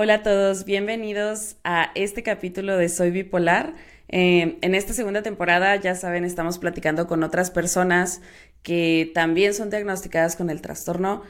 Hola 0.00 0.14
a 0.14 0.22
todos, 0.22 0.64
bienvenidos 0.64 1.56
a 1.64 1.90
este 1.96 2.22
capítulo 2.22 2.76
de 2.76 2.88
Soy 2.88 3.10
Bipolar. 3.10 3.74
Eh, 4.06 4.56
en 4.60 4.76
esta 4.76 4.92
segunda 4.92 5.22
temporada, 5.22 5.74
ya 5.74 5.96
saben, 5.96 6.24
estamos 6.24 6.60
platicando 6.60 7.08
con 7.08 7.24
otras 7.24 7.50
personas 7.50 8.22
que 8.62 9.10
también 9.12 9.54
son 9.54 9.70
diagnosticadas 9.70 10.36
con 10.36 10.50
el 10.50 10.60
trastorno. 10.60 11.24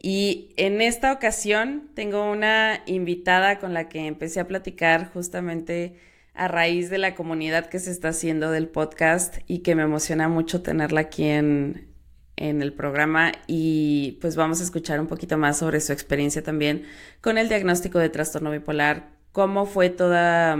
Y 0.00 0.54
en 0.56 0.80
esta 0.80 1.12
ocasión 1.12 1.90
tengo 1.92 2.24
una 2.32 2.80
invitada 2.86 3.58
con 3.58 3.74
la 3.74 3.90
que 3.90 4.06
empecé 4.06 4.40
a 4.40 4.48
platicar 4.48 5.12
justamente 5.12 5.96
a 6.32 6.48
raíz 6.48 6.88
de 6.88 6.96
la 6.96 7.14
comunidad 7.14 7.66
que 7.66 7.78
se 7.78 7.90
está 7.90 8.08
haciendo 8.08 8.50
del 8.50 8.68
podcast 8.68 9.36
y 9.46 9.58
que 9.58 9.74
me 9.74 9.82
emociona 9.82 10.30
mucho 10.30 10.62
tenerla 10.62 11.02
aquí 11.02 11.24
en, 11.24 11.93
en 12.36 12.62
el 12.62 12.72
programa 12.72 13.32
y 13.46 14.18
pues 14.20 14.36
vamos 14.36 14.60
a 14.60 14.64
escuchar 14.64 15.00
un 15.00 15.06
poquito 15.06 15.38
más 15.38 15.58
sobre 15.58 15.80
su 15.80 15.92
experiencia 15.92 16.42
también 16.42 16.84
con 17.20 17.38
el 17.38 17.48
diagnóstico 17.48 17.98
de 17.98 18.08
trastorno 18.08 18.50
bipolar, 18.50 19.10
cómo 19.32 19.66
fue 19.66 19.90
toda 19.90 20.58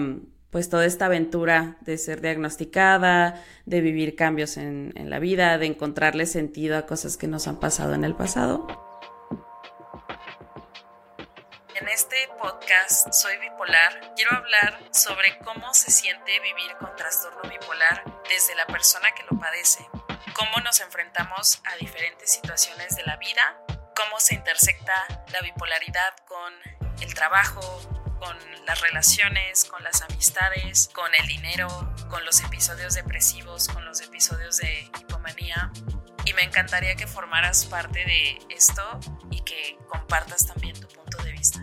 pues 0.50 0.68
toda 0.68 0.86
esta 0.86 1.06
aventura 1.06 1.78
de 1.80 1.98
ser 1.98 2.20
diagnosticada, 2.20 3.42
de 3.66 3.80
vivir 3.80 4.14
cambios 4.14 4.56
en, 4.56 4.92
en 4.94 5.10
la 5.10 5.18
vida, 5.18 5.58
de 5.58 5.66
encontrarle 5.66 6.26
sentido 6.26 6.76
a 6.76 6.86
cosas 6.86 7.16
que 7.16 7.26
nos 7.26 7.48
han 7.48 7.58
pasado 7.58 7.94
en 7.94 8.04
el 8.04 8.14
pasado. 8.14 8.83
En 11.84 11.90
este 11.90 12.16
podcast 12.40 13.12
Soy 13.12 13.36
Bipolar 13.36 14.14
quiero 14.16 14.34
hablar 14.34 14.80
sobre 14.90 15.36
cómo 15.40 15.74
se 15.74 15.90
siente 15.90 16.40
vivir 16.40 16.74
con 16.80 16.96
trastorno 16.96 17.42
bipolar 17.42 18.02
desde 18.26 18.54
la 18.54 18.64
persona 18.66 19.12
que 19.14 19.22
lo 19.30 19.38
padece 19.38 19.86
cómo 20.32 20.64
nos 20.64 20.80
enfrentamos 20.80 21.60
a 21.64 21.76
diferentes 21.76 22.32
situaciones 22.32 22.96
de 22.96 23.04
la 23.04 23.18
vida, 23.18 23.58
cómo 23.94 24.18
se 24.18 24.34
intersecta 24.34 24.94
la 25.30 25.40
bipolaridad 25.42 26.16
con 26.26 26.54
el 27.02 27.12
trabajo, 27.12 27.60
con 28.18 28.36
las 28.64 28.80
relaciones, 28.80 29.66
con 29.66 29.84
las 29.84 30.00
amistades, 30.00 30.88
con 30.94 31.14
el 31.14 31.26
dinero, 31.26 31.68
con 32.08 32.24
los 32.24 32.42
episodios 32.42 32.94
depresivos, 32.94 33.68
con 33.68 33.84
los 33.84 34.00
episodios 34.00 34.56
de 34.56 34.90
hipomanía. 35.00 35.70
Y 36.24 36.32
me 36.32 36.44
encantaría 36.44 36.96
que 36.96 37.06
formaras 37.06 37.66
parte 37.66 38.04
de 38.06 38.38
esto 38.48 39.00
y 39.30 39.42
que 39.42 39.76
compartas 39.88 40.46
también 40.46 40.80
tu 40.80 40.88
punto 40.88 41.22
de 41.22 41.32
vista. 41.32 41.60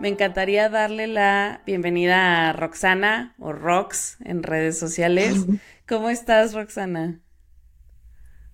Me 0.00 0.08
encantaría 0.08 0.70
darle 0.70 1.06
la 1.06 1.60
bienvenida 1.66 2.48
a 2.48 2.52
Roxana 2.54 3.34
o 3.38 3.52
Rox 3.52 4.16
en 4.24 4.42
redes 4.42 4.78
sociales. 4.78 5.44
¿Cómo 5.86 6.08
estás, 6.08 6.54
Roxana? 6.54 7.20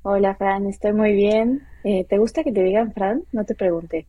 Hola, 0.03 0.35
Fran, 0.35 0.67
estoy 0.67 0.93
muy 0.93 1.13
bien. 1.13 1.63
Eh, 1.85 2.05
¿te 2.09 2.19
gusta 2.19 2.43
que 2.43 2.51
te 2.51 2.65
digan 2.65 2.93
Fran? 2.93 3.23
No 3.31 3.45
te 3.45 3.55
pregunté. 3.55 4.09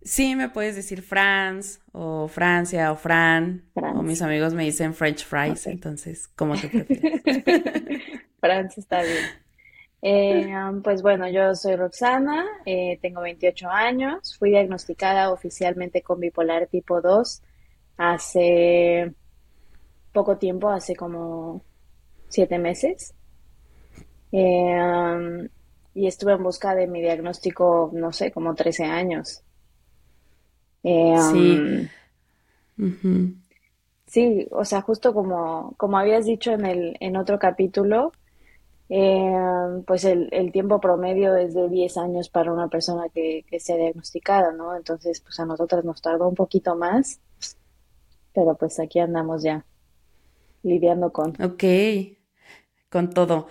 Sí, 0.00 0.34
me 0.34 0.48
puedes 0.48 0.76
decir 0.76 1.02
Franz 1.02 1.80
o 1.92 2.26
Francia 2.28 2.90
o 2.90 2.96
Fran. 2.96 3.62
O 3.74 4.02
mis 4.02 4.22
amigos 4.22 4.54
me 4.54 4.64
dicen 4.64 4.94
French 4.94 5.26
fries, 5.26 5.66
entonces, 5.66 6.28
¿cómo 6.28 6.56
te 6.56 6.68
prefieres? 6.68 7.20
Franz 8.40 8.78
está 8.78 9.02
bien. 9.02 9.43
Eh, 10.06 10.52
pues 10.82 11.00
bueno, 11.00 11.26
yo 11.30 11.54
soy 11.54 11.76
Roxana, 11.76 12.44
eh, 12.66 12.98
tengo 13.00 13.22
28 13.22 13.70
años, 13.70 14.36
fui 14.38 14.50
diagnosticada 14.50 15.32
oficialmente 15.32 16.02
con 16.02 16.20
bipolar 16.20 16.66
tipo 16.66 17.00
2 17.00 17.40
hace 17.96 19.14
poco 20.12 20.36
tiempo, 20.36 20.68
hace 20.68 20.94
como 20.94 21.62
siete 22.28 22.58
meses. 22.58 23.14
Eh, 24.30 25.48
y 25.94 26.06
estuve 26.06 26.34
en 26.34 26.42
busca 26.42 26.74
de 26.74 26.86
mi 26.86 27.00
diagnóstico, 27.00 27.90
no 27.94 28.12
sé, 28.12 28.30
como 28.30 28.54
13 28.54 28.84
años. 28.84 29.42
sí. 30.82 31.88
Sí, 34.06 34.46
o 34.50 34.66
sea, 34.66 34.82
justo 34.82 35.14
como, 35.14 35.72
como 35.78 35.96
habías 35.96 36.26
dicho 36.26 36.52
en 36.52 36.66
el, 36.66 36.96
en 37.00 37.16
otro 37.16 37.38
capítulo, 37.38 38.12
eh, 38.88 39.82
pues 39.86 40.04
el, 40.04 40.28
el, 40.32 40.52
tiempo 40.52 40.80
promedio 40.80 41.36
es 41.36 41.54
de 41.54 41.68
10 41.68 41.96
años 41.96 42.28
para 42.28 42.52
una 42.52 42.68
persona 42.68 43.08
que, 43.08 43.44
que 43.48 43.58
sea 43.58 43.76
diagnosticada, 43.76 44.52
¿no? 44.52 44.76
Entonces, 44.76 45.20
pues 45.20 45.38
a 45.40 45.46
nosotras 45.46 45.84
nos 45.84 46.02
tardó 46.02 46.28
un 46.28 46.34
poquito 46.34 46.76
más, 46.76 47.20
pero 48.34 48.54
pues 48.56 48.78
aquí 48.80 48.98
andamos 48.98 49.42
ya 49.42 49.64
lidiando 50.62 51.12
con. 51.12 51.30
Ok, 51.42 51.64
con 52.90 53.10
todo. 53.10 53.48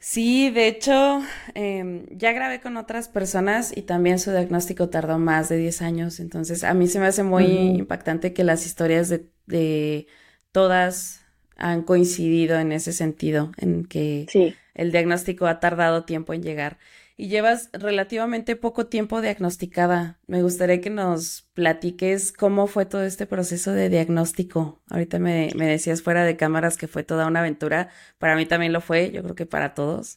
Sí, 0.00 0.50
de 0.50 0.68
hecho, 0.68 1.20
eh, 1.54 2.06
ya 2.12 2.32
grabé 2.32 2.60
con 2.60 2.76
otras 2.76 3.08
personas 3.08 3.76
y 3.76 3.82
también 3.82 4.18
su 4.20 4.30
diagnóstico 4.30 4.88
tardó 4.90 5.18
más 5.18 5.48
de 5.48 5.56
10 5.56 5.82
años, 5.82 6.20
entonces 6.20 6.62
a 6.62 6.72
mí 6.72 6.86
se 6.86 7.00
me 7.00 7.06
hace 7.06 7.24
muy 7.24 7.46
impactante 7.46 8.32
que 8.32 8.44
las 8.44 8.64
historias 8.64 9.08
de, 9.08 9.28
de 9.46 10.06
todas 10.52 11.17
han 11.58 11.82
coincidido 11.82 12.58
en 12.58 12.72
ese 12.72 12.92
sentido, 12.92 13.52
en 13.58 13.84
que 13.84 14.54
el 14.74 14.92
diagnóstico 14.92 15.46
ha 15.46 15.60
tardado 15.60 16.04
tiempo 16.04 16.32
en 16.32 16.42
llegar. 16.42 16.78
Y 17.16 17.28
llevas 17.28 17.68
relativamente 17.72 18.54
poco 18.54 18.86
tiempo 18.86 19.20
diagnosticada. 19.20 20.20
Me 20.28 20.40
gustaría 20.40 20.80
que 20.80 20.88
nos 20.88 21.48
platiques 21.52 22.32
cómo 22.32 22.68
fue 22.68 22.86
todo 22.86 23.02
este 23.02 23.26
proceso 23.26 23.72
de 23.72 23.88
diagnóstico. 23.88 24.80
Ahorita 24.88 25.18
me, 25.18 25.48
decías 25.48 26.00
fuera 26.00 26.22
de 26.22 26.36
cámaras 26.36 26.76
que 26.76 26.86
fue 26.86 27.02
toda 27.02 27.26
una 27.26 27.40
aventura. 27.40 27.88
Para 28.18 28.36
mí 28.36 28.46
también 28.46 28.72
lo 28.72 28.80
fue, 28.80 29.10
yo 29.10 29.24
creo 29.24 29.34
que 29.34 29.46
para 29.46 29.74
todos. 29.74 30.16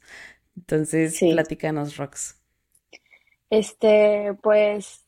Entonces, 0.56 1.18
platícanos, 1.20 1.98
Rox. 1.98 2.36
Este, 3.50 4.36
pues, 4.44 5.04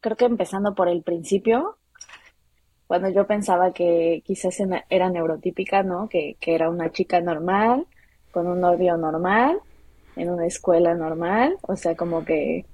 creo 0.00 0.16
que 0.16 0.26
empezando 0.26 0.76
por 0.76 0.88
el 0.88 1.02
principio, 1.02 1.76
cuando 2.88 3.10
yo 3.10 3.26
pensaba 3.26 3.72
que 3.72 4.22
quizás 4.24 4.56
era 4.88 5.10
neurotípica, 5.10 5.82
¿no? 5.82 6.08
Que, 6.08 6.36
era 6.40 6.70
una 6.70 6.90
chica 6.90 7.20
normal, 7.20 7.86
con 8.32 8.46
un 8.46 8.60
novio 8.60 8.96
normal, 8.96 9.60
en 10.16 10.30
una 10.30 10.46
escuela 10.46 10.94
normal, 10.94 11.58
o 11.62 11.76
sea, 11.76 11.94
como 11.94 12.24
que 12.24 12.64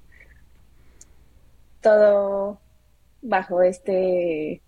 todo 1.81 2.61
bajo 3.23 3.61
este, 3.63 4.63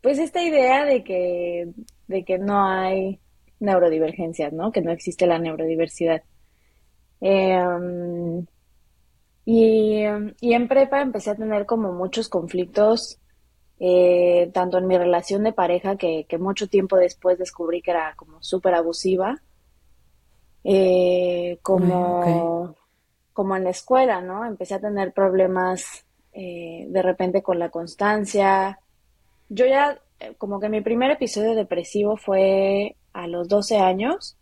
pues 0.00 0.18
esta 0.18 0.42
idea 0.42 0.86
de 0.86 1.04
que, 1.04 1.68
de 2.08 2.24
que 2.24 2.38
no 2.38 2.66
hay 2.66 3.20
neurodivergencias, 3.60 4.54
¿no? 4.54 4.72
Que 4.72 4.80
no 4.80 4.90
existe 4.90 5.26
la 5.26 5.38
neurodiversidad. 5.38 6.22
Em, 7.20 8.46
y, 9.44 10.04
y 10.40 10.54
en 10.54 10.66
prepa 10.68 11.02
empecé 11.02 11.30
a 11.30 11.36
tener 11.36 11.66
como 11.66 11.92
muchos 11.92 12.30
conflictos 12.30 13.20
eh, 13.80 14.50
tanto 14.52 14.78
en 14.78 14.86
mi 14.86 14.96
relación 14.96 15.42
de 15.42 15.52
pareja, 15.52 15.96
que, 15.96 16.26
mucho 16.38 16.68
tiempo 16.68 16.96
después 16.96 17.38
descubrí 17.38 17.82
que 17.82 17.90
era 17.90 18.14
como 18.16 18.42
súper 18.42 18.74
abusiva, 18.74 19.40
eh, 20.62 21.58
como, 21.62 22.74
como 23.32 23.56
en 23.56 23.64
la 23.64 23.70
escuela, 23.70 24.20
¿no? 24.20 24.44
Empecé 24.44 24.74
a 24.74 24.80
tener 24.80 25.12
problemas 25.12 26.04
eh, 26.32 26.86
de 26.88 27.02
repente 27.02 27.42
con 27.42 27.58
la 27.58 27.70
constancia. 27.70 28.78
Yo 29.48 29.66
ya, 29.66 29.98
como 30.38 30.60
que 30.60 30.68
mi 30.68 30.80
primer 30.80 31.10
episodio 31.10 31.54
depresivo 31.54 32.16
fue 32.16 32.96
a 33.12 33.26
los 33.26 33.48
12 33.48 33.78
años 33.78 34.36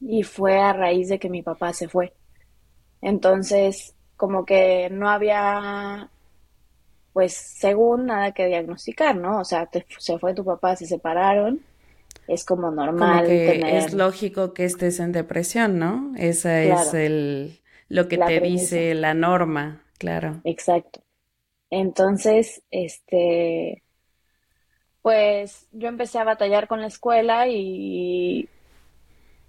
y 0.00 0.22
fue 0.22 0.58
a 0.58 0.72
raíz 0.72 1.08
de 1.08 1.18
que 1.18 1.30
mi 1.30 1.42
papá 1.42 1.72
se 1.72 1.88
fue. 1.88 2.12
Entonces, 3.00 3.94
como 4.16 4.44
que 4.44 4.88
no 4.90 5.10
había 5.10 6.10
pues 7.12 7.34
según 7.34 8.06
nada 8.06 8.32
que 8.32 8.46
diagnosticar, 8.46 9.16
¿no? 9.16 9.40
O 9.40 9.44
sea, 9.44 9.68
se 9.98 10.18
fue 10.18 10.34
tu 10.34 10.44
papá, 10.44 10.76
se 10.76 10.86
separaron, 10.86 11.60
es 12.26 12.44
como 12.44 12.70
normal. 12.70 13.26
Es 13.30 13.92
lógico 13.92 14.54
que 14.54 14.64
estés 14.64 15.00
en 15.00 15.12
depresión, 15.12 15.78
¿no? 15.78 16.12
Esa 16.16 16.62
es 16.62 16.94
el, 16.94 17.60
lo 17.88 18.08
que 18.08 18.18
te 18.18 18.40
dice 18.40 18.94
la 18.94 19.14
norma, 19.14 19.82
claro. 19.98 20.40
Exacto. 20.44 21.02
Entonces, 21.70 22.62
este, 22.70 23.82
pues 25.02 25.68
yo 25.72 25.88
empecé 25.88 26.18
a 26.18 26.24
batallar 26.24 26.68
con 26.68 26.80
la 26.80 26.86
escuela 26.86 27.48
y, 27.48 28.48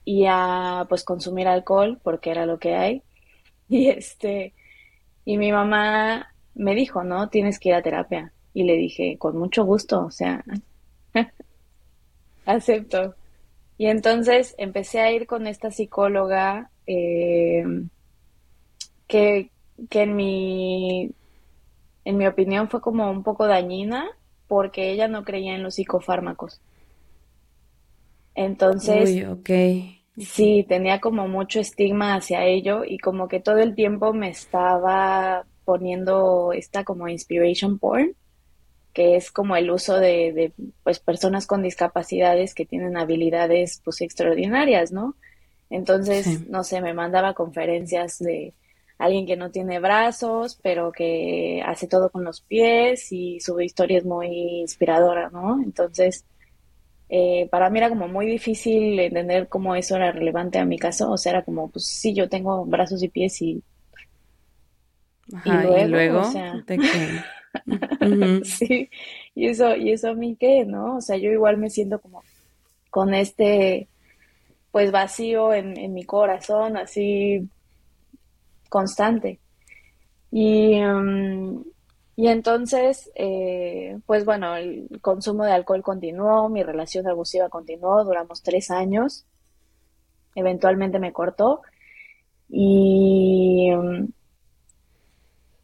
y 0.04 0.25
a 0.27 0.86
pues 0.89 1.04
consumir 1.04 1.48
alcohol 1.48 2.00
porque 2.04 2.31
era 2.31 2.45
lo 2.45 2.60
que 2.60 2.75
hay. 2.75 3.04
Y 3.69 3.89
este, 3.89 4.54
y 5.25 5.38
mi 5.38 5.51
mamá 5.51 6.32
me 6.55 6.75
dijo, 6.75 7.03
no, 7.03 7.29
tienes 7.29 7.59
que 7.59 7.69
ir 7.69 7.75
a 7.75 7.81
terapia. 7.81 8.31
Y 8.53 8.63
le 8.63 8.73
dije, 8.73 9.17
con 9.17 9.38
mucho 9.38 9.63
gusto, 9.65 10.05
o 10.05 10.11
sea, 10.11 10.44
acepto. 12.45 13.15
Y 13.77 13.88
entonces 13.88 14.55
empecé 14.57 15.01
a 15.01 15.11
ir 15.11 15.25
con 15.25 15.47
esta 15.47 15.71
psicóloga 15.71 16.69
eh, 16.85 17.63
que, 19.07 19.50
que 19.89 20.01
en 20.01 20.15
mi 20.15 21.11
en 22.05 22.17
mi 22.17 22.27
opinión 22.27 22.69
fue 22.69 22.81
como 22.81 23.09
un 23.09 23.23
poco 23.23 23.47
dañina 23.47 24.09
porque 24.47 24.91
ella 24.91 25.07
no 25.07 25.23
creía 25.23 25.55
en 25.55 25.63
los 25.63 25.75
psicofármacos. 25.75 26.61
Entonces, 28.35 29.25
Sí, 30.17 30.65
tenía 30.67 31.00
como 31.00 31.27
mucho 31.27 31.59
estigma 31.59 32.15
hacia 32.15 32.45
ello 32.45 32.83
y 32.85 33.00
como 33.00 33.27
que 33.27 33.39
todo 33.39 33.57
el 33.57 33.73
tiempo 33.73 34.13
me 34.13 34.29
estaba 34.29 35.45
poniendo 35.63 36.54
esta 36.54 36.83
como 36.83 37.07
inspiration 37.07 37.80
porn, 37.80 38.15
que 38.94 39.15
es 39.15 39.31
como 39.31 39.56
el 39.56 39.71
uso 39.71 40.00
de, 40.00 40.33
de 40.33 40.54
pues 40.83 41.00
personas 41.00 41.48
con 41.48 41.63
discapacidades 41.63 42.54
que 42.54 42.65
tienen 42.65 42.98
habilidades 42.98 43.81
pues 43.83 44.01
extraordinarias, 44.01 44.92
¿no? 44.92 45.15
Entonces, 45.69 46.48
no 46.50 46.63
sé, 46.63 46.81
me 46.81 46.94
mandaba 46.94 47.33
conferencias 47.33 48.19
de 48.19 48.54
alguien 49.00 49.25
que 49.25 49.36
no 49.36 49.50
tiene 49.50 49.80
brazos, 49.80 50.60
pero 50.62 50.92
que 50.92 51.63
hace 51.65 51.88
todo 51.88 52.12
con 52.12 52.24
los 52.24 52.42
pies 52.42 53.12
y 53.12 53.39
su 53.39 53.60
historia 53.60 53.98
es 53.98 54.06
muy 54.06 54.27
inspiradora, 54.62 55.30
¿no? 55.31 55.62
Entonces, 55.63 56.25
eh, 57.10 57.48
para 57.51 57.69
mí 57.69 57.80
era 57.80 57.89
como 57.89 58.07
muy 58.07 58.25
difícil 58.25 59.00
entender 59.00 59.48
cómo 59.48 59.75
eso 59.75 59.95
era 59.95 60.12
relevante 60.12 60.60
a 60.60 60.65
mi 60.65 60.77
caso. 60.77 61.12
O 61.12 61.18
sea, 61.18 61.33
era 61.33 61.44
como, 61.44 61.69
pues 61.69 61.86
sí, 61.86 62.13
yo 62.13 62.30
tengo 62.30 62.65
brazos 62.65 63.01
y 63.04 63.10
pies 63.10 63.42
y... 63.42 63.63
y 65.28 65.88
luego, 65.88 66.22
o 66.22 66.31
sea... 66.31 66.64
sí, 68.44 68.90
y 69.36 69.48
eso, 69.48 69.75
y 69.75 69.92
eso 69.92 70.10
a 70.10 70.14
mí 70.16 70.36
qué, 70.40 70.66
¿no? 70.66 70.98
O 70.98 71.02
sea, 71.02 71.18
yo 71.18 71.31
igual 71.31 71.58
me 71.58 71.70
siento 71.70 72.00
como 72.00 72.24
con 72.90 73.14
este, 73.14 73.88
pues 74.72 74.92
vacío 74.92 75.54
en, 75.54 75.78
en 75.78 75.94
mi 75.94 76.04
corazón, 76.04 76.78
así 76.78 77.48
constante. 78.70 79.40
Y, 80.31 80.84
um, 80.84 81.64
y 82.16 82.28
entonces, 82.28 83.12
eh, 83.16 84.00
pues 84.06 84.25
bueno, 84.25 84.56
el 84.56 85.00
consumo 85.02 85.46
de 85.46 85.52
alcohol 85.52 85.84
continuó, 85.84 86.50
mi 86.50 86.64
relación 86.64 87.08
abusiva 87.08 87.50
continuó, 87.50 88.04
duramos 88.04 88.42
tres 88.42 88.72
años, 88.72 89.25
eventualmente 90.36 91.00
me 91.00 91.14
cortó 91.14 91.62
y, 92.50 93.70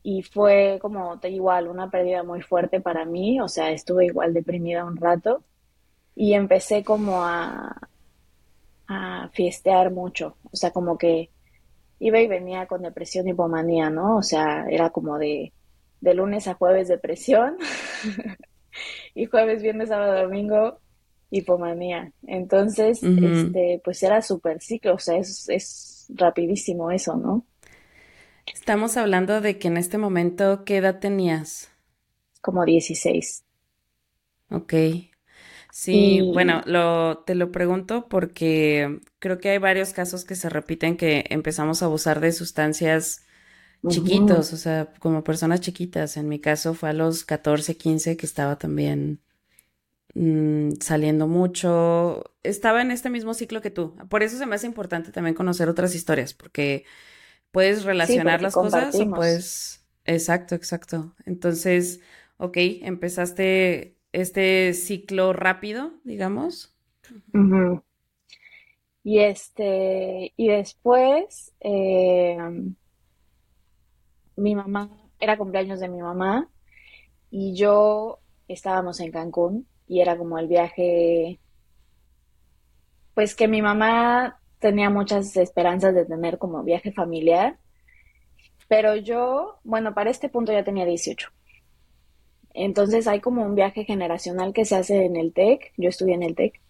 y 0.04 0.24
fue 0.24 0.80
como 0.82 1.20
igual 1.24 1.68
una 1.68 1.90
pérdida 1.90 2.24
muy 2.24 2.42
fuerte 2.42 2.82
para 2.82 3.06
mí, 3.06 3.42
o 3.42 3.48
sea, 3.48 3.72
estuve 3.72 4.06
igual 4.06 4.34
deprimida 4.34 4.86
un 4.86 4.98
rato 4.98 5.44
y 6.16 6.34
empecé 6.34 6.84
como 6.84 7.24
a, 7.24 7.76
a 8.88 9.30
fiestear 9.34 9.92
mucho, 9.92 10.38
o 10.52 10.56
sea, 10.56 10.72
como 10.72 10.98
que 10.98 11.30
iba 12.00 12.20
y 12.20 12.28
venía 12.28 12.66
con 12.66 12.82
depresión 12.82 13.28
y 13.28 13.32
hipomanía, 13.32 13.90
¿no? 13.90 14.18
O 14.18 14.24
sea, 14.24 14.66
era 14.70 14.90
como 14.90 15.18
de 15.18 15.54
de 16.02 16.14
lunes 16.14 16.48
a 16.48 16.54
jueves 16.54 16.88
depresión 16.88 17.58
y 19.16 19.26
jueves, 19.26 19.62
viernes, 19.62 19.90
sábado, 19.90 20.24
domingo 20.24 20.80
hipomanía. 21.32 22.12
Entonces, 22.26 23.04
este, 23.04 23.82
pues 23.84 24.02
era 24.02 24.22
súper 24.22 24.62
ciclo, 24.62 24.96
o 24.96 25.00
sea, 25.00 25.18
es, 25.18 25.48
es 25.50 26.08
rapidísimo 26.16 26.90
eso, 26.90 27.16
¿no? 27.16 27.46
Estamos 28.54 28.96
hablando 28.96 29.42
de 29.42 29.58
que 29.58 29.70
en 29.70 29.78
este 29.78 29.98
momento, 29.98 30.64
¿qué 30.64 30.78
edad 30.78 31.00
tenías? 31.00 31.72
Como 32.42 32.66
16. 32.66 33.46
Ok. 34.52 34.74
Sí, 35.72 36.28
bueno, 36.34 36.62
lo, 36.66 37.20
te 37.26 37.36
lo 37.36 37.52
pregunto 37.52 38.08
porque 38.10 39.02
creo 39.20 39.40
que 39.40 39.50
hay 39.50 39.58
varios 39.60 39.94
casos 39.94 40.26
que 40.26 40.36
se 40.36 40.50
repiten 40.50 40.98
que 40.98 41.26
empezamos 41.30 41.82
a 41.82 41.86
abusar 41.86 42.20
de 42.22 42.32
sustancias 42.32 43.24
chiquitos, 43.88 44.54
o 44.54 44.58
sea, 44.58 44.94
como 45.00 45.24
personas 45.24 45.62
chiquitas. 45.62 46.18
En 46.18 46.30
mi 46.30 46.40
caso 46.42 46.74
fue 46.76 46.90
a 46.90 46.94
los 46.94 47.26
14, 47.26 47.78
15 47.78 48.18
que 48.18 48.26
estaba 48.28 48.58
también 48.58 49.22
mm, 50.16 50.74
saliendo 50.82 51.28
mucho. 51.28 52.24
Estaba 52.44 52.82
en 52.82 52.92
este 52.92 53.10
mismo 53.10 53.34
ciclo 53.34 53.62
que 53.62 53.72
tú. 53.72 53.96
Por 54.10 54.24
eso 54.24 54.38
se 54.38 54.46
me 54.46 54.56
hace 54.56 54.68
importante 54.68 55.12
también 55.12 55.36
conocer 55.36 55.70
otras 55.70 55.96
historias, 55.96 56.34
porque 56.34 56.86
puedes 57.52 57.84
relacionar 57.84 58.42
las 58.42 58.54
cosas 58.54 58.96
o 58.96 59.10
puedes... 59.10 59.86
Exacto, 60.06 60.56
exacto. 60.56 61.16
Entonces, 61.26 62.02
ok, 62.38 62.58
empezaste 62.82 63.98
este 64.12 64.74
ciclo 64.74 65.34
rápido, 65.34 65.94
digamos. 66.04 66.76
Y 69.04 69.20
este, 69.20 70.34
y 70.36 70.48
después, 70.50 71.54
eh, 71.62 72.38
mi 74.36 74.56
mamá, 74.56 74.90
era 75.20 75.38
cumpleaños 75.38 75.80
de 75.80 75.90
mi 75.90 76.02
mamá 76.02 76.50
y 77.30 77.56
yo 77.56 78.20
estábamos 78.48 79.00
en 79.00 79.12
Cancún 79.12 79.68
y 79.88 80.02
era 80.02 80.18
como 80.18 80.40
el 80.40 80.48
viaje, 80.48 81.40
pues 83.14 83.36
que 83.36 83.48
mi 83.48 83.62
mamá 83.62 84.40
tenía 84.60 84.90
muchas 84.90 85.36
esperanzas 85.38 85.96
de 85.96 86.06
tener 86.06 86.38
como 86.38 86.64
viaje 86.64 86.92
familiar, 86.92 87.58
pero 88.68 88.96
yo, 88.96 89.60
bueno, 89.64 89.94
para 89.94 90.12
este 90.12 90.30
punto 90.30 90.52
ya 90.52 90.64
tenía 90.64 90.86
18. 90.86 91.30
Entonces 92.54 93.08
hay 93.08 93.22
como 93.22 93.44
un 93.44 93.56
viaje 93.56 93.86
generacional 93.86 94.54
que 94.54 94.66
se 94.66 94.76
hace 94.76 95.06
en 95.06 95.16
el 95.16 95.34
TEC, 95.34 95.74
yo 95.78 95.90
estudié 95.90 96.16
en 96.16 96.24
el 96.24 96.36
TEC, 96.36 96.62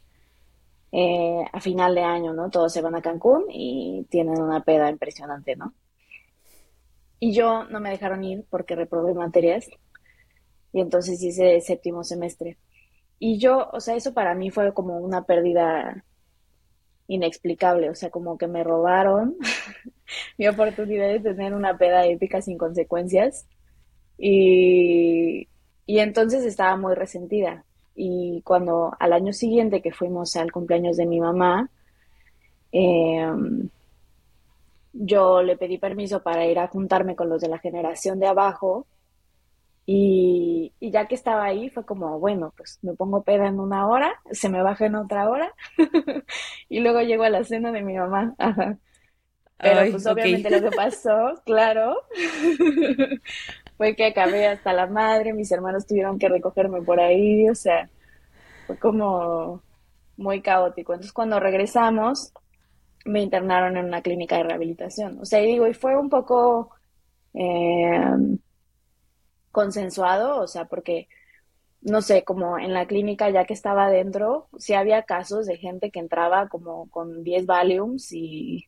eh, 0.92 1.44
a 1.52 1.60
final 1.60 1.96
de 1.96 2.02
año, 2.02 2.34
¿no? 2.34 2.50
Todos 2.50 2.74
se 2.74 2.82
van 2.82 2.96
a 2.96 3.02
Cancún 3.02 3.46
y 3.50 4.06
tienen 4.10 4.40
una 4.42 4.64
peda 4.64 4.90
impresionante, 4.90 5.56
¿no? 5.56 5.74
Y 7.20 7.34
yo 7.34 7.66
no 7.66 7.80
me 7.80 7.90
dejaron 7.90 8.24
ir 8.24 8.46
porque 8.50 8.76
reprobé 8.76 9.14
materias. 9.14 9.70
Y 10.72 10.82
entonces 10.82 11.22
hice 11.22 11.60
séptimo 11.62 12.04
semestre. 12.04 12.58
Y 13.20 13.40
yo, 13.40 13.70
o 13.74 13.80
sea, 13.82 13.96
eso 13.96 14.14
para 14.14 14.36
mí 14.36 14.52
fue 14.52 14.74
como 14.74 14.98
una 15.00 15.26
pérdida 15.26 16.06
inexplicable. 17.10 17.90
O 17.90 17.96
sea, 17.96 18.10
como 18.10 18.38
que 18.38 18.48
me 18.48 18.64
robaron 18.64 19.36
mi 20.38 20.48
oportunidad 20.48 21.10
de 21.10 21.20
tener 21.20 21.54
una 21.54 21.78
peda 21.78 22.06
épica 22.06 22.42
sin 22.42 22.58
consecuencias. 22.58 23.48
Y, 24.18 25.48
y 25.86 26.00
entonces 26.00 26.46
estaba 26.46 26.78
muy 26.78 26.96
resentida. 26.96 27.66
Y 27.96 28.42
cuando 28.44 28.92
al 29.00 29.12
año 29.12 29.34
siguiente 29.34 29.82
que 29.82 29.92
fuimos 29.92 30.36
al 30.38 30.52
cumpleaños 30.52 30.96
de 30.98 31.06
mi 31.06 31.20
mamá, 31.20 31.70
eh, 32.72 33.28
yo 34.94 35.42
le 35.42 35.58
pedí 35.58 35.78
permiso 35.78 36.22
para 36.22 36.46
ir 36.46 36.60
a 36.60 36.68
juntarme 36.68 37.16
con 37.16 37.30
los 37.30 37.42
de 37.42 37.50
la 37.50 37.60
generación 37.60 38.20
de 38.20 38.28
abajo 38.28 38.86
y, 39.92 40.72
ya 40.82 41.08
que 41.08 41.16
estaba 41.16 41.46
ahí 41.46 41.72
fue 41.72 41.84
como, 41.84 42.20
bueno, 42.20 42.54
pues 42.56 42.78
me 42.84 42.94
pongo 42.94 43.24
peda 43.24 43.48
en 43.48 43.60
una 43.60 43.88
hora, 43.88 44.22
se 44.30 44.48
me 44.48 44.62
baja 44.62 44.86
en 44.86 44.94
otra 44.94 45.28
hora 45.28 45.52
y 46.70 46.80
luego 46.82 47.02
llego 47.02 47.24
a 47.24 47.32
la 47.32 47.44
cena 47.44 47.72
de 47.72 47.82
mi 47.82 47.98
mamá. 47.98 48.36
Pero 49.58 49.92
pues 49.92 50.06
obviamente 50.06 50.52
lo 50.52 50.70
que 50.70 50.76
pasó, 50.76 51.42
claro, 51.46 52.04
fue 53.78 53.96
que 53.96 54.06
acabé 54.06 54.46
hasta 54.46 54.74
la 54.74 54.86
madre, 54.86 55.34
mis 55.34 55.52
hermanos 55.52 55.88
tuvieron 55.88 56.20
que 56.20 56.30
recogerme 56.30 56.84
por 56.84 57.00
ahí, 57.00 57.50
o 57.50 57.56
sea, 57.56 57.90
fue 58.68 58.78
como 58.78 59.64
muy 60.18 60.44
caótico. 60.44 60.94
Entonces 60.94 61.14
cuando 61.14 61.40
regresamos, 61.40 62.32
me 63.06 63.24
internaron 63.24 63.76
en 63.76 63.86
una 63.86 64.04
clínica 64.04 64.38
de 64.38 64.44
rehabilitación. 64.44 65.18
O 65.20 65.26
sea, 65.26 65.42
y 65.42 65.48
digo, 65.48 65.66
y 65.66 65.74
fue 65.74 65.98
un 65.98 66.12
poco 66.12 66.76
eh, 67.34 68.06
consensuado, 69.52 70.40
o 70.42 70.48
sea, 70.48 70.66
porque, 70.66 71.08
no 71.82 72.02
sé, 72.02 72.24
como 72.24 72.58
en 72.58 72.74
la 72.74 72.88
clínica 72.88 73.30
ya 73.30 73.46
que 73.46 73.54
estaba 73.54 73.86
adentro, 73.86 74.48
sí 74.58 74.74
había 74.74 75.04
casos 75.04 75.46
de 75.46 75.58
gente 75.58 75.92
que 75.92 76.00
entraba 76.00 76.48
como 76.50 76.90
con 76.90 77.24
10 77.24 77.46
Valiums 77.46 78.12
y 78.12 78.66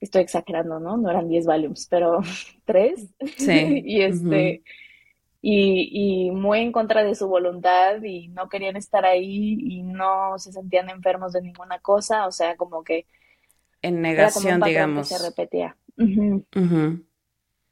estoy 0.00 0.22
exagerando, 0.22 0.80
¿no? 0.80 0.96
No 0.96 1.10
eran 1.10 1.28
10 1.28 1.46
Valiums, 1.46 1.86
pero 1.88 2.20
3. 2.64 3.08
Sí. 3.36 3.82
y 3.84 4.02
este... 4.02 4.62
Y, 5.44 5.88
y, 5.90 6.30
muy 6.30 6.60
en 6.60 6.70
contra 6.70 7.02
de 7.02 7.16
su 7.16 7.26
voluntad 7.26 8.00
y 8.00 8.28
no 8.28 8.48
querían 8.48 8.76
estar 8.76 9.04
ahí 9.04 9.58
y 9.58 9.82
no 9.82 10.38
se 10.38 10.52
sentían 10.52 10.88
enfermos 10.88 11.32
de 11.32 11.42
ninguna 11.42 11.80
cosa, 11.80 12.28
o 12.28 12.30
sea, 12.30 12.56
como 12.56 12.84
que 12.84 13.06
en 13.82 14.00
negación, 14.00 14.60
digamos. 14.60 15.08
se 15.08 15.18
repetía. 15.18 15.76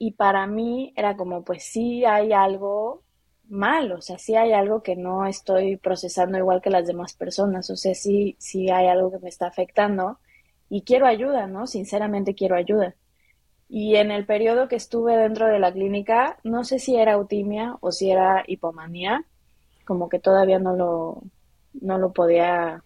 Y 0.00 0.12
para 0.12 0.46
mí 0.48 0.94
era 0.96 1.14
como, 1.16 1.44
pues 1.44 1.62
sí 1.62 2.06
hay 2.06 2.32
algo 2.32 3.04
mal, 3.50 3.92
o 3.92 4.00
sea, 4.00 4.18
sí 4.18 4.34
hay 4.34 4.52
algo 4.54 4.82
que 4.82 4.96
no 4.96 5.26
estoy 5.26 5.76
procesando 5.76 6.38
igual 6.38 6.62
que 6.62 6.70
las 6.70 6.86
demás 6.86 7.14
personas, 7.14 7.68
o 7.70 7.76
sea, 7.76 7.94
sí, 7.94 8.34
sí 8.38 8.70
hay 8.70 8.86
algo 8.88 9.10
que 9.12 9.18
me 9.18 9.28
está 9.28 9.46
afectando 9.48 10.18
y 10.70 10.82
quiero 10.84 11.06
ayuda, 11.06 11.46
¿no? 11.46 11.66
Sinceramente 11.66 12.34
quiero 12.34 12.56
ayuda. 12.56 12.94
Y 13.68 13.96
en 13.96 14.10
el 14.10 14.24
periodo 14.26 14.68
que 14.68 14.76
estuve 14.76 15.16
dentro 15.18 15.46
de 15.48 15.58
la 15.58 15.72
clínica, 15.72 16.38
no 16.44 16.64
sé 16.64 16.78
si 16.78 16.96
era 16.96 17.14
autimia 17.14 17.76
o 17.80 17.92
si 17.92 18.10
era 18.10 18.42
hipomanía, 18.46 19.24
como 19.84 20.08
que 20.08 20.18
todavía 20.18 20.58
no 20.58 20.74
lo, 20.76 21.22
no 21.74 21.98
lo 21.98 22.12
podía, 22.12 22.82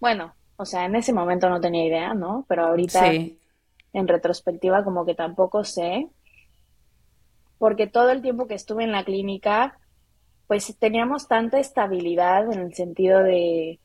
bueno, 0.00 0.34
o 0.56 0.64
sea, 0.66 0.84
en 0.86 0.96
ese 0.96 1.12
momento 1.12 1.48
no 1.48 1.60
tenía 1.60 1.86
idea, 1.86 2.14
¿no? 2.14 2.44
Pero 2.48 2.66
ahorita, 2.66 3.12
en 3.92 4.08
retrospectiva, 4.08 4.84
como 4.84 5.06
que 5.06 5.14
tampoco 5.14 5.64
sé. 5.64 6.08
Porque 7.60 7.86
todo 7.86 8.10
el 8.10 8.22
tiempo 8.22 8.48
que 8.48 8.54
estuve 8.54 8.84
en 8.84 8.90
la 8.90 9.04
clínica, 9.04 9.78
pues 10.48 10.74
teníamos 10.78 11.28
tanta 11.28 11.60
estabilidad 11.60 12.50
en 12.50 12.58
el 12.58 12.74
sentido 12.74 13.22
de 13.22 13.78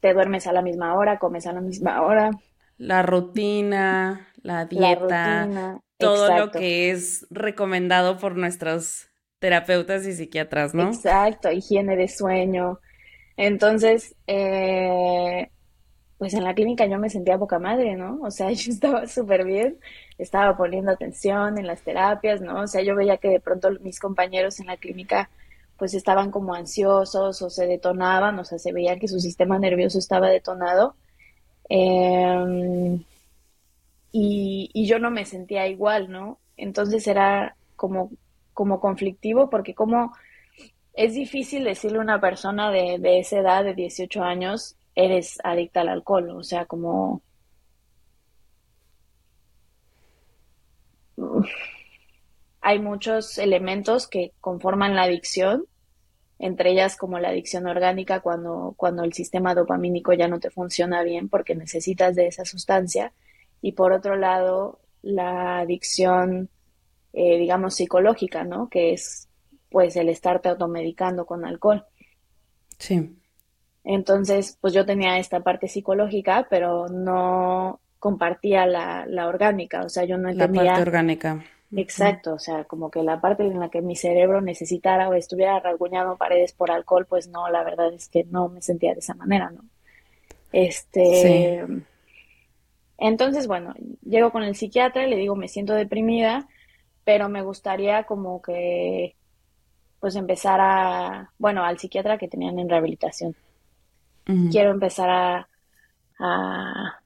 te 0.00 0.12
duermes 0.12 0.46
a 0.46 0.52
la 0.52 0.60
misma 0.60 0.94
hora, 0.94 1.18
comes 1.18 1.46
a 1.46 1.54
la 1.54 1.62
misma 1.62 2.02
hora, 2.02 2.30
La 2.76 3.02
rutina, 3.02 4.28
la 4.42 4.66
dieta, 4.66 5.80
todo 5.96 6.36
lo 6.36 6.50
que 6.50 6.90
es 6.90 7.26
recomendado 7.30 8.18
por 8.18 8.36
nuestros 8.36 9.08
terapeutas 9.38 10.06
y 10.06 10.12
psiquiatras, 10.12 10.74
¿no? 10.74 10.88
Exacto, 10.88 11.50
higiene 11.50 11.96
de 11.96 12.08
sueño. 12.08 12.80
Entonces, 13.36 14.14
eh, 14.26 15.50
pues 16.24 16.32
en 16.32 16.44
la 16.44 16.54
clínica 16.54 16.86
yo 16.86 16.98
me 16.98 17.10
sentía 17.10 17.36
poca 17.36 17.58
madre, 17.58 17.96
¿no? 17.96 18.18
O 18.22 18.30
sea, 18.30 18.50
yo 18.52 18.72
estaba 18.72 19.06
súper 19.06 19.44
bien, 19.44 19.78
estaba 20.16 20.56
poniendo 20.56 20.90
atención 20.90 21.58
en 21.58 21.66
las 21.66 21.82
terapias, 21.82 22.40
¿no? 22.40 22.62
O 22.62 22.66
sea, 22.66 22.80
yo 22.82 22.96
veía 22.96 23.18
que 23.18 23.28
de 23.28 23.40
pronto 23.40 23.68
mis 23.82 24.00
compañeros 24.00 24.58
en 24.58 24.68
la 24.68 24.78
clínica 24.78 25.28
pues 25.76 25.92
estaban 25.92 26.30
como 26.30 26.54
ansiosos 26.54 27.42
o 27.42 27.50
se 27.50 27.66
detonaban, 27.66 28.38
o 28.38 28.44
sea, 28.46 28.58
se 28.58 28.72
veía 28.72 28.98
que 28.98 29.06
su 29.06 29.20
sistema 29.20 29.58
nervioso 29.58 29.98
estaba 29.98 30.30
detonado. 30.30 30.94
Em, 31.68 33.04
y, 34.12 34.86
yo 34.86 34.98
no 34.98 35.10
me 35.10 35.26
sentía 35.26 35.66
igual, 35.68 36.10
¿no? 36.10 36.38
Entonces 36.56 37.06
era 37.06 37.54
como, 37.76 38.10
como 38.54 38.80
conflictivo 38.80 39.50
porque 39.50 39.74
como 39.74 40.14
es 40.94 41.12
difícil 41.14 41.64
decirle 41.64 41.98
a 41.98 42.02
una 42.02 42.20
persona 42.20 42.70
de, 42.70 42.98
de 42.98 43.18
esa 43.18 43.40
edad, 43.40 43.64
de 43.64 43.74
18 43.74 44.22
años, 44.22 44.76
eres 44.94 45.38
adicta 45.42 45.80
al 45.80 45.88
alcohol, 45.88 46.30
o 46.30 46.42
sea, 46.42 46.66
como... 46.66 47.22
Hay 52.60 52.78
muchos 52.78 53.38
elementos 53.38 54.08
que 54.08 54.32
conforman 54.40 54.96
la 54.96 55.02
adicción, 55.02 55.66
entre 56.38 56.72
ellas 56.72 56.96
como 56.96 57.18
la 57.18 57.28
adicción 57.28 57.66
orgánica 57.66 58.20
cuando, 58.20 58.74
cuando 58.76 59.04
el 59.04 59.12
sistema 59.12 59.54
dopamínico 59.54 60.12
ya 60.14 60.28
no 60.28 60.40
te 60.40 60.50
funciona 60.50 61.02
bien 61.02 61.28
porque 61.28 61.54
necesitas 61.54 62.16
de 62.16 62.26
esa 62.26 62.44
sustancia, 62.44 63.12
y 63.60 63.72
por 63.72 63.92
otro 63.92 64.16
lado 64.16 64.80
la 65.02 65.58
adicción, 65.58 66.48
eh, 67.12 67.38
digamos, 67.38 67.74
psicológica, 67.74 68.44
¿no? 68.44 68.68
Que 68.68 68.92
es 68.92 69.28
pues 69.70 69.96
el 69.96 70.08
estarte 70.08 70.48
automedicando 70.48 71.26
con 71.26 71.44
alcohol. 71.44 71.84
Sí. 72.78 73.16
Entonces, 73.84 74.56
pues 74.60 74.72
yo 74.72 74.86
tenía 74.86 75.18
esta 75.18 75.40
parte 75.40 75.68
psicológica, 75.68 76.46
pero 76.48 76.88
no 76.88 77.80
compartía 77.98 78.66
la, 78.66 79.06
la 79.06 79.28
orgánica, 79.28 79.82
o 79.82 79.88
sea, 79.88 80.04
yo 80.04 80.16
no 80.16 80.30
entendía... 80.30 80.62
La 80.62 80.70
parte 80.72 80.82
orgánica. 80.82 81.44
Exacto, 81.76 82.34
o 82.34 82.38
sea, 82.38 82.64
como 82.64 82.90
que 82.90 83.02
la 83.02 83.20
parte 83.20 83.42
en 83.42 83.58
la 83.58 83.68
que 83.68 83.82
mi 83.82 83.96
cerebro 83.96 84.40
necesitara 84.40 85.08
o 85.08 85.14
estuviera 85.14 85.58
rasguñado 85.60 86.16
paredes 86.16 86.52
por 86.52 86.70
alcohol, 86.70 87.06
pues 87.08 87.28
no, 87.28 87.48
la 87.50 87.64
verdad 87.64 87.92
es 87.92 88.08
que 88.08 88.24
no 88.24 88.48
me 88.48 88.62
sentía 88.62 88.94
de 88.94 89.00
esa 89.00 89.14
manera, 89.14 89.50
¿no? 89.50 89.62
Este... 90.52 91.64
Entonces, 92.96 93.46
bueno, 93.48 93.74
llego 94.02 94.30
con 94.30 94.44
el 94.44 94.54
psiquiatra 94.54 95.06
y 95.06 95.10
le 95.10 95.16
digo, 95.16 95.34
me 95.34 95.48
siento 95.48 95.74
deprimida, 95.74 96.46
pero 97.04 97.28
me 97.28 97.42
gustaría 97.42 98.04
como 98.04 98.40
que, 98.40 99.16
pues 99.98 100.14
empezar 100.14 100.60
a, 100.62 101.32
bueno, 101.38 101.64
al 101.64 101.78
psiquiatra 101.78 102.18
que 102.18 102.28
tenían 102.28 102.58
en 102.58 102.68
rehabilitación 102.68 103.34
quiero 104.24 104.70
empezar 104.70 105.10
a, 106.18 107.00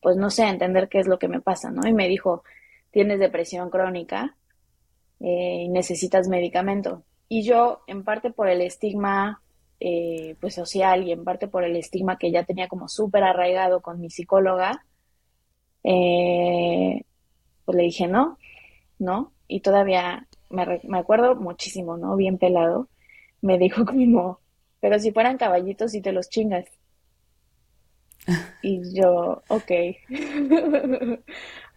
pues 0.00 0.16
no 0.16 0.30
sé, 0.30 0.44
a 0.44 0.50
entender 0.50 0.88
qué 0.88 1.00
es 1.00 1.06
lo 1.06 1.18
que 1.18 1.28
me 1.28 1.40
pasa, 1.40 1.70
¿no? 1.70 1.88
Y 1.88 1.92
me 1.92 2.08
dijo, 2.08 2.44
tienes 2.90 3.18
depresión 3.18 3.70
crónica 3.70 4.36
eh, 5.20 5.62
y 5.64 5.68
necesitas 5.68 6.28
medicamento. 6.28 7.02
Y 7.28 7.42
yo, 7.42 7.80
en 7.86 8.04
parte 8.04 8.30
por 8.30 8.48
el 8.48 8.60
estigma 8.60 9.42
eh, 9.80 10.36
pues 10.40 10.54
social 10.54 11.02
y 11.04 11.12
en 11.12 11.24
parte 11.24 11.48
por 11.48 11.64
el 11.64 11.76
estigma 11.76 12.18
que 12.18 12.30
ya 12.30 12.44
tenía 12.44 12.68
como 12.68 12.88
súper 12.88 13.24
arraigado 13.24 13.80
con 13.82 14.00
mi 14.00 14.10
psicóloga, 14.10 14.84
eh, 15.82 17.02
pues 17.64 17.76
le 17.76 17.82
dije 17.82 18.06
no, 18.06 18.38
no, 18.98 19.32
y 19.48 19.60
todavía 19.60 20.26
me, 20.50 20.80
me 20.84 20.98
acuerdo 20.98 21.34
muchísimo, 21.34 21.96
¿no? 21.96 22.16
Bien 22.16 22.38
pelado, 22.38 22.88
me 23.42 23.58
dijo 23.58 23.84
como, 23.84 24.40
pero 24.84 24.98
si 24.98 25.12
fueran 25.12 25.38
caballitos 25.38 25.94
y 25.94 26.02
te 26.02 26.12
los 26.12 26.28
chingas. 26.28 26.66
Y 28.60 28.82
yo, 28.94 29.42
ok. 29.48 29.70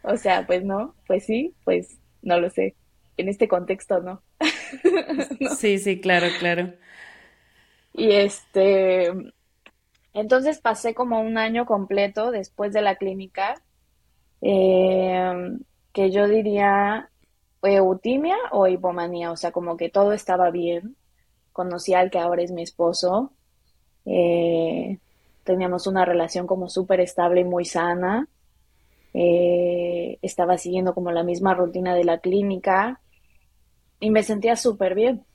o 0.01 0.17
sea, 0.17 0.45
pues 0.45 0.65
no, 0.65 0.93
pues 1.07 1.25
sí, 1.25 1.55
pues 1.63 2.01
no 2.21 2.37
lo 2.37 2.49
sé. 2.49 2.75
En 3.15 3.29
este 3.29 3.47
contexto 3.47 4.01
no. 4.01 4.21
Sí, 5.57 5.79
sí, 5.79 6.01
claro, 6.01 6.27
claro. 6.37 6.73
Y 7.93 8.11
este, 8.11 9.09
entonces 10.13 10.59
pasé 10.59 10.93
como 10.93 11.21
un 11.21 11.37
año 11.37 11.65
completo 11.65 12.31
después 12.31 12.73
de 12.73 12.81
la 12.81 12.97
clínica, 12.97 13.55
em, 14.41 15.61
que 15.93 16.11
yo 16.11 16.27
diría 16.27 17.09
eutimia 17.63 18.35
o 18.51 18.67
hipomanía, 18.67 19.31
o 19.31 19.37
sea, 19.37 19.53
como 19.53 19.77
que 19.77 19.87
todo 19.87 20.11
estaba 20.11 20.51
bien, 20.51 20.96
conocí 21.57 21.95
al 21.95 22.11
que 22.11 22.19
ahora 22.19 22.43
es 22.43 22.51
mi 22.51 22.61
esposo. 22.61 23.31
Eh, 24.05 24.99
teníamos 25.43 25.87
una 25.87 26.05
relación 26.05 26.45
como 26.45 26.69
súper 26.69 26.99
estable 26.99 27.41
y 27.41 27.45
muy 27.45 27.65
sana. 27.65 28.27
Eh, 29.15 30.19
estaba 30.21 30.59
siguiendo 30.59 30.93
como 30.93 31.11
la 31.11 31.23
misma 31.23 31.55
rutina 31.55 31.95
de 31.95 32.03
la 32.03 32.19
clínica 32.19 33.01
y 33.99 34.11
me 34.11 34.21
sentía 34.21 34.55
súper 34.55 34.93
bien. 34.93 35.25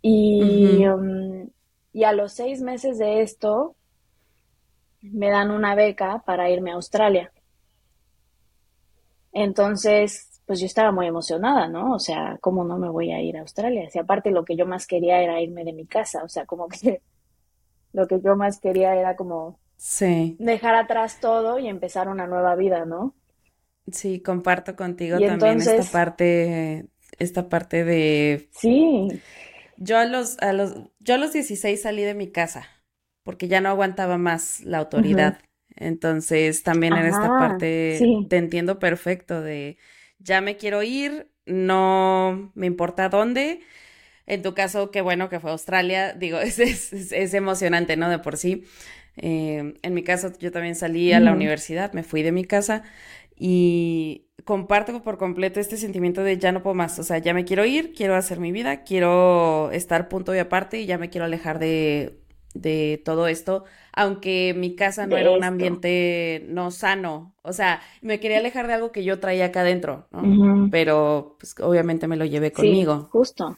Y, 0.00 0.86
um, 0.86 1.50
y 1.92 2.04
a 2.04 2.12
los 2.12 2.32
seis 2.32 2.62
meses 2.62 2.96
de 2.96 3.20
esto 3.20 3.76
me 5.02 5.28
dan 5.28 5.50
una 5.50 5.74
beca 5.74 6.22
para 6.24 6.48
irme 6.48 6.70
a 6.70 6.76
Australia. 6.76 7.30
Entonces 9.32 10.27
pues 10.48 10.60
yo 10.60 10.66
estaba 10.66 10.92
muy 10.92 11.06
emocionada, 11.06 11.68
¿no? 11.68 11.92
O 11.92 11.98
sea, 11.98 12.38
¿cómo 12.40 12.64
no 12.64 12.78
me 12.78 12.88
voy 12.88 13.12
a 13.12 13.20
ir 13.20 13.36
a 13.36 13.42
Australia? 13.42 13.90
Si 13.90 13.98
aparte 13.98 14.30
lo 14.30 14.46
que 14.46 14.56
yo 14.56 14.64
más 14.64 14.86
quería 14.86 15.20
era 15.20 15.42
irme 15.42 15.62
de 15.62 15.74
mi 15.74 15.86
casa, 15.86 16.24
o 16.24 16.28
sea, 16.30 16.46
como 16.46 16.68
que 16.68 17.02
lo 17.92 18.08
que 18.08 18.18
yo 18.24 18.34
más 18.34 18.58
quería 18.58 18.96
era 18.96 19.14
como 19.14 19.60
sí. 19.76 20.36
dejar 20.40 20.74
atrás 20.74 21.20
todo 21.20 21.58
y 21.58 21.68
empezar 21.68 22.08
una 22.08 22.26
nueva 22.26 22.56
vida, 22.56 22.86
¿no? 22.86 23.14
Sí, 23.92 24.20
comparto 24.20 24.74
contigo 24.74 25.18
también 25.18 25.60
esta 25.60 25.84
parte, 25.92 26.86
esta 27.18 27.50
parte 27.50 27.84
de... 27.84 28.48
Sí. 28.52 29.20
Yo 29.76 29.98
a 29.98 30.06
los, 30.06 30.38
a 30.38 30.54
los, 30.54 30.74
yo 30.98 31.16
a 31.16 31.18
los 31.18 31.34
16 31.34 31.82
salí 31.82 32.04
de 32.04 32.14
mi 32.14 32.32
casa 32.32 32.66
porque 33.22 33.48
ya 33.48 33.60
no 33.60 33.68
aguantaba 33.68 34.16
más 34.16 34.62
la 34.62 34.78
autoridad. 34.78 35.40
Entonces 35.76 36.62
también 36.62 36.94
en 36.94 37.04
esta 37.04 37.28
parte 37.28 38.00
te 38.30 38.36
entiendo 38.38 38.78
perfecto 38.78 39.42
de 39.42 39.76
ya 40.18 40.40
me 40.40 40.56
quiero 40.56 40.82
ir, 40.82 41.30
no 41.46 42.52
me 42.54 42.66
importa 42.66 43.08
dónde. 43.08 43.60
En 44.26 44.42
tu 44.42 44.54
caso, 44.54 44.90
qué 44.90 45.00
bueno 45.00 45.28
que 45.30 45.40
fue 45.40 45.50
Australia, 45.50 46.12
digo, 46.12 46.38
es, 46.40 46.58
es, 46.60 47.34
emocionante, 47.34 47.96
¿no? 47.96 48.08
De 48.10 48.18
por 48.18 48.36
sí. 48.36 48.64
Eh, 49.16 49.74
en 49.82 49.94
mi 49.94 50.04
caso, 50.04 50.32
yo 50.38 50.52
también 50.52 50.74
salí 50.74 51.12
a 51.12 51.20
la 51.20 51.32
universidad, 51.32 51.92
me 51.92 52.04
fui 52.04 52.22
de 52.22 52.32
mi 52.32 52.44
casa 52.44 52.84
y 53.36 54.26
comparto 54.44 55.02
por 55.02 55.18
completo 55.18 55.60
este 55.60 55.76
sentimiento 55.76 56.22
de 56.22 56.38
ya 56.38 56.52
no 56.52 56.62
puedo 56.62 56.74
más, 56.74 56.98
o 56.98 57.02
sea, 57.02 57.18
ya 57.18 57.34
me 57.34 57.44
quiero 57.44 57.64
ir, 57.64 57.92
quiero 57.92 58.16
hacer 58.16 58.40
mi 58.40 58.52
vida, 58.52 58.84
quiero 58.84 59.70
estar 59.72 60.08
punto 60.08 60.34
y 60.34 60.38
aparte 60.38 60.80
y 60.80 60.86
ya 60.86 60.98
me 60.98 61.10
quiero 61.10 61.24
alejar 61.24 61.58
de 61.58 62.18
de 62.60 63.00
todo 63.04 63.28
esto, 63.28 63.64
aunque 63.92 64.54
mi 64.56 64.74
casa 64.74 65.06
no 65.06 65.16
era 65.16 65.30
un 65.30 65.42
ambiente 65.44 66.44
no 66.48 66.70
sano, 66.70 67.34
o 67.42 67.52
sea, 67.52 67.80
me 68.02 68.20
quería 68.20 68.38
alejar 68.38 68.66
de 68.66 68.74
algo 68.74 68.92
que 68.92 69.04
yo 69.04 69.20
traía 69.20 69.46
acá 69.46 69.60
adentro, 69.60 70.08
¿no? 70.10 70.22
Pero 70.70 71.36
pues 71.38 71.54
obviamente 71.60 72.08
me 72.08 72.16
lo 72.16 72.24
llevé 72.24 72.52
conmigo. 72.52 72.94
Sí, 72.94 73.08
justo. 73.10 73.56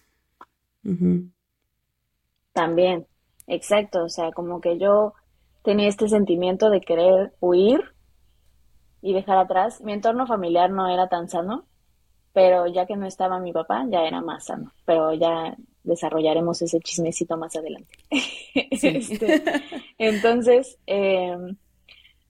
También, 2.53 3.09
exacto, 3.49 4.05
o 4.05 4.09
sea, 4.09 4.31
como 4.31 4.61
que 4.61 4.79
yo 4.79 5.15
tenía 5.65 5.89
este 5.89 6.09
sentimiento 6.09 6.71
de 6.71 6.81
querer 6.81 7.35
huir 7.41 7.81
y 9.03 9.13
dejar 9.13 9.39
atrás. 9.39 9.81
Mi 9.83 9.93
entorno 9.93 10.27
familiar 10.27 10.71
no 10.71 10.89
era 10.89 11.09
tan 11.09 11.29
sano, 11.29 11.67
pero 12.33 12.67
ya 12.67 12.87
que 12.87 12.97
no 12.97 13.07
estaba 13.07 13.41
mi 13.41 13.53
papá, 13.53 13.87
ya 13.91 14.03
era 14.05 14.21
más 14.23 14.47
sano, 14.47 14.73
pero 14.87 15.15
ya 15.15 15.57
desarrollaremos 15.83 16.61
ese 16.63 16.81
chismecito 16.81 17.37
más 17.37 17.57
adelante. 17.57 17.99
Este, 18.53 19.43
entonces, 19.99 20.77
em, 20.87 21.57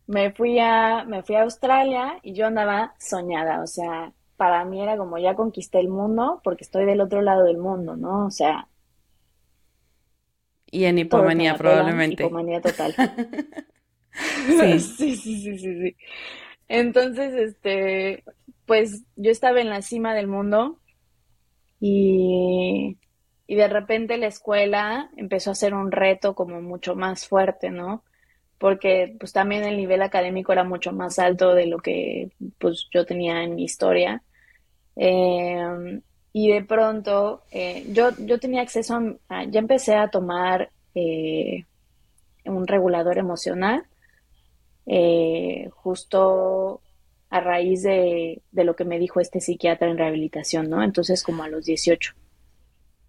me 0.06 0.32
fui 0.32 0.58
a, 0.58 1.04
me 1.06 1.22
fui 1.22 1.36
a 1.36 1.42
Australia 1.42 2.18
y 2.22 2.34
yo 2.34 2.46
andaba 2.46 2.94
soñada, 2.98 3.62
o 3.62 3.66
sea, 3.66 4.12
para 4.36 4.64
mí 4.64 4.82
era 4.82 4.96
como 4.96 5.18
ya 5.18 5.34
conquisté 5.34 5.80
el 5.80 5.88
mundo 5.88 6.40
porque 6.42 6.64
estoy 6.64 6.84
del 6.84 7.00
otro 7.00 7.22
lado 7.22 7.44
del 7.44 7.58
mundo, 7.58 7.96
¿no? 7.96 8.26
O 8.26 8.30
sea. 8.30 8.68
Y 10.70 10.84
en 10.84 10.98
hipomanía 10.98 11.56
probablemente. 11.56 12.24
Hipomanía 12.24 12.60
total. 12.60 12.94
sí. 14.46 14.80
sí, 14.80 15.16
sí, 15.16 15.38
sí, 15.38 15.58
sí, 15.58 15.80
sí. 15.80 15.96
Entonces, 16.68 17.34
este, 17.34 18.24
pues 18.66 19.04
yo 19.16 19.30
estaba 19.30 19.60
en 19.60 19.68
la 19.68 19.82
cima 19.82 20.14
del 20.14 20.26
mundo 20.26 20.80
y 21.80 22.96
y 23.50 23.56
de 23.56 23.68
repente 23.68 24.16
la 24.16 24.28
escuela 24.28 25.10
empezó 25.16 25.50
a 25.50 25.56
ser 25.56 25.74
un 25.74 25.90
reto 25.90 26.34
como 26.34 26.62
mucho 26.62 26.94
más 26.94 27.26
fuerte, 27.26 27.70
¿no? 27.70 28.04
porque 28.60 29.16
pues 29.18 29.32
también 29.32 29.64
el 29.64 29.78
nivel 29.78 30.02
académico 30.02 30.52
era 30.52 30.64
mucho 30.64 30.92
más 30.92 31.18
alto 31.18 31.54
de 31.54 31.64
lo 31.64 31.78
que 31.78 32.30
pues 32.58 32.88
yo 32.92 33.06
tenía 33.06 33.42
en 33.42 33.54
mi 33.54 33.64
historia. 33.64 34.22
Eh, 34.96 36.00
y 36.34 36.52
de 36.52 36.62
pronto 36.62 37.42
eh, 37.50 37.86
yo, 37.90 38.10
yo 38.18 38.38
tenía 38.38 38.60
acceso 38.60 39.00
a, 39.30 39.44
ya 39.44 39.60
empecé 39.60 39.94
a 39.94 40.08
tomar 40.08 40.70
eh, 40.94 41.64
un 42.44 42.66
regulador 42.66 43.16
emocional 43.16 43.82
justo 45.72 46.82
a 47.30 47.40
raíz 47.40 47.82
de, 47.82 48.42
de, 48.52 48.64
lo 48.64 48.76
que 48.76 48.84
me 48.84 48.98
dijo 48.98 49.20
este 49.20 49.40
psiquiatra 49.40 49.88
en 49.88 49.96
rehabilitación, 49.96 50.68
¿no? 50.68 50.82
Entonces 50.82 51.22
como 51.22 51.44
a 51.44 51.48
los 51.48 51.64
18. 51.64 52.12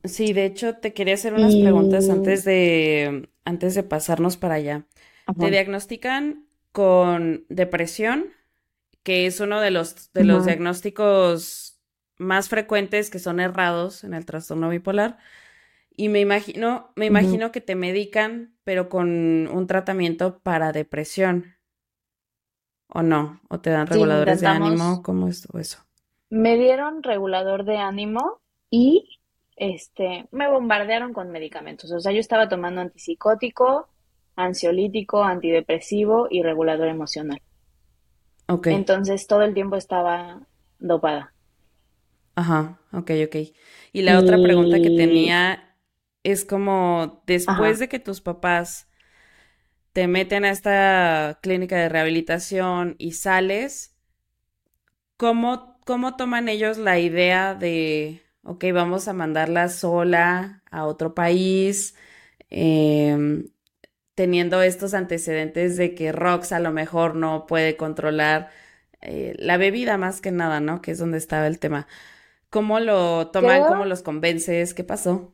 Sí, 0.03 0.33
de 0.33 0.45
hecho 0.45 0.77
te 0.77 0.93
quería 0.93 1.13
hacer 1.13 1.33
unas 1.33 1.55
preguntas 1.55 2.09
antes 2.09 2.43
de, 2.43 3.29
antes 3.45 3.75
de 3.75 3.83
pasarnos 3.83 4.37
para 4.37 4.55
allá. 4.55 4.85
Te 5.37 5.51
diagnostican 5.51 6.47
con 6.71 7.45
depresión, 7.49 8.25
que 9.03 9.25
es 9.25 9.39
uno 9.39 9.61
de 9.61 9.71
los, 9.71 10.11
de 10.13 10.23
los 10.23 10.45
diagnósticos 10.45 11.79
más 12.17 12.49
frecuentes 12.49 13.09
que 13.09 13.19
son 13.19 13.39
errados 13.39 14.03
en 14.03 14.13
el 14.13 14.25
trastorno 14.25 14.69
bipolar. 14.69 15.17
Y 15.95 16.09
me 16.09 16.19
imagino, 16.19 16.91
me 16.95 17.05
imagino 17.05 17.51
que 17.51 17.61
te 17.61 17.75
medican, 17.75 18.55
pero 18.63 18.89
con 18.89 19.47
un 19.47 19.67
tratamiento 19.67 20.39
para 20.39 20.71
depresión. 20.71 21.55
¿O 22.87 23.01
no? 23.01 23.41
¿O 23.49 23.59
te 23.59 23.69
dan 23.69 23.87
reguladores 23.87 24.41
de 24.41 24.47
ánimo? 24.47 25.01
¿Cómo 25.03 25.27
es 25.27 25.47
eso? 25.53 25.79
Me 26.29 26.57
dieron 26.57 27.03
regulador 27.03 27.65
de 27.65 27.77
ánimo 27.77 28.41
y 28.69 29.20
este, 29.61 30.27
me 30.31 30.49
bombardearon 30.49 31.13
con 31.13 31.29
medicamentos. 31.29 31.91
O 31.91 31.99
sea, 31.99 32.11
yo 32.11 32.19
estaba 32.19 32.49
tomando 32.49 32.81
antipsicótico, 32.81 33.87
ansiolítico, 34.35 35.23
antidepresivo 35.23 36.27
y 36.31 36.41
regulador 36.41 36.87
emocional. 36.87 37.39
Ok. 38.47 38.67
Entonces 38.67 39.27
todo 39.27 39.43
el 39.43 39.53
tiempo 39.53 39.75
estaba 39.75 40.47
dopada. 40.79 41.35
Ajá, 42.33 42.79
ok, 42.91 43.11
ok. 43.27 43.35
Y 43.93 44.01
la 44.01 44.17
otra 44.17 44.41
pregunta 44.41 44.81
que 44.81 44.89
tenía 44.89 45.77
es 46.23 46.43
como, 46.43 47.21
después 47.27 47.77
de 47.77 47.87
que 47.87 47.99
tus 47.99 48.19
papás 48.19 48.89
te 49.93 50.07
meten 50.07 50.43
a 50.43 50.49
esta 50.49 51.37
clínica 51.43 51.75
de 51.75 51.89
rehabilitación 51.89 52.95
y 52.97 53.11
sales, 53.11 53.95
¿cómo, 55.17 55.79
cómo 55.85 56.15
toman 56.15 56.49
ellos 56.49 56.79
la 56.79 56.97
idea 56.97 57.53
de, 57.53 58.23
ok, 58.43 58.65
vamos 58.73 59.07
a 59.07 59.13
mandarla 59.13 59.69
sola 59.69 60.63
a 60.71 60.85
otro 60.85 61.13
país? 61.13 61.95
Eh, 62.49 63.45
teniendo 64.15 64.61
estos 64.61 64.93
antecedentes 64.93 65.77
de 65.77 65.95
que 65.95 66.11
Rox 66.11 66.51
a 66.51 66.59
lo 66.59 66.71
mejor 66.71 67.15
no 67.15 67.47
puede 67.47 67.77
controlar 67.77 68.49
eh, 69.01 69.35
la 69.39 69.57
bebida 69.57 69.97
más 69.97 70.21
que 70.21 70.31
nada, 70.31 70.59
¿no? 70.59 70.81
Que 70.81 70.91
es 70.91 70.99
donde 70.99 71.17
estaba 71.17 71.47
el 71.47 71.59
tema. 71.59 71.87
¿Cómo 72.49 72.79
lo 72.79 73.29
toman? 73.31 73.65
¿Cómo 73.65 73.85
los 73.85 74.03
convences? 74.03 74.73
¿Qué 74.73 74.83
pasó? 74.83 75.33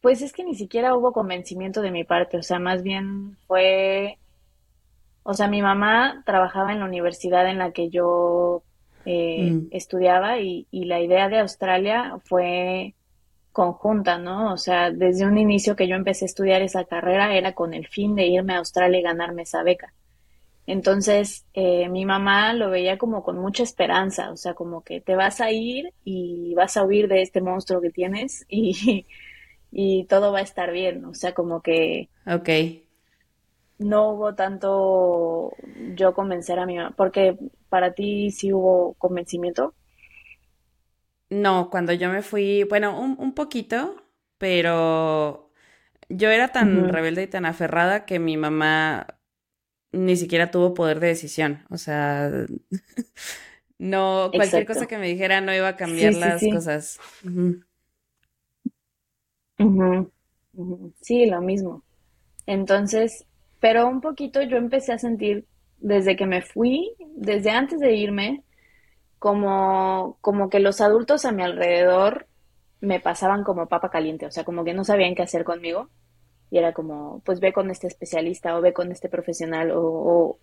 Pues 0.00 0.22
es 0.22 0.32
que 0.32 0.44
ni 0.44 0.54
siquiera 0.54 0.94
hubo 0.96 1.12
convencimiento 1.12 1.82
de 1.82 1.90
mi 1.90 2.04
parte, 2.04 2.38
o 2.38 2.42
sea, 2.42 2.58
más 2.58 2.82
bien 2.82 3.36
fue, 3.46 4.18
o 5.24 5.34
sea, 5.34 5.48
mi 5.48 5.62
mamá 5.62 6.22
trabajaba 6.24 6.72
en 6.72 6.80
la 6.80 6.86
universidad 6.86 7.48
en 7.48 7.58
la 7.58 7.72
que 7.72 7.90
yo 7.90 8.62
eh, 9.06 9.50
mm. 9.50 9.68
estudiaba 9.70 10.40
y, 10.40 10.66
y 10.70 10.84
la 10.84 11.00
idea 11.00 11.28
de 11.28 11.38
Australia 11.38 12.18
fue 12.24 12.94
conjunta, 13.52 14.18
¿no? 14.18 14.52
O 14.52 14.58
sea, 14.58 14.90
desde 14.90 15.24
un 15.24 15.38
inicio 15.38 15.76
que 15.76 15.88
yo 15.88 15.96
empecé 15.96 16.26
a 16.26 16.26
estudiar 16.26 16.60
esa 16.60 16.84
carrera 16.84 17.34
era 17.34 17.54
con 17.54 17.72
el 17.72 17.86
fin 17.86 18.14
de 18.14 18.26
irme 18.26 18.52
a 18.52 18.58
Australia 18.58 18.98
y 19.00 19.02
ganarme 19.02 19.42
esa 19.42 19.62
beca. 19.62 19.94
Entonces, 20.66 21.46
eh, 21.54 21.88
mi 21.88 22.04
mamá 22.04 22.52
lo 22.52 22.68
veía 22.68 22.98
como 22.98 23.22
con 23.22 23.38
mucha 23.38 23.62
esperanza, 23.62 24.30
o 24.30 24.36
sea, 24.36 24.52
como 24.52 24.82
que 24.82 25.00
te 25.00 25.14
vas 25.14 25.40
a 25.40 25.52
ir 25.52 25.94
y 26.04 26.52
vas 26.54 26.76
a 26.76 26.84
huir 26.84 27.08
de 27.08 27.22
este 27.22 27.40
monstruo 27.40 27.80
que 27.80 27.90
tienes 27.90 28.44
y, 28.48 29.06
y 29.72 30.04
todo 30.04 30.32
va 30.32 30.40
a 30.40 30.42
estar 30.42 30.72
bien, 30.72 31.04
o 31.04 31.14
sea, 31.14 31.32
como 31.32 31.62
que... 31.62 32.10
Ok. 32.26 32.48
No 33.78 34.10
hubo 34.10 34.34
tanto 34.34 35.52
yo 35.94 36.14
convencer 36.14 36.58
a 36.58 36.66
mi 36.66 36.76
mamá, 36.76 36.94
porque 36.96 37.36
para 37.68 37.92
ti 37.94 38.30
sí 38.30 38.52
hubo 38.52 38.94
convencimiento. 38.94 39.74
No, 41.28 41.70
cuando 41.70 41.92
yo 41.92 42.08
me 42.10 42.22
fui, 42.22 42.62
bueno, 42.64 43.00
un, 43.00 43.16
un 43.18 43.34
poquito, 43.34 43.96
pero 44.38 45.50
yo 46.08 46.30
era 46.30 46.52
tan 46.52 46.88
rebelde 46.88 47.24
y 47.24 47.28
tan 47.28 47.46
aferrada 47.46 48.06
que 48.06 48.18
mi 48.20 48.36
mamá 48.36 49.06
ni 49.92 50.16
siquiera 50.16 50.50
tuvo 50.52 50.74
poder 50.74 51.00
de 51.00 51.08
decisión. 51.08 51.64
O 51.70 51.78
sea, 51.78 52.30
no, 53.78 54.32
cualquier 54.36 54.66
cosa 54.66 54.86
que 54.86 54.98
me 54.98 55.08
dijera 55.08 55.40
no 55.40 55.54
iba 55.54 55.68
a 55.68 55.76
cambiar 55.76 56.14
las 56.14 56.48
cosas. 56.48 57.00
Sí, 61.00 61.26
lo 61.26 61.40
mismo. 61.40 61.82
Entonces, 62.46 63.26
pero 63.60 63.88
un 63.88 64.00
poquito 64.00 64.42
yo 64.42 64.56
empecé 64.56 64.92
a 64.92 64.98
sentir 64.98 65.46
desde 65.78 66.16
que 66.16 66.26
me 66.26 66.42
fui, 66.42 66.94
desde 67.16 67.50
antes 67.50 67.80
de 67.80 67.94
irme, 67.94 68.42
como, 69.18 70.18
como 70.20 70.48
que 70.48 70.60
los 70.60 70.80
adultos 70.80 71.24
a 71.24 71.32
mi 71.32 71.42
alrededor 71.42 72.26
me 72.80 73.00
pasaban 73.00 73.42
como 73.44 73.68
papa 73.68 73.90
caliente, 73.90 74.26
o 74.26 74.30
sea, 74.30 74.44
como 74.44 74.64
que 74.64 74.74
no 74.74 74.84
sabían 74.84 75.14
qué 75.14 75.22
hacer 75.22 75.44
conmigo. 75.44 75.88
Y 76.50 76.58
era 76.58 76.72
como, 76.72 77.20
pues 77.24 77.40
ve 77.40 77.52
con 77.52 77.70
este 77.70 77.88
especialista 77.88 78.56
o 78.56 78.60
ve 78.60 78.72
con 78.72 78.92
este 78.92 79.08
profesional 79.08 79.72
o, 79.74 80.38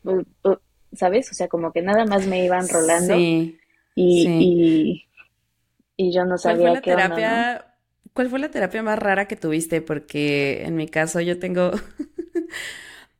¿sabes? 0.92 1.32
O 1.32 1.34
sea, 1.34 1.48
como 1.48 1.72
que 1.72 1.82
nada 1.82 2.06
más 2.06 2.28
me 2.28 2.44
iban 2.44 2.68
rolando. 2.68 3.16
Sí, 3.16 3.58
y, 3.96 5.08
y, 5.96 6.12
yo 6.12 6.26
no 6.26 6.38
sabía 6.38 6.74
qué 6.82 6.92
terapia, 6.92 7.74
¿Cuál 8.14 8.30
fue 8.30 8.40
la 8.40 8.52
terapia 8.52 8.84
más 8.84 9.00
rara 9.00 9.28
que 9.28 9.36
tuviste? 9.36 9.82
Porque 9.82 10.64
en 10.66 10.76
mi 10.76 10.88
caso 10.88 11.20
yo 11.20 11.40
tengo 11.40 11.72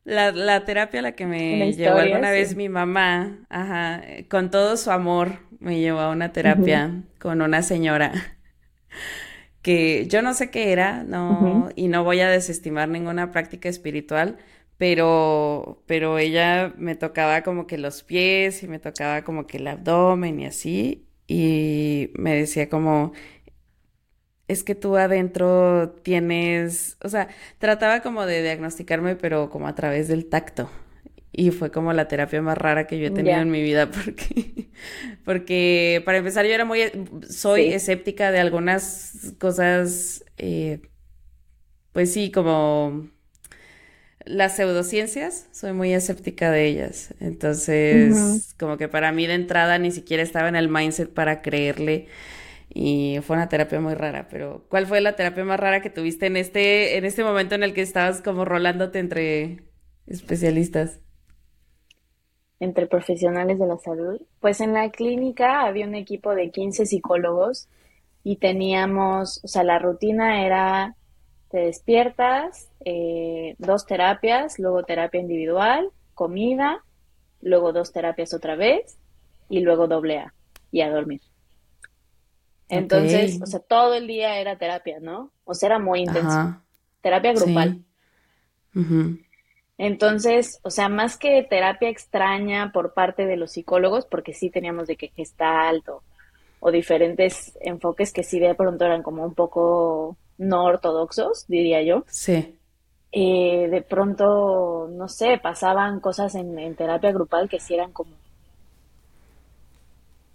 La, 0.04 0.32
la 0.32 0.64
terapia 0.64 1.00
a 1.00 1.02
la 1.02 1.12
que 1.12 1.26
me 1.26 1.72
llevó 1.72 1.96
alguna 1.96 2.30
vez 2.30 2.56
mi 2.56 2.68
mamá, 2.68 3.46
ajá, 3.48 4.02
con 4.28 4.50
todo 4.50 4.76
su 4.76 4.90
amor, 4.90 5.38
me 5.60 5.80
llevó 5.80 6.00
a 6.00 6.10
una 6.10 6.32
terapia 6.32 7.02
con 7.18 7.40
una 7.40 7.62
señora 7.62 8.12
que 9.62 10.06
yo 10.08 10.20
no 10.22 10.34
sé 10.34 10.50
qué 10.50 10.72
era, 10.72 11.04
no, 11.04 11.70
y 11.74 11.88
no 11.88 12.04
voy 12.04 12.20
a 12.20 12.28
desestimar 12.28 12.88
ninguna 12.88 13.32
práctica 13.32 13.68
espiritual, 13.70 14.36
pero, 14.76 15.82
pero 15.86 16.18
ella 16.18 16.74
me 16.76 16.96
tocaba 16.96 17.42
como 17.42 17.66
que 17.66 17.78
los 17.78 18.02
pies 18.02 18.62
y 18.62 18.68
me 18.68 18.78
tocaba 18.78 19.24
como 19.24 19.46
que 19.46 19.56
el 19.58 19.66
abdomen 19.68 20.38
y 20.40 20.46
así, 20.46 21.08
y 21.26 22.10
me 22.14 22.34
decía 22.34 22.68
como, 22.68 23.12
es 24.48 24.62
que 24.62 24.74
tú 24.74 24.96
adentro 24.96 25.90
tienes, 26.02 26.96
o 27.02 27.08
sea, 27.08 27.28
trataba 27.58 28.00
como 28.02 28.26
de 28.26 28.42
diagnosticarme, 28.42 29.16
pero 29.16 29.50
como 29.50 29.68
a 29.68 29.74
través 29.74 30.08
del 30.08 30.26
tacto. 30.26 30.70
Y 31.32 31.50
fue 31.50 31.72
como 31.72 31.92
la 31.92 32.06
terapia 32.06 32.40
más 32.42 32.56
rara 32.56 32.86
que 32.86 32.98
yo 32.98 33.08
he 33.08 33.10
tenido 33.10 33.38
en 33.38 33.50
mi 33.50 33.62
vida, 33.62 33.90
porque, 34.04 34.68
porque 35.24 36.02
para 36.04 36.18
empezar 36.18 36.46
yo 36.46 36.52
era 36.52 36.64
muy, 36.64 36.80
soy 37.28 37.72
escéptica 37.72 38.30
de 38.30 38.38
algunas 38.38 39.34
cosas, 39.38 40.24
eh, 40.36 40.80
pues 41.92 42.12
sí, 42.12 42.30
como 42.30 43.08
las 44.24 44.56
pseudociencias, 44.56 45.48
soy 45.52 45.72
muy 45.72 45.92
escéptica 45.92 46.50
de 46.50 46.66
ellas. 46.66 47.14
Entonces, 47.20 48.54
como 48.58 48.76
que 48.76 48.88
para 48.88 49.10
mí 49.12 49.26
de 49.26 49.34
entrada 49.34 49.78
ni 49.78 49.90
siquiera 49.90 50.22
estaba 50.22 50.48
en 50.48 50.56
el 50.56 50.68
mindset 50.68 51.12
para 51.12 51.42
creerle 51.42 52.06
y 52.74 53.20
fue 53.22 53.36
una 53.36 53.48
terapia 53.48 53.80
muy 53.80 53.94
rara, 53.94 54.26
pero 54.28 54.64
¿cuál 54.68 54.86
fue 54.86 55.00
la 55.00 55.14
terapia 55.14 55.44
más 55.44 55.60
rara 55.60 55.80
que 55.80 55.90
tuviste 55.90 56.26
en 56.26 56.36
este, 56.36 56.98
en 56.98 57.04
este 57.04 57.22
momento 57.22 57.54
en 57.54 57.62
el 57.62 57.72
que 57.72 57.82
estabas 57.82 58.20
como 58.20 58.44
rolándote 58.44 58.98
entre 58.98 59.62
especialistas? 60.08 61.00
Entre 62.58 62.88
profesionales 62.88 63.60
de 63.60 63.66
la 63.68 63.78
salud. 63.78 64.20
Pues 64.40 64.60
en 64.60 64.72
la 64.72 64.90
clínica 64.90 65.62
había 65.62 65.86
un 65.86 65.94
equipo 65.94 66.34
de 66.34 66.50
15 66.50 66.86
psicólogos 66.86 67.68
y 68.24 68.36
teníamos, 68.36 69.40
o 69.44 69.48
sea, 69.48 69.62
la 69.62 69.78
rutina 69.78 70.44
era, 70.44 70.96
te 71.50 71.58
despiertas, 71.58 72.70
eh, 72.84 73.54
dos 73.58 73.86
terapias, 73.86 74.58
luego 74.58 74.82
terapia 74.82 75.20
individual, 75.20 75.90
comida, 76.14 76.82
luego 77.40 77.72
dos 77.72 77.92
terapias 77.92 78.34
otra 78.34 78.56
vez 78.56 78.98
y 79.48 79.60
luego 79.60 79.86
doble 79.86 80.18
A 80.18 80.34
y 80.72 80.80
a 80.80 80.90
dormir. 80.90 81.20
Entonces, 82.68 83.38
o 83.42 83.46
sea, 83.46 83.60
todo 83.60 83.94
el 83.94 84.06
día 84.06 84.38
era 84.38 84.58
terapia, 84.58 85.00
¿no? 85.00 85.32
O 85.44 85.54
sea, 85.54 85.68
era 85.68 85.78
muy 85.78 86.00
intenso. 86.02 86.46
Terapia 87.02 87.32
grupal. 87.32 87.84
Entonces, 89.78 90.60
o 90.62 90.70
sea, 90.70 90.88
más 90.88 91.16
que 91.18 91.42
terapia 91.48 91.88
extraña 91.88 92.70
por 92.72 92.94
parte 92.94 93.26
de 93.26 93.36
los 93.36 93.52
psicólogos, 93.52 94.06
porque 94.06 94.32
sí 94.34 94.50
teníamos 94.50 94.86
de 94.86 94.96
que 94.96 95.08
gestalt 95.08 95.88
o, 95.88 96.04
o 96.60 96.70
diferentes 96.70 97.56
enfoques 97.60 98.12
que 98.12 98.22
sí 98.22 98.38
de 98.40 98.54
pronto 98.54 98.84
eran 98.84 99.02
como 99.02 99.24
un 99.24 99.34
poco 99.34 100.18
no 100.38 100.64
ortodoxos, 100.64 101.46
diría 101.48 101.82
yo. 101.82 102.04
Sí. 102.06 102.60
eh, 103.12 103.68
de 103.70 103.82
pronto, 103.82 104.88
no 104.90 105.08
sé, 105.08 105.38
pasaban 105.42 106.00
cosas 106.00 106.34
en, 106.34 106.58
en 106.58 106.76
terapia 106.76 107.12
grupal 107.12 107.48
que 107.48 107.60
sí 107.60 107.74
eran 107.74 107.92
como 107.92 108.16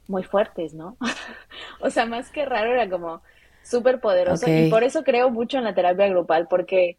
muy 0.10 0.24
fuertes, 0.24 0.74
¿no? 0.74 0.98
o 1.80 1.90
sea, 1.90 2.06
más 2.06 2.30
que 2.30 2.46
raro, 2.46 2.74
era 2.74 2.90
como 2.90 3.22
súper 3.64 4.00
poderoso. 4.00 4.50
Y 4.50 4.70
por 4.70 4.84
eso 4.84 5.04
creo 5.04 5.30
mucho 5.30 5.58
en 5.58 5.64
la 5.64 5.76
terapia 5.76 6.08
grupal, 6.08 6.48
porque, 6.50 6.98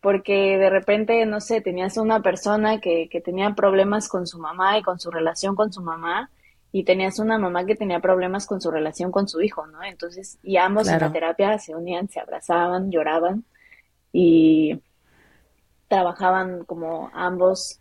porque 0.00 0.58
de 0.58 0.70
repente, 0.70 1.24
no 1.26 1.40
sé, 1.40 1.60
tenías 1.60 1.96
una 1.96 2.20
persona 2.22 2.80
que, 2.80 3.08
que 3.08 3.20
tenía 3.20 3.54
problemas 3.54 4.08
con 4.08 4.26
su 4.26 4.38
mamá 4.38 4.78
y 4.78 4.82
con 4.82 4.98
su 4.98 5.10
relación 5.10 5.54
con 5.54 5.72
su 5.72 5.82
mamá, 5.82 6.30
y 6.72 6.84
tenías 6.84 7.18
una 7.18 7.38
mamá 7.38 7.64
que 7.64 7.74
tenía 7.74 8.00
problemas 8.00 8.46
con 8.46 8.60
su 8.60 8.70
relación 8.70 9.10
con 9.10 9.28
su 9.28 9.40
hijo, 9.40 9.66
¿no? 9.66 9.82
Entonces, 9.82 10.38
y 10.42 10.58
ambos 10.58 10.88
en 10.88 11.00
la 11.00 11.10
terapia 11.10 11.58
se 11.58 11.74
unían, 11.74 12.08
se 12.08 12.20
abrazaban, 12.20 12.90
lloraban 12.90 13.44
y 14.12 14.82
trabajaban 15.88 16.64
como 16.64 17.10
ambos 17.14 17.80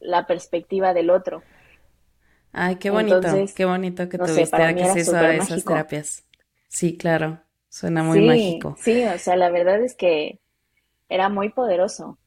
la 0.00 0.26
perspectiva 0.26 0.94
del 0.94 1.10
otro. 1.10 1.42
Ay, 2.54 2.76
qué 2.76 2.90
bonito, 2.90 3.20
qué 3.54 3.64
bonito 3.64 4.08
que 4.08 4.18
tuviste 4.18 4.62
acceso 4.62 5.16
a 5.16 5.34
esas 5.34 5.64
terapias. 5.64 6.24
Sí, 6.68 6.96
claro, 6.96 7.40
suena 7.68 8.02
muy 8.02 8.20
mágico. 8.20 8.76
Sí, 8.78 9.04
o 9.04 9.18
sea, 9.18 9.36
la 9.36 9.50
verdad 9.50 9.82
es 9.82 9.94
que 9.94 10.40
era 11.08 11.28
muy 11.28 11.50
poderoso. 11.50 12.18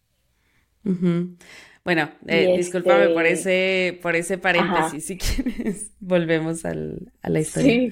Bueno, 1.83 2.09
eh, 2.27 2.57
discúlpame 2.57 3.09
por 3.09 3.25
este 3.25 3.87
ese, 3.87 3.99
por 4.01 4.15
ese 4.15 4.37
paréntesis, 4.37 5.05
si 5.05 5.17
quieres, 5.17 5.91
volvemos 5.99 6.65
al, 6.65 7.13
a 7.21 7.29
la 7.29 7.39
historia. 7.39 7.73
Sí. 7.73 7.91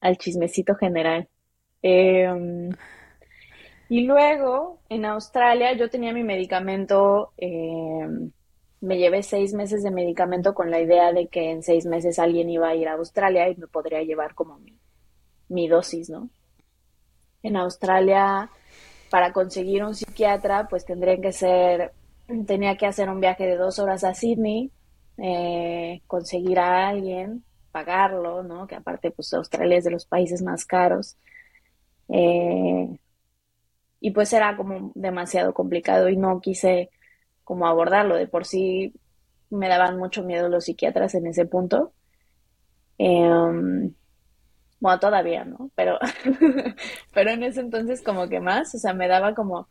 Al 0.00 0.18
chismecito 0.18 0.74
general. 0.74 1.28
Em, 1.82 2.70
y 3.88 4.06
luego, 4.06 4.80
en 4.88 5.04
Australia, 5.04 5.74
yo 5.74 5.90
tenía 5.90 6.12
mi 6.12 6.22
medicamento, 6.24 7.32
em, 7.36 8.30
me 8.82 8.98
llevé 8.98 9.22
seis 9.22 9.54
meses 9.54 9.84
de 9.84 9.92
medicamento 9.92 10.54
con 10.54 10.70
la 10.70 10.80
idea 10.80 11.12
de 11.12 11.28
que 11.28 11.52
en 11.52 11.62
seis 11.62 11.86
meses 11.86 12.18
alguien 12.18 12.50
iba 12.50 12.68
a 12.68 12.74
ir 12.74 12.88
a 12.88 12.94
Australia 12.94 13.48
y 13.48 13.54
me 13.54 13.68
podría 13.68 14.02
llevar 14.02 14.34
como 14.34 14.58
mi, 15.48 15.68
dosis, 15.68 16.10
¿no? 16.10 16.28
En 17.44 17.56
Australia, 17.56 18.50
para 19.08 19.32
conseguir 19.32 19.84
un 19.84 19.94
psiquiatra, 19.94 20.66
pues 20.68 20.84
tendría 20.84 21.16
que 21.20 21.32
ser, 21.32 21.92
tenía 22.46 22.76
que 22.76 22.86
hacer 22.86 23.08
un 23.08 23.20
viaje 23.20 23.46
de 23.46 23.56
dos 23.56 23.78
horas 23.78 24.02
a 24.02 24.14
Sydney, 24.14 24.72
eh, 25.18 26.02
conseguir 26.08 26.58
a 26.58 26.88
alguien, 26.88 27.44
pagarlo, 27.70 28.42
¿no? 28.42 28.66
Que 28.66 28.74
aparte, 28.74 29.12
pues 29.12 29.32
Australia 29.32 29.78
es 29.78 29.84
de 29.84 29.92
los 29.92 30.06
países 30.06 30.42
más 30.42 30.64
caros. 30.64 31.16
Eh, 32.08 32.98
y 34.00 34.10
pues 34.10 34.32
era 34.32 34.56
como 34.56 34.90
demasiado 34.96 35.54
complicado 35.54 36.08
y 36.08 36.16
no 36.16 36.40
quise 36.40 36.90
como 37.44 37.66
abordarlo. 37.66 38.16
De 38.16 38.26
por 38.26 38.44
sí 38.44 38.92
me 39.50 39.68
daban 39.68 39.98
mucho 39.98 40.22
miedo 40.22 40.48
los 40.48 40.64
psiquiatras 40.64 41.14
en 41.14 41.26
ese 41.26 41.46
punto. 41.46 41.92
Em, 42.98 43.92
bueno, 44.80 44.98
todavía, 44.98 45.44
¿no? 45.44 45.70
Pero, 45.74 45.98
pero 47.14 47.30
en 47.30 47.42
ese 47.44 47.60
entonces 47.60 48.02
como 48.02 48.28
que 48.28 48.40
más, 48.40 48.74
o 48.74 48.78
sea, 48.78 48.94
me 48.94 49.08
daba 49.08 49.34
como, 49.34 49.68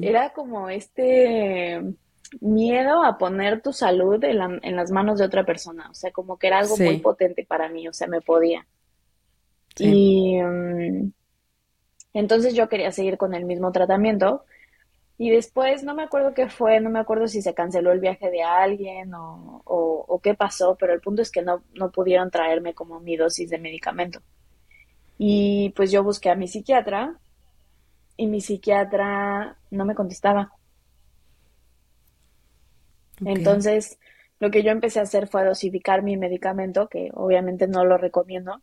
era 0.00 0.30
como 0.32 0.68
este 0.68 1.80
miedo 2.40 3.04
a 3.04 3.18
poner 3.18 3.60
tu 3.60 3.72
salud 3.72 4.22
en, 4.24 4.76
las 4.76 4.90
manos 4.90 5.18
de 5.18 5.26
otra 5.26 5.44
persona, 5.44 5.88
o 5.90 5.94
sea, 5.94 6.10
como 6.10 6.38
que 6.38 6.46
era 6.46 6.58
algo 6.58 6.76
muy 6.76 6.98
potente 6.98 7.44
para 7.46 7.68
mí, 7.68 7.86
o 7.86 7.92
sea, 7.92 8.08
me 8.08 8.20
podía. 8.20 8.66
Y, 9.78 10.38
em, 10.38 11.12
entonces 12.14 12.54
yo 12.54 12.68
quería 12.68 12.90
seguir 12.92 13.16
con 13.18 13.34
el 13.34 13.44
mismo 13.44 13.72
tratamiento 13.72 14.44
y 15.18 15.30
después 15.30 15.84
no 15.84 15.94
me 15.94 16.02
acuerdo 16.02 16.34
qué 16.34 16.48
fue, 16.48 16.80
no 16.80 16.90
me 16.90 16.98
acuerdo 16.98 17.28
si 17.28 17.42
se 17.42 17.54
canceló 17.54 17.92
el 17.92 18.00
viaje 18.00 18.30
de 18.30 18.42
alguien 18.42 19.14
o, 19.14 19.62
o, 19.64 20.20
qué 20.20 20.34
pasó, 20.34 20.76
pero 20.78 20.92
el 20.92 21.00
punto 21.00 21.22
es 21.22 21.30
que 21.30 21.42
no, 21.42 21.62
no 21.74 21.90
pudieron 21.90 22.30
traerme 22.30 22.74
como 22.74 23.00
mi 23.00 23.16
dosis 23.16 23.50
de 23.50 23.58
medicamento. 23.58 24.20
Y 25.18 25.70
pues 25.76 25.92
yo 25.92 26.02
busqué 26.02 26.30
a 26.30 26.34
mi 26.34 26.48
psiquiatra 26.48 27.18
y 28.16 28.26
mi 28.26 28.40
psiquiatra 28.40 29.56
no 29.70 29.84
me 29.84 29.94
contestaba. 29.94 30.52
Entonces, 33.24 33.98
lo 34.40 34.50
que 34.50 34.62
yo 34.62 34.70
empecé 34.70 34.98
a 34.98 35.04
hacer 35.04 35.28
fue 35.28 35.44
dosificar 35.44 36.02
mi 36.02 36.16
medicamento, 36.16 36.88
que 36.88 37.10
obviamente 37.14 37.68
no 37.68 37.84
lo 37.84 37.96
recomiendo, 37.96 38.60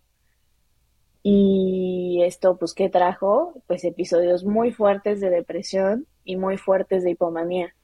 y 1.24 1.79
esto, 2.24 2.58
pues, 2.58 2.74
¿qué 2.74 2.90
trajo? 2.90 3.62
Pues 3.68 3.84
episodios 3.84 4.44
muy 4.44 4.72
fuertes 4.72 5.20
de 5.20 5.30
depresión 5.30 6.08
y 6.24 6.36
muy 6.36 6.58
fuertes 6.58 7.04
de 7.04 7.12
hipomanía. 7.12 7.76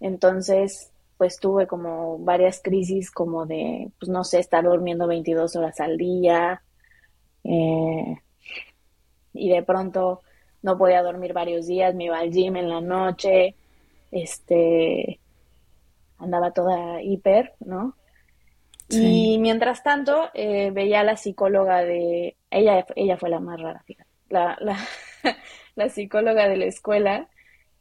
Entonces, 0.00 0.92
pues 1.18 1.38
tuve 1.38 1.66
como 1.66 2.18
varias 2.18 2.62
crisis 2.62 3.10
como 3.10 3.44
de, 3.44 3.90
pues 3.98 4.08
no 4.08 4.24
sé, 4.24 4.38
estar 4.38 4.64
durmiendo 4.64 5.06
22 5.06 5.54
horas 5.56 5.78
al 5.80 5.98
día. 5.98 6.62
Eh, 7.44 8.16
y 9.34 9.50
de 9.50 9.62
pronto 9.62 10.20
no 10.62 10.78
podía 10.78 11.02
dormir 11.02 11.32
varios 11.32 11.66
días, 11.66 11.94
me 11.94 12.04
iba 12.04 12.18
al 12.18 12.30
gym 12.30 12.56
en 12.56 12.68
la 12.68 12.80
noche, 12.80 13.54
este, 14.10 15.20
andaba 16.18 16.52
toda 16.52 17.02
hiper, 17.02 17.54
¿no? 17.60 17.94
Y 18.90 19.38
mientras 19.38 19.82
tanto, 19.82 20.30
eh, 20.34 20.70
veía 20.72 21.00
a 21.00 21.04
la 21.04 21.16
psicóloga 21.16 21.82
de, 21.84 22.36
ella, 22.50 22.84
ella 22.96 23.16
fue 23.16 23.30
la 23.30 23.40
más 23.40 23.60
rara, 23.60 23.82
fíjate, 23.84 24.10
la, 24.28 24.56
la, 24.60 24.76
la 25.76 25.88
psicóloga 25.88 26.48
de 26.48 26.56
la 26.56 26.64
escuela, 26.66 27.28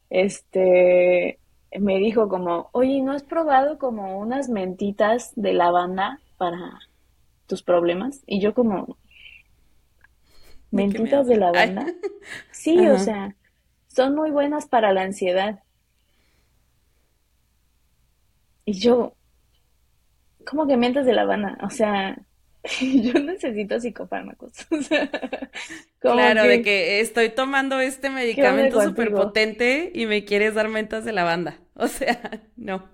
este, 0.10 1.39
me 1.78 1.98
dijo 1.98 2.30
como, 2.30 2.69
oye, 2.72 3.02
¿no 3.02 3.12
has 3.12 3.24
probado 3.24 3.78
como 3.78 4.19
unas 4.19 4.50
mentitas 4.50 5.34
de 5.36 5.54
lavanda 5.54 6.19
para 6.38 6.80
tus 7.48 7.63
problemas? 7.63 8.24
Y 8.26 8.39
yo 8.39 8.54
como, 8.54 8.98
¿mentitas 10.72 11.28
de 11.28 11.38
lavanda? 11.38 11.86
Sí, 12.52 12.88
o 12.88 13.00
sea, 13.00 13.36
son 13.88 14.15
muy 14.15 14.32
buenas 14.32 14.67
para 14.67 14.91
la 14.91 15.04
ansiedad. 15.04 15.63
Y 18.65 18.74
yo, 18.74 19.13
¿Cómo 20.49 20.67
que 20.67 20.77
mientes 20.77 21.05
de 21.05 21.13
La 21.13 21.21
Habana? 21.21 21.57
O 21.62 21.69
sea, 21.69 22.17
yo 22.81 23.13
necesito 23.13 23.79
psicofármacos. 23.79 24.53
claro, 25.99 26.43
de 26.43 26.62
que 26.62 27.01
estoy 27.01 27.29
tomando 27.29 27.79
este 27.79 28.09
medicamento 28.09 28.81
súper 28.81 29.12
potente 29.12 29.91
y 29.93 30.05
me 30.05 30.25
quieres 30.25 30.55
dar 30.55 30.69
mentas 30.69 31.05
de 31.05 31.13
lavanda. 31.13 31.57
O 31.81 31.88
sea, 31.88 32.41
no. 32.57 32.89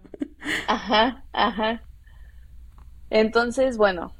Ajá, 0.67 1.23
ajá. 1.33 1.81
Entonces, 3.09 3.77
bueno, 3.77 4.13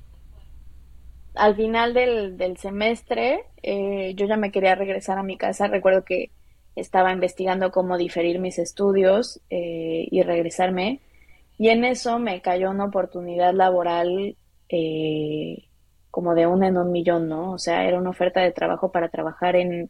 al 1.36 1.56
final 1.56 1.94
del, 1.94 2.36
del 2.36 2.58
semestre 2.58 3.44
eh, 3.62 4.14
yo 4.16 4.26
ya 4.26 4.38
me 4.38 4.52
quería 4.52 4.74
regresar 4.74 5.20
a 5.20 5.24
mi 5.24 5.38
casa. 5.38 5.68
Recuerdo 5.68 6.04
que 6.04 6.32
estaba 6.76 7.12
investigando 7.12 7.72
cómo 7.72 7.96
diferir 7.96 8.40
mis 8.40 8.58
estudios 8.58 9.40
eh, 9.52 10.08
y 10.10 10.24
regresarme. 10.24 11.02
Y 11.58 11.70
en 11.70 11.86
eso 11.86 12.20
me 12.20 12.42
cayó 12.42 12.72
una 12.72 12.86
oportunidad 12.86 13.54
laboral 13.54 14.36
eh, 14.70 15.70
como 16.12 16.36
de 16.36 16.48
una 16.48 16.68
en 16.68 16.78
un 16.78 16.92
millón, 16.92 17.28
¿no? 17.28 17.54
O 17.54 17.58
sea, 17.60 17.86
era 17.86 17.98
una 17.98 18.10
oferta 18.10 18.42
de 18.42 18.52
trabajo 18.52 18.92
para 18.92 19.10
trabajar 19.10 19.56
en, 19.56 19.90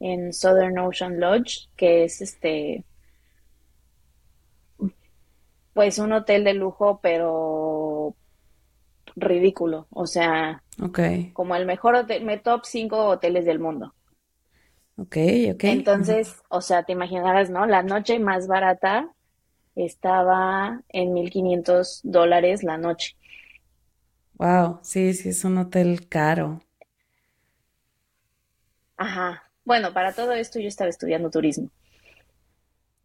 en 0.00 0.32
Southern 0.32 0.78
Ocean 0.78 1.18
Lodge, 1.18 1.68
que 1.76 2.04
es 2.04 2.20
este, 2.20 2.84
pues 5.72 5.98
un 5.98 6.12
hotel 6.12 6.44
de 6.44 6.54
lujo, 6.54 7.00
pero 7.02 8.14
ridículo. 9.16 9.86
O 9.90 10.06
sea, 10.06 10.62
como 11.32 11.56
el 11.56 11.66
mejor 11.66 11.96
hotel, 11.96 12.24
me 12.24 12.38
top 12.38 12.62
5 12.64 13.06
hoteles 13.06 13.44
del 13.44 13.58
mundo. 13.58 13.94
Ok, 14.96 15.16
ok. 15.52 15.64
Entonces, 15.64 16.36
o 16.48 16.60
sea, 16.60 16.84
te 16.84 16.92
imaginarás, 16.92 17.50
¿no? 17.50 17.66
La 17.66 17.82
noche 17.82 18.18
más 18.20 18.46
barata 18.46 19.13
estaba 19.76 20.82
en 20.88 21.12
1.500 21.14 22.00
dólares 22.02 22.62
la 22.62 22.78
noche. 22.78 23.16
Wow, 24.34 24.80
sí, 24.82 25.14
sí, 25.14 25.28
es 25.28 25.44
un 25.44 25.58
hotel 25.58 26.08
caro. 26.08 26.60
Ajá. 28.96 29.42
Bueno, 29.64 29.92
para 29.92 30.12
todo 30.12 30.32
esto 30.32 30.58
yo 30.58 30.68
estaba 30.68 30.90
estudiando 30.90 31.30
turismo. 31.30 31.70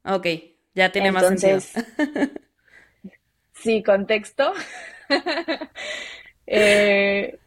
Ok, 0.04 0.28
ya 0.74 0.92
tiene 0.92 1.12
más 1.12 1.28
sentido. 1.28 1.60
sí, 3.54 3.84
contexto. 3.84 4.54
Eh, 6.52 7.38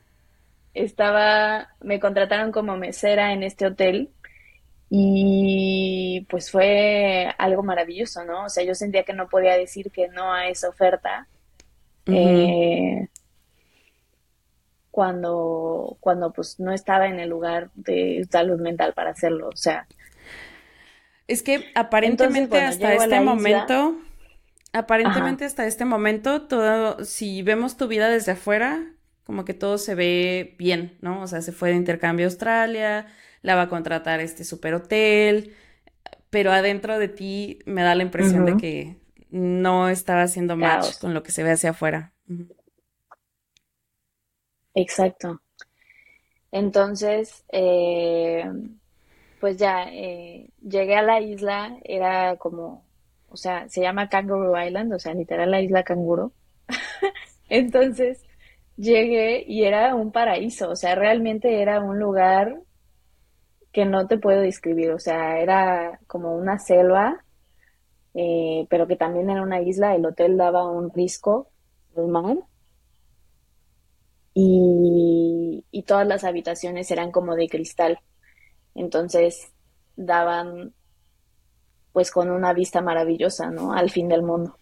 estaba, 0.74 1.74
me 1.80 1.98
contrataron 1.98 2.52
como 2.52 2.76
mesera 2.76 3.32
en 3.32 3.42
este 3.42 3.66
hotel 3.66 4.11
y 4.94 6.26
pues 6.28 6.50
fue 6.50 7.35
algo 7.38 7.62
maravilloso, 7.62 8.24
¿no? 8.26 8.44
O 8.44 8.48
sea, 8.50 8.62
yo 8.62 8.74
sentía 8.74 9.05
que 9.05 9.14
no 9.14 9.26
podía 9.26 9.57
decir 9.57 9.90
que 9.90 10.09
no 10.09 10.35
a 10.35 10.48
esa 10.48 10.68
oferta. 10.68 11.26
Eh, 12.05 13.09
cuando, 14.90 15.96
cuando 15.98 16.35
pues 16.35 16.61
no 16.61 16.74
estaba 16.74 17.07
en 17.09 17.20
el 17.20 17.31
lugar 17.31 17.70
de 17.74 18.28
salud 18.31 18.61
mental 18.61 18.92
para 18.92 19.12
hacerlo. 19.12 19.48
O 19.48 19.57
sea, 19.57 19.87
Es 21.26 21.42
que 21.42 21.70
aparentemente 21.74 22.61
hasta 22.61 22.92
este 22.92 23.20
momento, 23.20 23.96
aparentemente 24.74 25.46
hasta 25.46 25.66
este 25.66 25.87
momento, 25.87 26.42
todo, 26.42 27.02
si 27.07 27.42
vemos 27.42 27.78
tu 27.78 27.88
vida 27.88 28.11
desde 28.11 28.33
afuera, 28.33 28.85
como 29.24 29.46
que 29.46 29.55
todo 29.55 29.78
se 29.78 29.94
ve 29.94 30.55
bien, 30.59 30.98
¿no? 31.00 31.22
O 31.22 31.26
sea, 31.26 31.40
se 31.40 31.52
fue 31.52 31.70
de 31.70 31.76
intercambio 31.76 32.26
a 32.26 32.28
Australia, 32.28 33.07
la 33.42 33.57
va 33.57 33.62
a 33.62 33.68
contratar 33.68 34.20
este 34.20 34.44
super 34.44 34.74
hotel, 34.74 35.55
pero 36.31 36.52
adentro 36.52 36.98
de 36.98 37.09
ti 37.09 37.59
me 37.66 37.83
da 37.83 37.94
la 37.94 38.05
impresión 38.05 38.46
de 38.46 38.57
que 38.57 38.96
no 39.31 39.88
estaba 39.88 40.22
haciendo 40.22 40.57
match 40.57 40.98
con 41.00 41.14
lo 41.14 41.22
que 41.22 41.33
se 41.33 41.42
ve 41.42 41.50
hacia 41.50 41.70
afuera. 41.70 42.12
Exacto. 44.74 45.40
Entonces, 46.50 47.44
eh, 47.50 48.44
pues 49.40 49.57
ya 49.57 49.85
eh, 49.90 50.50
llegué 50.61 50.96
a 50.96 51.02
la 51.02 51.20
isla, 51.20 51.76
era 51.83 52.37
como, 52.37 52.85
o 53.28 53.37
sea, 53.37 53.68
se 53.68 53.81
llama 53.81 54.09
Kangaroo 54.09 54.61
Island, 54.61 54.92
o 54.92 54.98
sea, 54.98 55.14
literal 55.14 55.50
la 55.50 55.61
isla 55.61 55.83
canguro. 55.83 56.33
Entonces, 57.48 58.22
llegué 58.76 59.44
y 59.46 59.64
era 59.64 59.94
un 59.94 60.12
paraíso, 60.12 60.70
o 60.70 60.76
sea, 60.76 60.94
realmente 60.94 61.61
era 61.62 61.81
un 61.81 61.98
lugar 61.98 62.61
que 63.72 63.85
no 63.87 64.06
te 64.06 64.18
puedo 64.18 64.40
describir, 64.40 64.90
o 64.92 64.98
sea, 64.98 65.40
era 65.40 66.00
como 66.06 66.35
una 66.37 66.58
selva, 66.58 67.24
eh, 68.14 68.66
pero 68.70 68.87
que 68.87 68.96
también 68.96 69.30
era 69.30 69.42
una 69.42 69.62
isla, 69.62 69.94
el 69.94 70.04
hotel 70.06 70.37
daba 70.37 70.68
un 70.70 70.90
risco 70.92 71.48
del 71.94 72.08
mar 72.08 72.37
y, 74.35 75.64
y 75.70 75.82
todas 75.82 76.06
las 76.06 76.24
habitaciones 76.24 76.90
eran 76.90 77.11
como 77.11 77.35
de 77.35 77.48
cristal, 77.48 77.98
entonces 78.74 79.52
daban 79.96 80.74
pues 81.92 82.11
con 82.11 82.30
una 82.30 82.52
vista 82.52 82.80
maravillosa, 82.80 83.50
¿no? 83.50 83.72
Al 83.72 83.90
fin 83.90 84.08
del 84.08 84.22
mundo. 84.22 84.56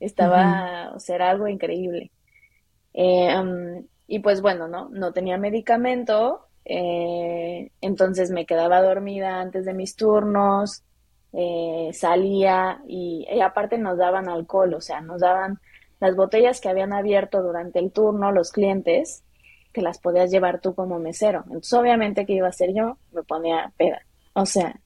Estaba, 0.00 0.92
o 0.94 1.00
sea, 1.00 1.16
era 1.16 1.30
algo 1.30 1.48
increíble. 1.48 2.12
Eh, 2.92 3.34
y 4.06 4.18
pues 4.20 4.40
bueno, 4.40 4.68
¿no? 4.68 4.88
No 4.90 5.12
tenía 5.12 5.36
medicamento, 5.36 6.46
eh, 6.64 7.70
entonces 7.80 8.30
me 8.30 8.46
quedaba 8.46 8.82
dormida 8.82 9.40
antes 9.40 9.64
de 9.64 9.74
mis 9.74 9.96
turnos, 9.96 10.82
eh, 11.32 11.90
salía 11.92 12.80
y, 12.86 13.26
aparte 13.40 13.76
nos 13.76 13.98
daban 13.98 14.28
alcohol, 14.28 14.74
o 14.74 14.80
sea, 14.80 15.00
nos 15.00 15.20
daban 15.20 15.58
las 16.00 16.16
botellas 16.16 16.60
que 16.60 16.68
habían 16.68 16.92
abierto 16.92 17.42
durante 17.42 17.78
el 17.78 17.92
turno 17.92 18.32
los 18.32 18.52
clientes, 18.52 19.24
que 19.72 19.82
las 19.82 19.98
podías 19.98 20.30
llevar 20.30 20.60
tú 20.60 20.74
como 20.74 20.98
mesero. 20.98 21.42
Entonces, 21.46 21.72
obviamente 21.72 22.26
que 22.26 22.34
iba 22.34 22.48
a 22.48 22.52
ser 22.52 22.72
yo, 22.72 22.98
me 23.12 23.22
ponía 23.24 23.72
peda. 23.76 24.02
O 24.34 24.46
sea, 24.46 24.80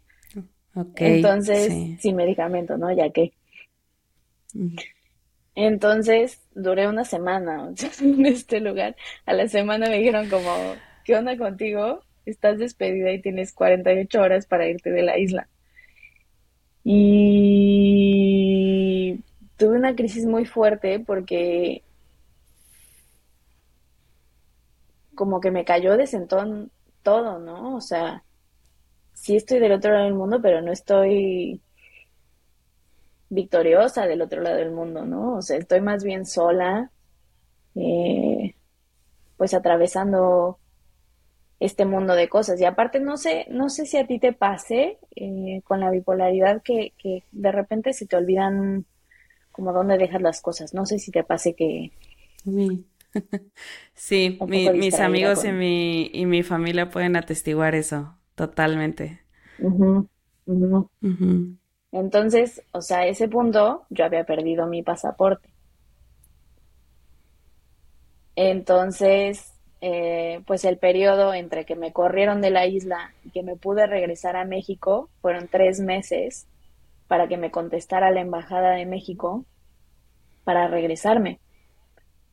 entonces, 0.97 2.01
sin 2.01 2.17
medicamento, 2.17 2.77
¿no? 2.79 2.93
Ya 2.93 3.11
que. 3.11 3.33
Entonces 5.55 6.41
duré 6.55 6.89
una 6.89 7.05
semana 7.05 7.73
en 8.01 8.27
este 8.27 8.61
lugar. 8.61 8.97
A 9.27 9.33
la 9.33 9.49
semana 9.49 9.89
me 9.89 9.99
dijeron 9.99 10.29
como, 10.31 10.51
¿qué 11.09 11.17
onda 11.17 11.37
contigo? 11.39 12.03
Estás 12.27 12.59
despedida 12.59 13.11
y 13.11 13.23
tienes 13.23 13.55
48 13.55 14.21
horas 14.21 14.45
para 14.45 14.69
irte 14.69 14.91
de 14.91 15.03
la 15.03 15.17
isla. 15.17 15.49
Y 16.85 17.65
tuve 19.57 19.79
una 19.79 19.97
crisis 19.97 20.27
muy 20.27 20.45
fuerte 20.45 21.01
porque 21.01 21.83
como 25.15 25.41
que 25.41 25.51
me 25.51 25.65
cayó 25.65 25.97
de 25.97 26.07
sentón 26.07 26.71
todo, 27.03 27.39
¿no? 27.39 27.77
O 27.77 27.81
sea, 27.81 28.23
sí 29.15 29.35
estoy 29.35 29.61
del 29.61 29.73
otro 29.73 29.93
lado 29.93 30.05
del 30.05 30.15
mundo, 30.15 30.43
pero 30.43 30.61
no 30.61 30.73
estoy 30.73 31.63
victoriosa 33.31 34.07
del 34.07 34.21
otro 34.21 34.43
lado 34.43 34.57
del 34.57 34.73
mundo, 34.73 35.07
¿no? 35.07 35.37
O 35.37 35.43
sea, 35.43 35.57
estoy 35.57 35.81
más 35.81 36.05
bien 36.05 36.27
sola, 36.27 36.91
eh, 37.77 38.55
pues 39.39 39.55
atravesando 39.55 40.59
este 41.61 41.85
mundo 41.85 42.15
de 42.15 42.29
cosas. 42.29 42.61
Y 42.61 42.65
aparte, 42.65 43.01
no 43.01 43.17
sé, 43.17 43.47
no 43.51 43.69
sé 43.69 43.87
si 43.87 43.97
a 43.97 44.07
ti 44.07 44.19
te 44.19 44.33
pase 44.33 44.99
eh, 45.17 45.63
con 45.65 45.81
la 45.81 45.91
bipolaridad 45.91 46.63
que, 46.63 46.95
que 46.99 47.25
de 47.33 47.53
repente 47.53 47.93
se 47.93 48.07
te 48.07 48.17
olvidan 48.17 48.85
como 49.53 49.73
dónde 49.73 49.99
dejas 49.99 50.23
las 50.23 50.41
cosas. 50.41 50.75
No 50.75 50.87
sé 50.87 50.99
si 50.99 51.11
te 51.11 51.25
pase 51.25 51.55
que... 51.55 51.93
Sí, 53.95 54.39
mis 54.47 55.01
amigos 55.01 55.45
y, 55.45 55.53
mi, 55.53 56.11
y 56.13 56.27
mi 56.27 56.43
familia 56.43 56.91
pueden 56.91 57.17
atestiguar 57.17 57.75
eso, 57.75 58.17
totalmente. 58.35 59.23
Entonces, 61.93 62.63
o 62.73 62.81
sea, 62.81 63.01
a 63.01 63.07
ese 63.09 63.29
punto 63.29 63.85
yo 63.91 64.07
había 64.07 64.25
perdido 64.25 64.67
mi 64.67 64.83
pasaporte. 64.83 65.51
Entonces, 68.37 69.53
eh, 69.81 70.43
pues 70.47 70.65
el 70.65 70.79
periodo 70.79 71.35
entre 71.35 71.65
que 71.65 71.77
me 71.77 71.93
corrieron 71.93 72.41
de 72.41 72.51
la 72.51 72.67
isla 72.67 73.13
y 73.25 73.31
que 73.31 73.43
me 73.43 73.57
pude 73.57 73.87
regresar 73.87 74.37
a 74.37 74.45
México 74.45 75.09
fueron 75.21 75.49
tres 75.49 75.81
meses 75.81 76.47
para 77.07 77.29
que 77.29 77.37
me 77.37 77.51
contestara 77.51 78.11
la 78.11 78.21
Embajada 78.21 78.73
de 78.73 78.87
México 78.87 79.45
para 80.45 80.69
regresarme, 80.69 81.41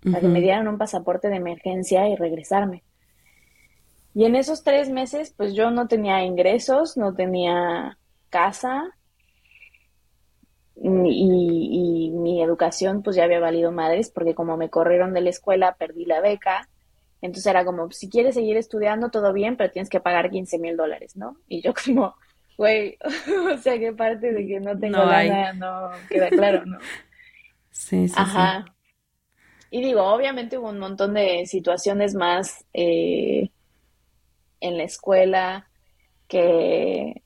para 0.03 0.19
que 0.19 0.27
me 0.27 0.41
dieran 0.41 0.67
un 0.67 0.77
pasaporte 0.77 1.29
de 1.29 1.35
emergencia 1.35 2.07
y 2.09 2.15
regresarme. 2.15 2.83
Y 4.13 4.25
en 4.25 4.35
esos 4.35 4.63
tres 4.63 4.89
meses, 4.89 5.33
pues 5.35 5.53
yo 5.53 5.71
no 5.71 5.87
tenía 5.87 6.23
ingresos, 6.23 6.95
no 6.95 7.13
tenía 7.13 7.97
casa, 8.29 8.95
y, 10.77 12.11
mi 12.11 12.41
educación 12.41 13.01
pues 13.01 13.15
ya 13.15 13.23
había 13.23 13.39
valido 13.39 13.71
madres 13.71 14.09
porque 14.09 14.35
como 14.35 14.57
me 14.57 14.69
corrieron 14.69 15.13
de 15.13 15.21
la 15.21 15.29
escuela 15.29 15.75
perdí 15.77 16.05
la 16.05 16.21
beca. 16.21 16.67
Entonces 17.25 17.47
era 17.47 17.65
como, 17.65 17.91
si 17.91 18.09
quieres 18.09 18.35
seguir 18.35 18.57
estudiando, 18.57 19.09
todo 19.09 19.33
bien, 19.33 19.57
pero 19.57 19.71
tienes 19.71 19.89
que 19.89 19.99
pagar 19.99 20.29
15 20.29 20.59
mil 20.59 20.77
dólares, 20.77 21.15
¿no? 21.15 21.37
Y 21.47 21.61
yo 21.61 21.73
como, 21.73 22.15
güey, 22.57 22.97
o 23.53 23.57
sea, 23.57 23.77
que 23.77 23.93
parte 23.93 24.31
de 24.31 24.47
que 24.47 24.59
no 24.59 24.77
tengo 24.77 24.97
nada 24.97 25.53
no 25.53 25.91
queda 26.07 26.29
claro, 26.29 26.65
¿no? 26.65 26.77
sí, 27.71 28.07
sí. 28.07 28.13
Ajá. 28.15 28.65
Y 29.71 29.81
digo, 29.81 30.03
obviamente 30.03 30.57
hubo 30.57 30.69
un 30.69 30.79
montón 30.79 31.15
de 31.15 31.45
situaciones 31.47 32.15
más 32.15 32.63
eh, 32.73 33.49
en 34.61 34.77
la 34.77 34.83
escuela 34.83 35.67
que 36.27 37.23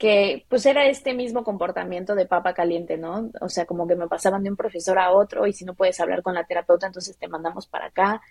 que 0.00 0.46
pues 0.48 0.64
era 0.64 0.86
este 0.86 1.12
mismo 1.12 1.44
comportamiento 1.44 2.14
de 2.14 2.24
papa 2.24 2.54
caliente, 2.54 2.96
¿no? 2.96 3.30
O 3.42 3.50
sea, 3.50 3.66
como 3.66 3.86
que 3.86 3.96
me 3.96 4.08
pasaban 4.08 4.42
de 4.42 4.48
un 4.48 4.56
profesor 4.56 4.98
a 4.98 5.12
otro 5.12 5.46
y 5.46 5.52
si 5.52 5.66
no 5.66 5.74
puedes 5.74 6.00
hablar 6.00 6.22
con 6.22 6.34
la 6.34 6.44
terapeuta, 6.44 6.86
entonces 6.86 7.18
te 7.18 7.28
mandamos 7.28 7.66
para 7.66 7.88
acá. 7.88 8.22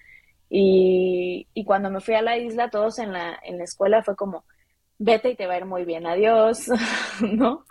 Y, 0.50 1.48
y 1.54 1.64
cuando 1.66 1.92
me 1.92 2.00
fui 2.00 2.16
a 2.16 2.24
la 2.24 2.40
isla, 2.40 2.72
todos 2.72 2.98
en 2.98 3.14
la, 3.14 3.40
en 3.44 3.60
la 3.60 3.66
escuela 3.66 4.02
fue 4.02 4.16
como, 4.16 4.46
vete 4.98 5.30
y 5.30 5.36
te 5.36 5.46
va 5.46 5.54
a 5.54 5.58
ir 5.58 5.66
muy 5.66 5.86
bien, 5.86 6.08
adiós, 6.08 6.70
¿no? 7.22 7.66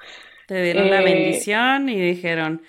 Te 0.46 0.62
dieron 0.62 0.90
la 0.90 1.00
eh, 1.00 1.04
bendición 1.04 1.88
y 1.88 2.00
dijeron, 2.00 2.62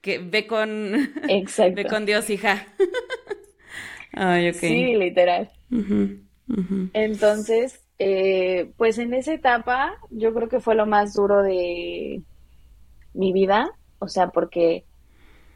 que 0.00 0.18
ve 0.18 0.46
con, 0.46 1.12
ve 1.74 1.86
con 1.90 2.06
Dios, 2.06 2.30
hija. 2.30 2.68
Ay, 4.14 4.48
ok. 4.48 4.56
Sí, 4.56 4.94
literal. 4.96 5.50
Entonces, 6.94 7.84
eh, 8.02 8.72
pues 8.78 8.96
en 8.96 9.12
esa 9.12 9.34
etapa 9.34 9.98
yo 10.08 10.32
creo 10.32 10.48
que 10.48 10.60
fue 10.60 10.74
lo 10.74 10.86
más 10.86 11.12
duro 11.12 11.42
de 11.42 12.22
mi 13.12 13.32
vida, 13.34 13.72
o 13.98 14.08
sea, 14.08 14.28
porque 14.28 14.86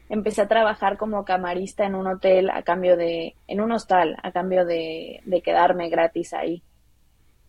empecé 0.09 0.43
a 0.43 0.47
trabajar 0.47 0.97
como 0.97 1.25
camarista 1.25 1.85
en 1.85 1.95
un 1.95 2.05
hotel 2.05 2.51
a 2.51 2.61
cambio 2.61 2.97
de, 2.97 3.35
en 3.47 3.61
un 3.61 3.71
hostal, 3.71 4.17
a 4.21 4.31
cambio 4.31 4.63
de, 4.63 5.21
de 5.25 5.41
quedarme 5.41 5.89
gratis 5.89 6.33
ahí. 6.33 6.61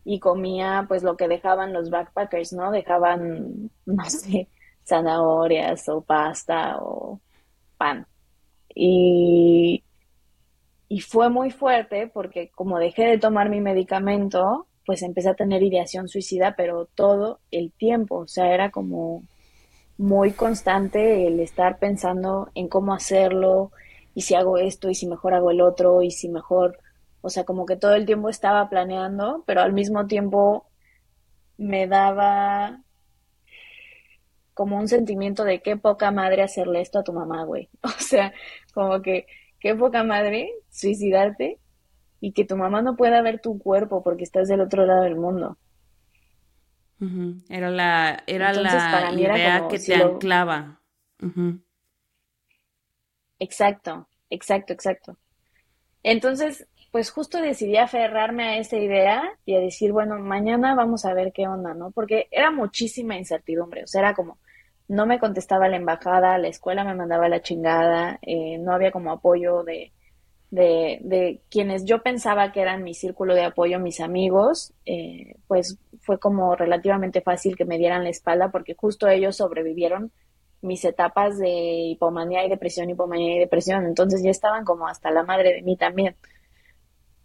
Y 0.02 0.18
comía 0.18 0.86
pues 0.88 1.02
lo 1.02 1.18
que 1.18 1.28
dejaban 1.28 1.74
los 1.74 1.90
backpackers, 1.90 2.54
¿no? 2.54 2.70
Dejaban, 2.70 3.70
no 3.84 4.04
sé, 4.06 4.48
zanahorias 4.86 5.90
o 5.90 6.00
pasta 6.00 6.78
o 6.80 7.20
pan. 7.76 8.06
Y, 8.74 9.84
y 10.88 11.00
fue 11.00 11.28
muy 11.28 11.50
fuerte 11.50 12.08
porque 12.08 12.50
como 12.50 12.78
dejé 12.78 13.04
de 13.04 13.18
tomar 13.18 13.50
mi 13.50 13.60
medicamento, 13.60 14.66
pues 14.86 15.02
empecé 15.02 15.28
a 15.30 15.34
tener 15.34 15.62
ideación 15.62 16.08
suicida, 16.08 16.54
pero 16.56 16.86
todo 16.86 17.40
el 17.50 17.72
tiempo, 17.72 18.18
o 18.18 18.28
sea, 18.28 18.54
era 18.54 18.70
como 18.70 19.24
muy 19.98 20.32
constante 20.32 21.26
el 21.26 21.40
estar 21.40 21.78
pensando 21.78 22.50
en 22.54 22.68
cómo 22.68 22.94
hacerlo 22.94 23.72
y 24.14 24.22
si 24.22 24.34
hago 24.34 24.58
esto 24.58 24.88
y 24.88 24.94
si 24.94 25.06
mejor 25.06 25.34
hago 25.34 25.50
el 25.50 25.60
otro 25.60 26.02
y 26.02 26.10
si 26.10 26.28
mejor, 26.28 26.78
o 27.20 27.30
sea, 27.30 27.44
como 27.44 27.66
que 27.66 27.76
todo 27.76 27.94
el 27.94 28.06
tiempo 28.06 28.28
estaba 28.28 28.68
planeando, 28.68 29.42
pero 29.46 29.60
al 29.62 29.72
mismo 29.72 30.06
tiempo 30.06 30.66
me 31.58 31.86
daba 31.86 32.82
como 34.54 34.78
un 34.78 34.88
sentimiento 34.88 35.44
de 35.44 35.60
qué 35.60 35.76
poca 35.76 36.10
madre 36.10 36.42
hacerle 36.42 36.80
esto 36.80 36.98
a 37.00 37.04
tu 37.04 37.12
mamá, 37.12 37.44
güey. 37.44 37.68
O 37.82 38.00
sea, 38.00 38.32
como 38.72 39.02
que 39.02 39.26
qué 39.60 39.74
poca 39.74 40.04
madre 40.04 40.52
suicidarte 40.70 41.58
y 42.20 42.32
que 42.32 42.44
tu 42.44 42.56
mamá 42.56 42.82
no 42.82 42.96
pueda 42.96 43.22
ver 43.22 43.40
tu 43.40 43.58
cuerpo 43.58 44.02
porque 44.02 44.24
estás 44.24 44.48
del 44.48 44.60
otro 44.60 44.86
lado 44.86 45.02
del 45.02 45.16
mundo. 45.16 45.58
Era 47.48 47.70
la, 47.70 48.22
era 48.26 48.52
la 48.52 49.12
idea 49.12 49.68
que 49.68 49.78
te 49.78 49.94
anclaba. 49.94 50.80
Exacto, 53.38 54.08
exacto, 54.30 54.72
exacto. 54.72 55.16
Entonces, 56.02 56.66
pues 56.90 57.10
justo 57.10 57.40
decidí 57.40 57.76
aferrarme 57.76 58.44
a 58.44 58.58
esa 58.58 58.76
idea 58.76 59.22
y 59.44 59.54
a 59.54 59.60
decir, 59.60 59.92
bueno, 59.92 60.18
mañana 60.18 60.74
vamos 60.74 61.04
a 61.04 61.12
ver 61.12 61.32
qué 61.32 61.46
onda, 61.46 61.74
¿no? 61.74 61.90
Porque 61.90 62.28
era 62.30 62.50
muchísima 62.50 63.18
incertidumbre, 63.18 63.84
o 63.84 63.86
sea, 63.86 64.00
era 64.00 64.14
como, 64.14 64.38
no 64.88 65.04
me 65.04 65.18
contestaba 65.18 65.68
la 65.68 65.76
embajada, 65.76 66.38
la 66.38 66.48
escuela 66.48 66.84
me 66.84 66.94
mandaba 66.94 67.28
la 67.28 67.42
chingada, 67.42 68.18
eh, 68.22 68.56
no 68.58 68.72
había 68.72 68.92
como 68.92 69.10
apoyo 69.12 69.62
de, 69.64 69.92
de, 70.50 71.00
de, 71.02 71.40
quienes 71.50 71.84
yo 71.84 72.02
pensaba 72.02 72.52
que 72.52 72.60
eran 72.60 72.84
mi 72.84 72.94
círculo 72.94 73.34
de 73.34 73.44
apoyo, 73.44 73.80
mis 73.80 74.00
amigos, 74.00 74.72
eh, 74.86 75.34
pues 75.48 75.78
fue 76.00 76.18
como 76.18 76.54
relativamente 76.54 77.20
fácil 77.20 77.56
que 77.56 77.64
me 77.64 77.78
dieran 77.78 78.04
la 78.04 78.10
espalda 78.10 78.50
porque 78.50 78.74
justo 78.74 79.08
ellos 79.08 79.36
sobrevivieron 79.36 80.12
mis 80.62 80.84
etapas 80.84 81.38
de 81.38 81.50
hipomanía 81.50 82.44
y 82.44 82.48
depresión, 82.48 82.90
hipomanía 82.90 83.36
y 83.36 83.38
depresión, 83.40 83.86
entonces 83.86 84.22
ya 84.22 84.30
estaban 84.30 84.64
como 84.64 84.86
hasta 84.86 85.10
la 85.10 85.22
madre 85.22 85.54
de 85.54 85.62
mí 85.62 85.76
también. 85.76 86.16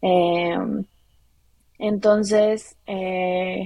Em, 0.01 0.85
entonces, 1.79 2.77
eh, 2.87 3.65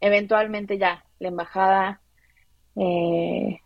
eventualmente 0.00 0.78
ya, 0.78 1.04
la 1.18 1.28
embajada 1.28 2.00
eh, 2.76 3.60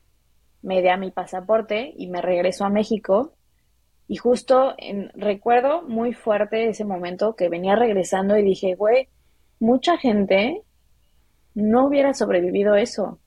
me 0.63 0.83
da 0.83 0.97
mi 0.97 1.11
pasaporte 1.11 1.93
y 1.97 2.09
me 2.09 2.23
regreso 2.23 2.65
a 2.65 2.71
México. 2.71 3.35
Y 4.09 4.16
justo 4.16 4.75
en, 4.79 5.11
recuerdo 5.14 5.83
muy 5.83 6.14
fuerte 6.14 6.71
ese 6.71 6.85
momento 6.85 7.37
que 7.37 7.51
venía 7.51 7.77
regresando 7.77 8.38
y 8.38 8.42
dije, 8.42 8.75
güey, 8.75 9.09
mucha 9.61 9.99
gente 9.99 10.62
no 11.55 11.87
hubiera 11.87 12.14
sobrevivido 12.14 12.75
eso. 12.75 13.18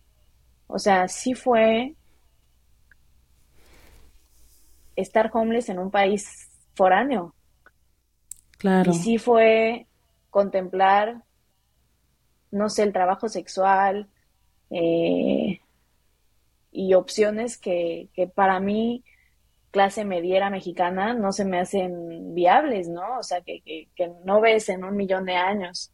O 0.65 0.79
sea, 0.79 1.07
sí 1.07 1.35
fue 1.35 1.95
estar 4.95 5.29
homeless 5.33 5.69
en 5.69 5.79
un 5.79 5.91
país 5.91 6.49
foráneo. 6.73 7.35
Claro. 8.57 8.91
Y 8.91 8.95
sí 8.95 9.17
fue 9.17 9.87
contemplar, 10.29 11.23
no 12.49 12.69
sé, 12.69 12.83
el 12.83 12.93
trabajo 12.93 13.29
sexual 13.29 14.07
eh, 14.69 15.59
y 16.71 16.93
opciones 16.93 17.57
que, 17.57 18.09
que 18.13 18.27
para 18.27 18.59
mí, 18.59 19.03
clase 19.71 20.05
mediera 20.05 20.49
mexicana, 20.49 21.13
no 21.13 21.31
se 21.31 21.45
me 21.45 21.59
hacen 21.59 22.35
viables, 22.35 22.89
¿no? 22.89 23.19
O 23.19 23.23
sea, 23.23 23.41
que, 23.41 23.61
que, 23.61 23.87
que 23.95 24.11
no 24.25 24.41
ves 24.41 24.69
en 24.69 24.83
un 24.83 24.95
millón 24.95 25.25
de 25.25 25.35
años. 25.35 25.91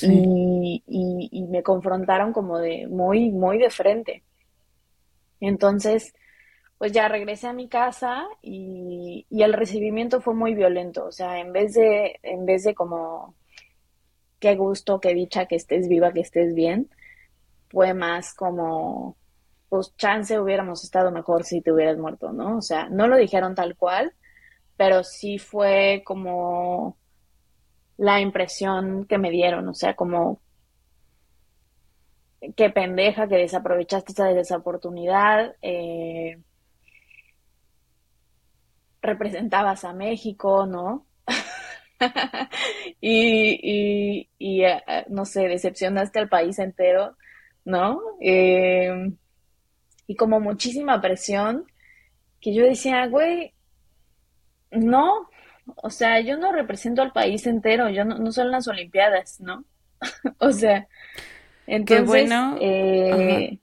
Y, 0.00 0.82
y, 0.86 1.42
me 1.48 1.62
confrontaron 1.62 2.32
como 2.32 2.58
de 2.58 2.86
muy, 2.88 3.30
muy 3.30 3.58
de 3.58 3.68
frente. 3.68 4.24
Entonces, 5.38 6.14
pues 6.78 6.92
ya 6.92 7.08
regresé 7.08 7.46
a 7.48 7.52
mi 7.52 7.68
casa 7.68 8.26
y, 8.40 9.26
y, 9.28 9.42
el 9.42 9.52
recibimiento 9.52 10.22
fue 10.22 10.34
muy 10.34 10.54
violento. 10.54 11.04
O 11.04 11.12
sea, 11.12 11.38
en 11.40 11.52
vez 11.52 11.74
de, 11.74 12.18
en 12.22 12.46
vez 12.46 12.64
de 12.64 12.74
como 12.74 13.34
qué 14.40 14.56
gusto, 14.56 14.98
qué 14.98 15.14
dicha 15.14 15.46
que 15.46 15.56
estés 15.56 15.88
viva, 15.88 16.12
que 16.12 16.20
estés 16.20 16.54
bien, 16.54 16.88
fue 17.68 17.92
más 17.94 18.34
como 18.34 19.16
pues 19.72 19.96
chance 19.96 20.38
hubiéramos 20.38 20.84
estado 20.84 21.10
mejor 21.10 21.44
si 21.44 21.62
te 21.62 21.72
hubieras 21.72 21.96
muerto, 21.96 22.30
¿no? 22.30 22.58
O 22.58 22.60
sea, 22.60 22.90
no 22.90 23.08
lo 23.08 23.16
dijeron 23.16 23.54
tal 23.54 23.74
cual, 23.74 24.12
pero 24.76 25.02
sí 25.02 25.38
fue 25.38 26.02
como 26.04 26.98
la 27.96 28.20
impresión 28.20 29.06
que 29.06 29.16
me 29.16 29.30
dieron, 29.30 29.66
o 29.68 29.72
sea, 29.72 29.96
como 29.96 30.42
qué 32.54 32.68
pendeja 32.68 33.28
que 33.28 33.36
desaprovechaste 33.36 34.12
esa, 34.12 34.30
esa 34.32 34.56
oportunidad, 34.58 35.56
eh, 35.62 36.38
representabas 39.00 39.84
a 39.84 39.94
México, 39.94 40.66
¿no? 40.66 41.06
y, 43.00 44.28
y, 44.38 44.64
eh, 44.64 44.82
no 45.08 45.24
sé, 45.24 45.48
decepcionaste 45.48 46.18
al 46.18 46.28
país 46.28 46.58
entero, 46.58 47.16
¿no? 47.64 48.00
Eh, 48.20 49.12
y 50.06 50.16
como 50.16 50.40
muchísima 50.40 51.00
presión, 51.00 51.66
que 52.40 52.54
yo 52.54 52.64
decía, 52.64 53.06
güey, 53.06 53.54
no, 54.70 55.28
o 55.76 55.90
sea, 55.90 56.20
yo 56.20 56.36
no 56.36 56.52
represento 56.52 57.02
al 57.02 57.12
país 57.12 57.46
entero, 57.46 57.88
yo 57.88 58.04
no, 58.04 58.18
no 58.18 58.32
son 58.32 58.50
las 58.50 58.68
Olimpiadas, 58.68 59.40
¿no? 59.40 59.64
o 60.38 60.52
sea, 60.52 60.88
entonces... 61.66 62.04
Qué 62.04 62.06
bueno. 62.06 62.56
Eh, 62.60 63.58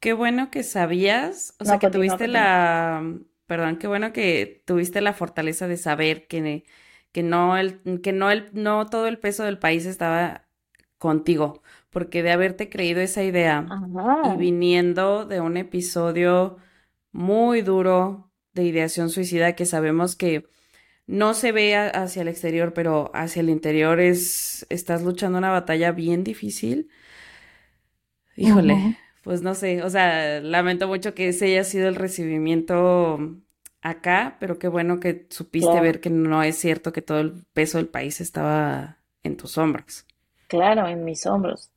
qué 0.00 0.12
bueno 0.12 0.50
que 0.50 0.62
sabías, 0.62 1.54
o 1.58 1.64
sea, 1.64 1.78
que 1.78 1.90
tuviste 1.90 2.28
la... 2.28 3.02
Perdón, 3.46 3.78
qué 3.78 3.86
bueno 3.86 4.12
que 4.12 4.62
tuviste 4.66 5.00
la 5.00 5.14
fortaleza 5.14 5.68
de 5.68 5.78
saber 5.78 6.26
que, 6.26 6.64
que, 7.12 7.22
no, 7.22 7.56
el, 7.56 7.80
que 8.02 8.12
no, 8.12 8.30
el, 8.30 8.50
no 8.52 8.86
todo 8.86 9.06
el 9.06 9.18
peso 9.18 9.44
del 9.44 9.58
país 9.58 9.86
estaba 9.86 10.46
contigo, 10.98 11.62
porque 11.90 12.22
de 12.22 12.32
haberte 12.32 12.68
creído 12.68 13.00
esa 13.00 13.22
idea 13.24 13.66
y 14.22 14.36
viniendo 14.36 15.26
de 15.26 15.40
un 15.40 15.56
episodio 15.56 16.58
muy 17.12 17.62
duro 17.62 18.30
de 18.52 18.64
ideación 18.64 19.10
suicida 19.10 19.54
que 19.54 19.66
sabemos 19.66 20.16
que 20.16 20.48
no 21.06 21.34
se 21.34 21.52
ve 21.52 21.76
hacia 21.76 22.22
el 22.22 22.28
exterior, 22.28 22.74
pero 22.74 23.10
hacia 23.14 23.40
el 23.40 23.50
interior 23.50 24.00
es, 24.00 24.66
estás 24.70 25.02
luchando 25.02 25.38
una 25.38 25.50
batalla 25.50 25.92
bien 25.92 26.24
difícil. 26.24 26.90
Híjole, 28.36 28.84
pues 29.22 29.42
no 29.42 29.54
sé, 29.54 29.82
o 29.82 29.90
sea, 29.90 30.40
lamento 30.40 30.86
mucho 30.86 31.14
que 31.14 31.28
ese 31.28 31.46
haya 31.46 31.64
sido 31.64 31.88
el 31.88 31.96
recibimiento 31.96 33.18
acá, 33.82 34.36
pero 34.40 34.58
qué 34.58 34.68
bueno 34.68 35.00
que 35.00 35.26
supiste 35.30 35.80
ver 35.80 36.00
que 36.00 36.10
no 36.10 36.42
es 36.42 36.56
cierto 36.56 36.92
que 36.92 37.02
todo 37.02 37.20
el 37.20 37.44
peso 37.52 37.78
del 37.78 37.88
país 37.88 38.20
estaba 38.20 38.98
en 39.22 39.36
tus 39.36 39.58
hombros. 39.58 40.06
Claro, 40.48 40.86
en 40.88 41.04
mis 41.04 41.26
hombros. 41.26 41.70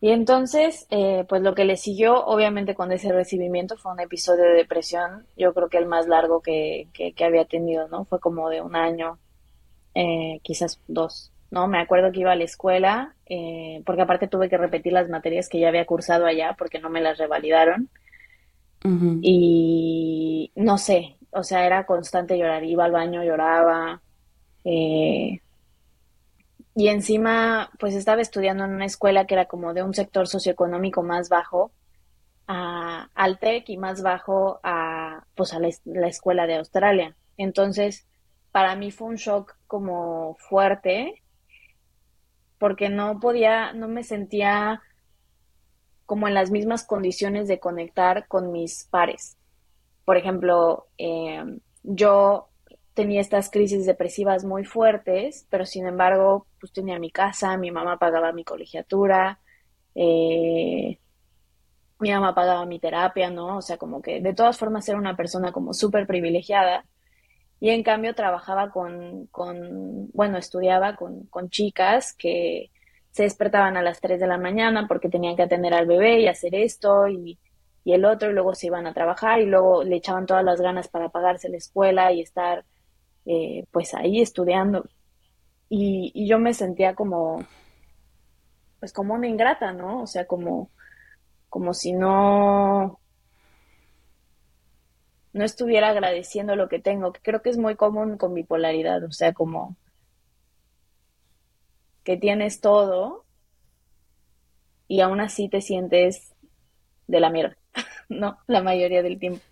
Y 0.00 0.10
entonces, 0.10 0.86
eh, 0.90 1.24
pues 1.28 1.42
lo 1.42 1.54
que 1.54 1.64
le 1.64 1.76
siguió, 1.76 2.24
obviamente, 2.24 2.74
con 2.74 2.92
ese 2.92 3.12
recibimiento 3.12 3.76
fue 3.76 3.92
un 3.92 4.00
episodio 4.00 4.44
de 4.44 4.54
depresión, 4.54 5.26
yo 5.36 5.52
creo 5.54 5.68
que 5.68 5.78
el 5.78 5.86
más 5.86 6.06
largo 6.06 6.40
que, 6.40 6.88
que, 6.92 7.24
había 7.24 7.44
tenido, 7.46 7.88
¿no? 7.88 8.04
Fue 8.04 8.20
como 8.20 8.48
de 8.48 8.60
un 8.60 8.76
año, 8.76 9.18
eh, 9.94 10.38
quizás 10.42 10.80
dos, 10.86 11.32
¿no? 11.50 11.66
Me 11.66 11.80
acuerdo 11.80 12.12
que 12.12 12.20
iba 12.20 12.32
a 12.32 12.36
la 12.36 12.44
escuela, 12.44 13.14
eh, 13.26 13.82
porque 13.84 14.02
aparte 14.02 14.28
tuve 14.28 14.48
que 14.48 14.56
repetir 14.56 14.92
las 14.92 15.08
materias 15.08 15.48
que 15.48 15.58
ya 15.58 15.68
había 15.68 15.86
cursado 15.86 16.26
allá 16.26 16.54
porque 16.56 16.78
no 16.78 16.90
me 16.90 17.00
las 17.00 17.18
revalidaron. 17.18 17.88
Y 19.20 20.52
no 20.54 20.78
sé, 20.78 21.16
o 21.32 21.42
sea, 21.42 21.66
era 21.66 21.84
constante 21.84 22.38
llorar, 22.38 22.62
iba 22.64 22.84
al 22.84 22.92
baño, 22.92 23.24
lloraba, 23.24 24.00
eh, 24.64 25.40
y 26.78 26.86
encima, 26.86 27.72
pues 27.80 27.96
estaba 27.96 28.22
estudiando 28.22 28.64
en 28.64 28.70
una 28.70 28.84
escuela 28.84 29.26
que 29.26 29.34
era 29.34 29.46
como 29.46 29.74
de 29.74 29.82
un 29.82 29.94
sector 29.94 30.28
socioeconómico 30.28 31.02
más 31.02 31.28
bajo 31.28 31.72
al 32.46 33.40
TEC 33.40 33.70
y 33.70 33.76
más 33.76 34.00
bajo 34.00 34.60
a, 34.62 35.24
pues 35.34 35.52
a 35.54 35.58
la, 35.58 36.06
escuela 36.06 36.46
de 36.46 36.54
Australia. 36.54 37.16
Entonces, 37.36 38.06
para 38.52 38.76
mí 38.76 38.92
fue 38.92 39.08
un 39.08 39.16
shock 39.16 39.56
como 39.66 40.36
fuerte 40.38 41.24
porque 42.58 42.88
no 42.88 43.18
podía, 43.18 43.72
no 43.72 43.88
me 43.88 44.04
sentía 44.04 44.80
como 46.06 46.28
en 46.28 46.34
las 46.34 46.52
mismas 46.52 46.84
condiciones 46.86 47.48
de 47.48 47.58
conectar 47.58 48.28
con 48.28 48.52
mis 48.52 48.84
pares. 48.84 49.36
Por 50.04 50.16
ejemplo, 50.16 50.86
eh, 50.96 51.42
yo 51.82 52.50
tenía 52.98 53.20
estas 53.20 53.48
crisis 53.48 53.86
depresivas 53.86 54.44
muy 54.44 54.64
fuertes, 54.64 55.46
pero 55.50 55.64
sin 55.64 55.86
embargo, 55.86 56.48
pues 56.58 56.72
tenía 56.72 56.98
mi 56.98 57.12
casa, 57.12 57.56
mi 57.56 57.70
mamá 57.70 57.96
pagaba 57.96 58.32
mi 58.32 58.42
colegiatura, 58.42 59.38
eh, 59.94 60.98
mi 62.00 62.10
mamá 62.10 62.34
pagaba 62.34 62.66
mi 62.66 62.80
terapia, 62.80 63.30
¿no? 63.30 63.58
O 63.58 63.62
sea, 63.62 63.76
como 63.76 64.02
que 64.02 64.20
de 64.20 64.34
todas 64.34 64.58
formas 64.58 64.88
era 64.88 64.98
una 64.98 65.14
persona 65.16 65.52
como 65.52 65.74
súper 65.74 66.08
privilegiada. 66.08 66.86
Y 67.60 67.70
en 67.70 67.84
cambio 67.84 68.16
trabajaba 68.16 68.70
con, 68.72 69.26
con 69.28 70.10
bueno, 70.12 70.36
estudiaba 70.36 70.96
con, 70.96 71.26
con 71.26 71.50
chicas 71.50 72.14
que 72.14 72.72
se 73.12 73.22
despertaban 73.22 73.76
a 73.76 73.82
las 73.82 74.00
3 74.00 74.18
de 74.18 74.26
la 74.26 74.38
mañana 74.38 74.86
porque 74.88 75.08
tenían 75.08 75.36
que 75.36 75.42
atender 75.42 75.72
al 75.72 75.86
bebé 75.86 76.20
y 76.20 76.26
hacer 76.26 76.56
esto 76.56 77.06
y, 77.06 77.38
y 77.84 77.92
el 77.92 78.04
otro, 78.04 78.30
y 78.30 78.34
luego 78.34 78.56
se 78.56 78.66
iban 78.66 78.88
a 78.88 78.94
trabajar 78.94 79.40
y 79.40 79.46
luego 79.46 79.84
le 79.84 79.96
echaban 79.96 80.26
todas 80.26 80.44
las 80.44 80.60
ganas 80.60 80.88
para 80.88 81.10
pagarse 81.10 81.48
la 81.48 81.58
escuela 81.58 82.12
y 82.12 82.22
estar 82.22 82.64
eh, 83.28 83.66
pues 83.72 83.94
ahí 83.94 84.22
estudiando. 84.22 84.88
Y, 85.68 86.26
yo 86.26 86.38
me 86.38 86.54
sentía 86.54 86.94
como, 86.94 87.44
pues 88.80 88.92
como 88.92 89.14
una 89.14 89.28
ingrata, 89.28 89.72
¿no? 89.72 90.02
O 90.02 90.06
sea, 90.06 90.26
como, 90.26 90.70
como 91.50 91.74
si 91.74 91.92
no, 91.92 93.00
no 95.34 95.44
estuviera 95.44 95.90
agradeciendo 95.90 96.56
lo 96.56 96.70
que 96.70 96.80
tengo, 96.80 97.12
que 97.12 97.20
creo 97.20 97.42
que 97.42 97.50
es 97.50 97.58
muy 97.58 97.76
común 97.76 98.16
con 98.16 98.34
bipolaridad, 98.34 99.04
o 99.04 99.12
sea, 99.12 99.34
como 99.34 99.76
que 102.04 102.16
tienes 102.16 102.62
todo 102.62 103.26
y 104.88 105.00
aún 105.02 105.20
así 105.20 105.50
te 105.50 105.60
sientes 105.60 106.34
de 107.06 107.20
la 107.20 107.28
mierda, 107.28 107.58
¿no? 108.08 108.38
La 108.46 108.62
mayoría 108.62 109.02
del 109.02 109.18
tiempo. 109.18 109.42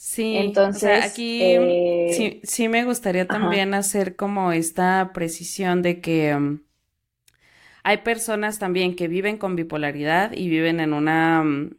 Sí, 0.00 0.36
entonces 0.36 1.04
aquí 1.04 1.40
eh, 1.42 2.12
sí, 2.14 2.40
sí, 2.44 2.68
me 2.68 2.84
gustaría 2.84 3.26
también 3.26 3.74
hacer 3.74 4.14
como 4.14 4.52
esta 4.52 5.10
precisión 5.12 5.82
de 5.82 6.00
que 6.00 6.36
mm, 6.36 6.60
hay 7.82 7.98
personas 7.98 8.60
también 8.60 8.94
que 8.94 9.08
viven 9.08 9.38
con 9.38 9.56
bipolaridad 9.56 10.30
y 10.32 10.48
viven 10.48 10.78
en 10.78 10.92
una, 10.92 11.42
mm, 11.42 11.70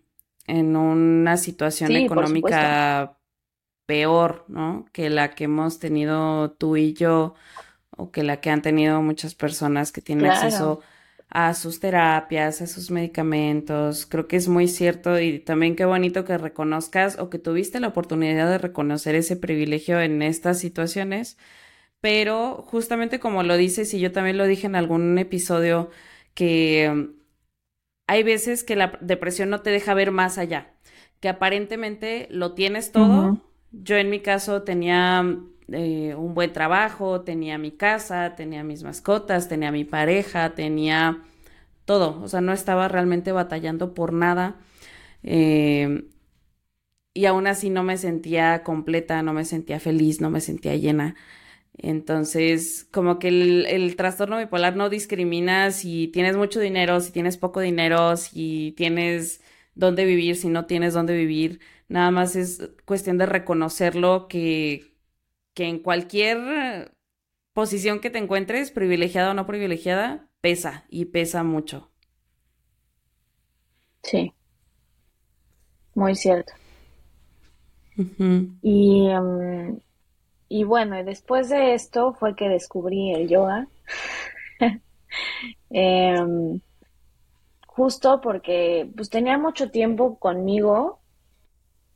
en 0.47 0.75
una 0.75 1.37
situación 1.37 1.95
económica 1.95 3.17
peor, 3.85 4.45
¿no? 4.49 4.85
Que 4.93 5.09
la 5.09 5.31
que 5.35 5.45
hemos 5.45 5.79
tenido 5.79 6.51
tú 6.51 6.77
y 6.77 6.93
yo 6.93 7.35
o 7.91 8.11
que 8.11 8.23
la 8.23 8.41
que 8.41 8.49
han 8.51 8.61
tenido 8.61 9.01
muchas 9.01 9.35
personas 9.35 9.91
que 9.93 10.01
tienen 10.01 10.25
acceso 10.25 10.81
a 11.29 11.53
sus 11.53 11.79
terapias, 11.79 12.61
a 12.61 12.67
sus 12.67 12.91
medicamentos. 12.91 14.05
Creo 14.05 14.27
que 14.27 14.35
es 14.37 14.47
muy 14.47 14.67
cierto 14.67 15.19
y 15.19 15.39
también 15.39 15.75
qué 15.75 15.85
bonito 15.85 16.25
que 16.25 16.37
reconozcas 16.37 17.19
o 17.19 17.29
que 17.29 17.39
tuviste 17.39 17.79
la 17.79 17.89
oportunidad 17.89 18.49
de 18.49 18.57
reconocer 18.57 19.15
ese 19.15 19.35
privilegio 19.35 20.01
en 20.01 20.21
estas 20.21 20.59
situaciones. 20.59 21.37
Pero 22.01 22.63
justamente 22.67 23.19
como 23.19 23.43
lo 23.43 23.57
dices 23.57 23.93
y 23.93 23.99
yo 23.99 24.11
también 24.11 24.37
lo 24.37 24.45
dije 24.47 24.67
en 24.67 24.75
algún 24.75 25.17
episodio, 25.17 25.91
que 26.33 26.91
mm, 26.93 27.19
hay 28.07 28.23
veces 28.23 28.63
que 28.63 28.75
la 28.75 28.97
depresión 29.01 29.49
no 29.49 29.61
te 29.61 29.69
deja 29.71 29.93
ver 29.93 30.11
más 30.11 30.37
allá, 30.37 30.73
que 31.19 31.29
aparentemente 31.29 32.27
lo 32.31 32.53
tienes 32.55 32.91
todo. 32.91 33.41
Yo 33.71 33.97
en 33.97 34.09
mi 34.09 34.21
caso 34.21 34.63
tenía 34.63 35.23
eh, 35.73 36.15
un 36.15 36.33
buen 36.33 36.53
trabajo, 36.53 37.21
tenía 37.21 37.57
mi 37.57 37.71
casa, 37.71 38.35
tenía 38.35 38.63
mis 38.63 38.83
mascotas, 38.83 39.49
tenía 39.49 39.71
mi 39.71 39.85
pareja, 39.85 40.55
tenía 40.55 41.23
todo, 41.85 42.21
o 42.21 42.27
sea, 42.27 42.41
no 42.41 42.53
estaba 42.53 42.87
realmente 42.87 43.31
batallando 43.31 43.93
por 43.93 44.13
nada. 44.13 44.57
Eh, 45.23 46.05
y 47.13 47.25
aún 47.25 47.47
así 47.47 47.69
no 47.69 47.83
me 47.83 47.97
sentía 47.97 48.63
completa, 48.63 49.21
no 49.23 49.33
me 49.33 49.45
sentía 49.45 49.79
feliz, 49.79 50.21
no 50.21 50.29
me 50.29 50.41
sentía 50.41 50.75
llena. 50.75 51.15
Entonces, 51.77 52.87
como 52.91 53.19
que 53.19 53.29
el, 53.29 53.65
el, 53.67 53.95
trastorno 53.95 54.37
bipolar 54.37 54.75
no 54.75 54.89
discrimina 54.89 55.71
si 55.71 56.07
tienes 56.09 56.37
mucho 56.37 56.59
dinero, 56.59 56.99
si 57.01 57.11
tienes 57.11 57.37
poco 57.37 57.61
dinero, 57.61 58.17
si 58.17 58.73
tienes 58.77 59.41
dónde 59.75 60.05
vivir, 60.05 60.35
si 60.35 60.49
no 60.49 60.65
tienes 60.65 60.93
dónde 60.93 61.15
vivir. 61.15 61.59
Nada 61.87 62.11
más 62.11 62.35
es 62.35 62.69
cuestión 62.85 63.17
de 63.17 63.25
reconocerlo 63.25 64.27
que, 64.27 64.93
que 65.59 65.65
en 65.65 65.79
cualquier 65.79 66.93
posición 67.53 67.99
que 67.99 68.09
te 68.09 68.17
encuentres, 68.17 68.71
privilegiada 68.71 69.31
o 69.31 69.33
no 69.33 69.45
privilegiada, 69.45 70.29
pesa 70.39 70.85
y 70.89 71.07
pesa 71.07 71.43
mucho. 71.43 71.91
Sí, 74.03 74.33
muy 75.93 76.15
cierto. 76.15 76.53
Y, 78.61 79.07
em, 79.09 79.79
y 80.49 80.63
bueno, 80.65 81.03
después 81.03 81.49
de 81.49 81.75
esto 81.75 82.13
fue 82.13 82.35
que 82.35 82.49
descubrí 82.49 83.13
el 83.13 83.29
yoga. 83.29 83.67
Em, 85.71 86.61
justo 87.67 88.19
porque 88.21 88.91
pues 88.95 89.09
tenía 89.09 89.37
mucho 89.37 89.71
tiempo 89.71 90.19
conmigo 90.19 90.98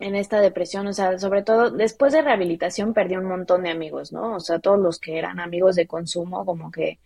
en 0.04 0.16
esta 0.16 0.42
depresión, 0.42 0.86
o 0.88 0.94
sea, 0.94 1.18
sobre 1.18 1.44
todo 1.44 1.72
después 1.72 2.12
de 2.12 2.22
rehabilitación 2.22 2.94
perdí 2.94 3.16
un 3.16 3.26
montón 3.26 3.64
de 3.64 3.70
amigos, 3.72 4.12
¿no? 4.12 4.36
O 4.36 4.40
sea, 4.42 4.60
todos 4.60 4.78
los 4.80 5.00
que 5.00 5.18
eran 5.18 5.40
amigos 5.40 5.76
de 5.76 5.88
consumo 5.88 6.46
como 6.46 6.72
que 6.72 7.00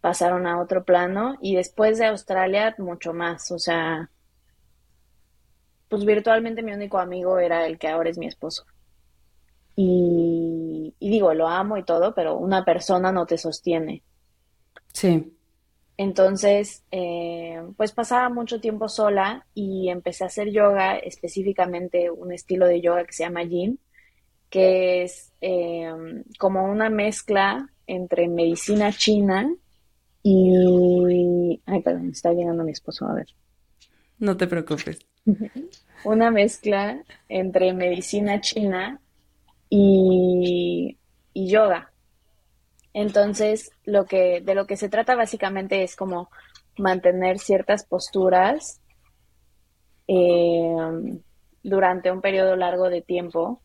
pasaron 0.00 0.46
a 0.46 0.60
otro 0.60 0.84
plano 0.84 1.36
y 1.42 1.56
después 1.56 1.98
de 1.98 2.06
Australia 2.06 2.74
mucho 2.78 3.12
más, 3.12 3.50
o 3.52 3.58
sea, 3.58 4.10
pues 5.88 6.04
virtualmente 6.06 6.62
mi 6.62 6.72
único 6.72 6.98
amigo 6.98 7.38
era 7.38 7.66
el 7.66 7.78
que 7.78 7.88
ahora 7.88 8.08
es 8.08 8.16
mi 8.16 8.26
esposo. 8.26 8.64
Y, 9.76 10.94
y 10.98 11.10
digo, 11.10 11.34
lo 11.34 11.46
amo 11.46 11.76
y 11.76 11.84
todo, 11.84 12.14
pero 12.14 12.36
una 12.36 12.64
persona 12.64 13.12
no 13.12 13.26
te 13.26 13.38
sostiene. 13.38 14.02
Sí. 14.92 15.37
Entonces, 15.98 16.84
eh, 16.92 17.60
pues 17.76 17.90
pasaba 17.90 18.28
mucho 18.28 18.60
tiempo 18.60 18.88
sola 18.88 19.44
y 19.52 19.88
empecé 19.88 20.22
a 20.22 20.28
hacer 20.28 20.50
yoga, 20.52 20.96
específicamente 20.96 22.08
un 22.08 22.32
estilo 22.32 22.66
de 22.66 22.80
yoga 22.80 23.04
que 23.04 23.12
se 23.12 23.24
llama 23.24 23.42
Yin, 23.42 23.80
que 24.48 25.02
es 25.02 25.32
eh, 25.40 25.90
como 26.38 26.64
una 26.70 26.88
mezcla 26.88 27.68
entre 27.88 28.28
medicina 28.28 28.92
china 28.92 29.52
y... 30.22 31.60
Ay, 31.66 31.80
perdón, 31.82 32.10
está 32.10 32.32
llegando 32.32 32.62
mi 32.62 32.72
esposo, 32.72 33.04
a 33.04 33.14
ver. 33.14 33.26
No 34.20 34.36
te 34.36 34.46
preocupes. 34.46 35.00
una 36.04 36.30
mezcla 36.30 37.02
entre 37.28 37.72
medicina 37.72 38.40
china 38.40 39.00
y, 39.68 40.96
y 41.34 41.50
yoga. 41.50 41.90
Entonces, 42.92 43.70
lo 43.84 44.06
que, 44.06 44.40
de 44.40 44.54
lo 44.54 44.66
que 44.66 44.76
se 44.76 44.88
trata 44.88 45.14
básicamente 45.14 45.82
es 45.82 45.96
como 45.96 46.30
mantener 46.76 47.38
ciertas 47.38 47.84
posturas 47.84 48.80
eh, 50.06 50.76
durante 51.62 52.10
un 52.10 52.20
periodo 52.20 52.56
largo 52.56 52.88
de 52.88 53.02
tiempo 53.02 53.62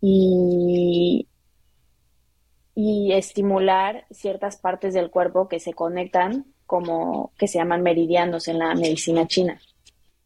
y, 0.00 1.28
y 2.74 3.12
estimular 3.12 4.06
ciertas 4.10 4.58
partes 4.58 4.94
del 4.94 5.10
cuerpo 5.10 5.48
que 5.48 5.60
se 5.60 5.74
conectan 5.74 6.46
como 6.66 7.32
que 7.38 7.48
se 7.48 7.58
llaman 7.58 7.82
meridianos 7.82 8.46
en 8.46 8.58
la 8.58 8.74
medicina 8.74 9.26
china. 9.26 9.58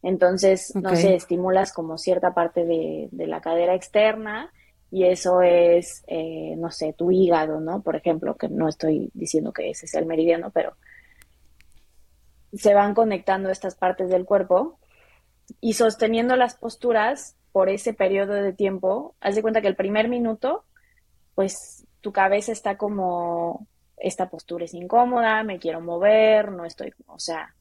Entonces, 0.03 0.75
no 0.75 0.97
sé, 0.97 1.14
estimulas 1.14 1.73
como 1.73 1.97
cierta 1.97 2.35
parte 2.35 2.64
de, 2.64 3.09
de 3.12 3.27
la 3.29 3.41
cadera 3.41 3.75
externa 3.77 4.51
y 4.93 5.05
eso 5.05 5.40
es, 5.40 6.05
eh, 6.07 6.55
no 6.59 6.70
sé, 6.70 6.93
tu 6.93 7.11
hígado, 7.11 7.61
¿no? 7.61 7.80
Por 7.80 7.97
ejemplo, 7.97 8.36
que 8.36 8.51
no 8.51 8.68
estoy 8.68 9.11
diciendo 9.14 9.51
que 9.51 9.70
ese 9.70 9.86
sea 9.86 10.01
el 10.01 10.07
meridiano, 10.07 10.51
pero 10.51 10.76
se 12.53 12.74
van 12.74 12.93
conectando 12.93 13.49
estas 13.49 13.74
partes 13.74 14.11
del 14.11 14.26
cuerpo 14.26 14.78
y 15.62 15.72
sosteniendo 15.72 16.36
las 16.36 16.57
posturas 16.57 17.36
por 17.53 17.70
ese 17.70 17.95
periodo 17.95 18.34
de 18.34 18.53
tiempo, 18.53 19.14
haz 19.22 19.34
de 19.34 19.40
cuenta 19.40 19.62
que 19.62 19.68
el 19.68 19.76
primer 19.76 20.11
minuto, 20.11 20.66
pues 21.34 21.86
tu 22.03 22.12
cabeza 22.12 22.53
está 22.53 22.76
como, 22.76 23.66
esta 23.97 24.28
postura 24.28 24.66
es 24.66 24.74
incómoda, 24.74 25.43
me 25.43 25.59
quiero 25.59 25.80
mover, 25.80 26.53
no 26.53 26.66
estoy, 26.66 26.93
o 27.07 27.18
sea, 27.18 27.55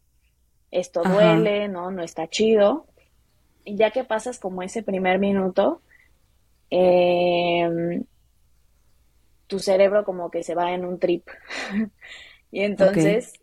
esto 0.70 1.02
duele, 1.02 1.70
¿no? 1.70 1.92
No 1.92 2.04
está 2.04 2.28
chido. 2.28 2.88
Y 3.64 3.78
ya 3.78 3.92
que 3.92 4.04
pasas 4.04 4.38
como 4.38 4.64
ese 4.64 4.84
primer 4.84 5.18
minuto, 5.18 5.82
eh, 6.72 8.02
tu 9.48 9.60
cerebro 9.60 10.06
como 10.06 10.32
que 10.32 10.44
se 10.44 10.56
va 10.56 10.72
en 10.72 10.86
un 10.86 10.98
trip. 10.98 11.28
y 12.52 12.62
entonces, 12.62 13.34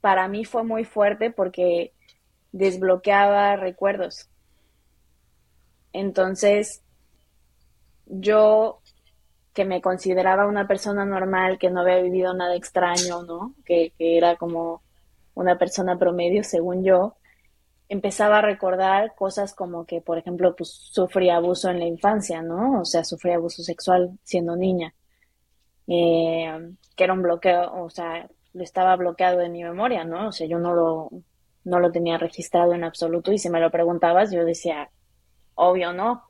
para 0.00 0.28
mí 0.28 0.44
fue 0.44 0.62
muy 0.62 0.84
fuerte 0.84 1.30
porque 1.30 1.92
desbloqueaba 2.52 3.56
recuerdos. 3.56 4.28
Entonces, 5.92 6.82
yo 8.06 8.80
que 9.54 9.64
me 9.64 9.80
consideraba 9.80 10.46
una 10.46 10.68
persona 10.68 11.04
normal, 11.04 11.58
que 11.58 11.70
no 11.70 11.80
había 11.80 12.00
vivido 12.00 12.34
nada 12.34 12.54
extraño, 12.54 13.22
¿no? 13.22 13.54
Que, 13.64 13.92
que 13.98 14.16
era 14.16 14.36
como 14.36 14.82
una 15.34 15.58
persona 15.58 15.98
promedio, 15.98 16.44
según 16.44 16.84
yo, 16.84 17.16
empezaba 17.90 18.38
a 18.38 18.42
recordar 18.42 19.16
cosas 19.16 19.52
como 19.52 19.84
que, 19.84 20.00
por 20.00 20.16
ejemplo, 20.16 20.54
pues 20.56 20.70
sufría 20.70 21.36
abuso 21.36 21.68
en 21.70 21.80
la 21.80 21.86
infancia, 21.86 22.40
¿no? 22.40 22.80
O 22.80 22.84
sea, 22.84 23.02
sufría 23.02 23.34
abuso 23.34 23.64
sexual 23.64 24.16
siendo 24.22 24.54
niña, 24.54 24.94
eh, 25.88 26.72
que 26.96 27.04
era 27.04 27.12
un 27.12 27.22
bloqueo, 27.22 27.82
o 27.82 27.90
sea, 27.90 28.30
lo 28.52 28.62
estaba 28.62 28.94
bloqueado 28.94 29.40
de 29.40 29.48
mi 29.48 29.64
memoria, 29.64 30.04
¿no? 30.04 30.28
O 30.28 30.32
sea, 30.32 30.46
yo 30.46 30.60
no 30.60 30.72
lo, 30.72 31.10
no 31.64 31.80
lo 31.80 31.90
tenía 31.90 32.16
registrado 32.16 32.74
en 32.74 32.84
absoluto 32.84 33.32
y 33.32 33.38
si 33.38 33.50
me 33.50 33.60
lo 33.60 33.72
preguntabas, 33.72 34.30
yo 34.30 34.44
decía, 34.44 34.88
obvio, 35.56 35.92
¿no? 35.92 36.22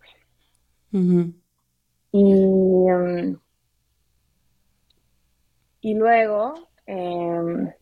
Y, 2.12 2.24
um, 2.24 3.38
y 5.82 5.94
luego, 5.94 6.54
eh, 6.86 7.74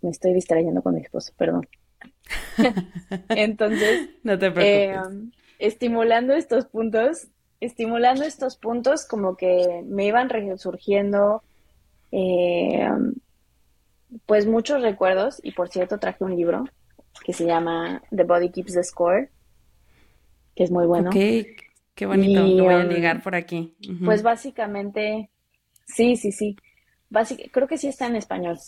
me 0.00 0.10
estoy 0.10 0.34
distrayendo 0.34 0.82
con 0.82 0.94
mi 0.94 1.00
esposo, 1.00 1.32
perdón. 1.36 1.68
Entonces, 3.28 4.10
no 4.22 4.38
te 4.38 4.50
preocupes. 4.50 5.14
Eh, 5.16 5.30
estimulando 5.58 6.34
estos 6.34 6.66
puntos, 6.66 7.28
estimulando 7.60 8.24
estos 8.24 8.56
puntos 8.56 9.06
como 9.06 9.36
que 9.36 9.82
me 9.86 10.06
iban 10.06 10.28
resurgiendo 10.28 11.42
eh, 12.12 12.88
pues 14.26 14.46
muchos 14.46 14.82
recuerdos 14.82 15.40
y 15.42 15.52
por 15.52 15.68
cierto 15.68 15.98
traje 15.98 16.24
un 16.24 16.34
libro 16.36 16.64
que 17.24 17.32
se 17.32 17.44
llama 17.44 18.02
The 18.14 18.24
Body 18.24 18.50
Keeps 18.50 18.74
the 18.74 18.84
Score, 18.84 19.30
que 20.54 20.64
es 20.64 20.70
muy 20.70 20.86
bueno. 20.86 21.10
Ok, 21.10 21.16
qué 21.94 22.06
bonito, 22.06 22.40
lo 22.46 22.64
voy 22.64 22.74
a 22.74 22.78
um, 22.78 22.88
ligar 22.88 23.22
por 23.22 23.34
aquí. 23.34 23.76
Pues 24.04 24.22
básicamente, 24.22 25.30
sí, 25.86 26.16
sí, 26.16 26.32
sí. 26.32 26.56
creo 27.52 27.66
que 27.66 27.76
sí 27.78 27.88
está 27.88 28.06
en 28.06 28.16
español, 28.16 28.58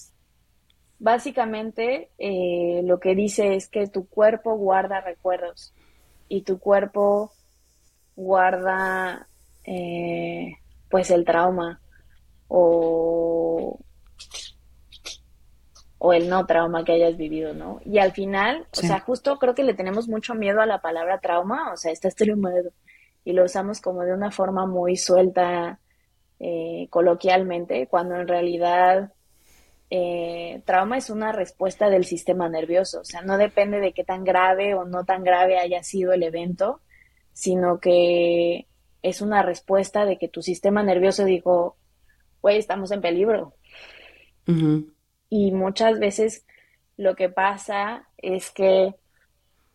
básicamente 1.01 2.11
eh, 2.19 2.83
lo 2.85 3.01
que 3.01 3.15
dice 3.15 3.57
es 3.57 3.69
que 3.69 3.89
tu 3.89 4.07
cuerpo 4.07 4.55
guarda 4.55 5.01
recuerdos 5.01 5.75
y 6.29 6.43
tu 6.43 6.61
cuerpo 6.61 7.33
guarda 8.15 9.27
eh, 9.65 10.53
pues 10.91 11.11
el 11.11 11.25
trauma 11.25 11.81
o, 12.49 13.81
o 15.99 16.13
el 16.13 16.29
no 16.29 16.45
trauma 16.47 16.85
que 16.85 16.93
hayas 16.93 17.17
vivido, 17.17 17.55
¿no? 17.55 17.81
Y 17.85 17.99
al 17.99 18.13
final, 18.13 18.67
o 18.73 18.77
sea, 18.77 19.01
justo 19.01 19.39
creo 19.39 19.55
que 19.55 19.65
le 19.65 19.75
tenemos 19.75 20.07
mucho 20.07 20.35
miedo 20.35 20.61
a 20.61 20.67
la 20.67 20.83
palabra 20.83 21.21
trauma, 21.21 21.73
o 21.73 21.77
sea, 21.77 21.93
estás 21.93 22.15
traumado 22.15 22.73
y 23.25 23.33
lo 23.33 23.45
usamos 23.45 23.81
como 23.81 24.03
de 24.03 24.13
una 24.13 24.31
forma 24.31 24.67
muy 24.67 24.97
suelta 24.97 25.79
eh, 26.39 26.89
coloquialmente, 26.91 27.87
cuando 27.87 28.17
en 28.17 28.29
realidad 28.29 29.13
eh, 29.91 30.63
trauma 30.65 30.97
es 30.97 31.11
una 31.11 31.33
respuesta 31.33 31.91
del 31.91 32.05
sistema 32.05 32.49
nervioso, 32.49 33.01
o 33.01 33.05
sea, 33.05 33.23
no 33.23 33.39
depende 33.39 33.81
de 33.81 33.93
qué 33.93 34.05
tan 34.05 34.25
grave 34.25 34.75
o 34.75 34.85
no 34.85 35.05
tan 35.05 35.25
grave 35.25 35.59
haya 35.59 35.83
sido 35.83 36.13
el 36.13 36.23
evento, 36.23 36.81
sino 37.33 37.81
que 37.81 38.67
es 39.03 39.21
una 39.21 39.43
respuesta 39.43 40.05
de 40.05 40.19
que 40.19 40.29
tu 40.29 40.43
sistema 40.43 40.83
nervioso 40.83 41.25
dijo, 41.25 41.77
güey, 42.43 42.59
estamos 42.59 42.91
en 42.91 43.01
peligro. 43.01 43.55
Y 45.29 45.53
muchas 45.53 46.01
veces 46.01 46.45
lo 46.97 47.15
que 47.15 47.29
pasa 47.29 48.09
es 48.19 48.51
que 48.51 48.97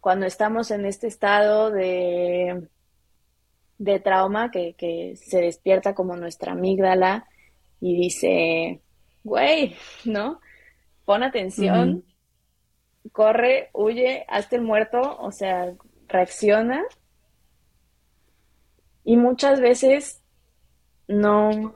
cuando 0.02 0.26
estamos 0.26 0.70
en 0.70 0.86
este 0.86 1.08
estado 1.08 1.72
de 1.72 2.68
de 3.78 4.00
trauma 4.00 4.52
que, 4.52 5.16
se 5.16 5.42
despierta 5.42 5.94
como 5.94 6.16
nuestra 6.16 6.54
amígdala 6.54 7.28
y 7.82 7.96
dice, 7.96 8.82
güey, 9.26 9.76
¿no? 10.06 10.40
Pon 11.04 11.24
atención, 11.24 12.06
corre, 13.12 13.70
huye, 13.74 14.24
hazte 14.30 14.56
el 14.56 14.62
muerto, 14.62 15.18
o 15.20 15.32
sea, 15.32 15.74
reacciona. 16.08 16.84
Y 19.04 19.18
muchas 19.18 19.60
veces 19.60 20.22
no, 21.08 21.76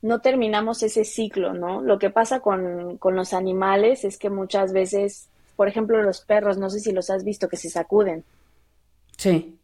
no 0.00 0.20
terminamos 0.20 0.82
ese 0.82 1.04
ciclo, 1.04 1.52
¿no? 1.52 1.82
Lo 1.82 1.98
que 1.98 2.10
pasa 2.10 2.40
con, 2.40 2.96
con 2.98 3.14
los 3.14 3.32
animales 3.34 4.04
es 4.04 4.18
que 4.18 4.30
muchas 4.30 4.72
veces, 4.72 5.28
por 5.54 5.68
ejemplo, 5.68 6.02
los 6.02 6.22
perros, 6.22 6.58
no 6.58 6.70
sé 6.70 6.80
si 6.80 6.92
los 6.92 7.10
has 7.10 7.24
visto, 7.24 7.48
que 7.48 7.56
se 7.56 7.70
sacuden. 7.70 8.24
Sí. 9.18 9.58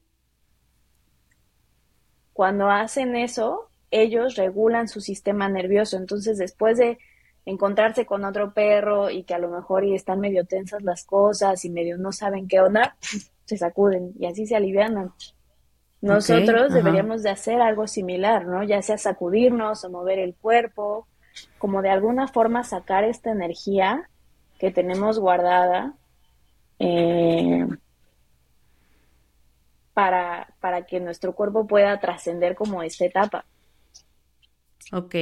Cuando 2.34 2.70
hacen 2.70 3.16
eso, 3.16 3.67
ellos 3.90 4.36
regulan 4.36 4.88
su 4.88 5.00
sistema 5.00 5.48
nervioso. 5.48 5.96
Entonces, 5.96 6.38
después 6.38 6.78
de 6.78 6.98
encontrarse 7.44 8.04
con 8.04 8.24
otro 8.24 8.52
perro 8.52 9.10
y 9.10 9.22
que 9.22 9.34
a 9.34 9.38
lo 9.38 9.48
mejor 9.48 9.84
y 9.84 9.94
están 9.94 10.20
medio 10.20 10.44
tensas 10.44 10.82
las 10.82 11.04
cosas 11.04 11.64
y 11.64 11.70
medio 11.70 11.96
no 11.96 12.12
saben 12.12 12.46
qué 12.46 12.60
onda, 12.60 12.96
se 13.46 13.56
sacuden 13.56 14.12
y 14.18 14.26
así 14.26 14.46
se 14.46 14.56
alivianan. 14.56 15.12
Nosotros 16.00 16.72
deberíamos 16.72 17.22
de 17.24 17.30
hacer 17.30 17.60
algo 17.60 17.88
similar, 17.88 18.46
¿no? 18.46 18.62
Ya 18.62 18.82
sea 18.82 18.98
sacudirnos 18.98 19.84
o 19.84 19.90
mover 19.90 20.20
el 20.20 20.34
cuerpo, 20.34 21.08
como 21.58 21.82
de 21.82 21.90
alguna 21.90 22.28
forma 22.28 22.62
sacar 22.62 23.02
esta 23.02 23.32
energía 23.32 24.08
que 24.60 24.70
tenemos 24.70 25.18
guardada 25.18 25.94
eh, 26.78 27.66
para, 29.92 30.54
para 30.60 30.86
que 30.86 31.00
nuestro 31.00 31.34
cuerpo 31.34 31.66
pueda 31.66 31.98
trascender 31.98 32.54
como 32.54 32.84
esta 32.84 33.04
etapa. 33.04 33.44
Ok, 34.92 35.14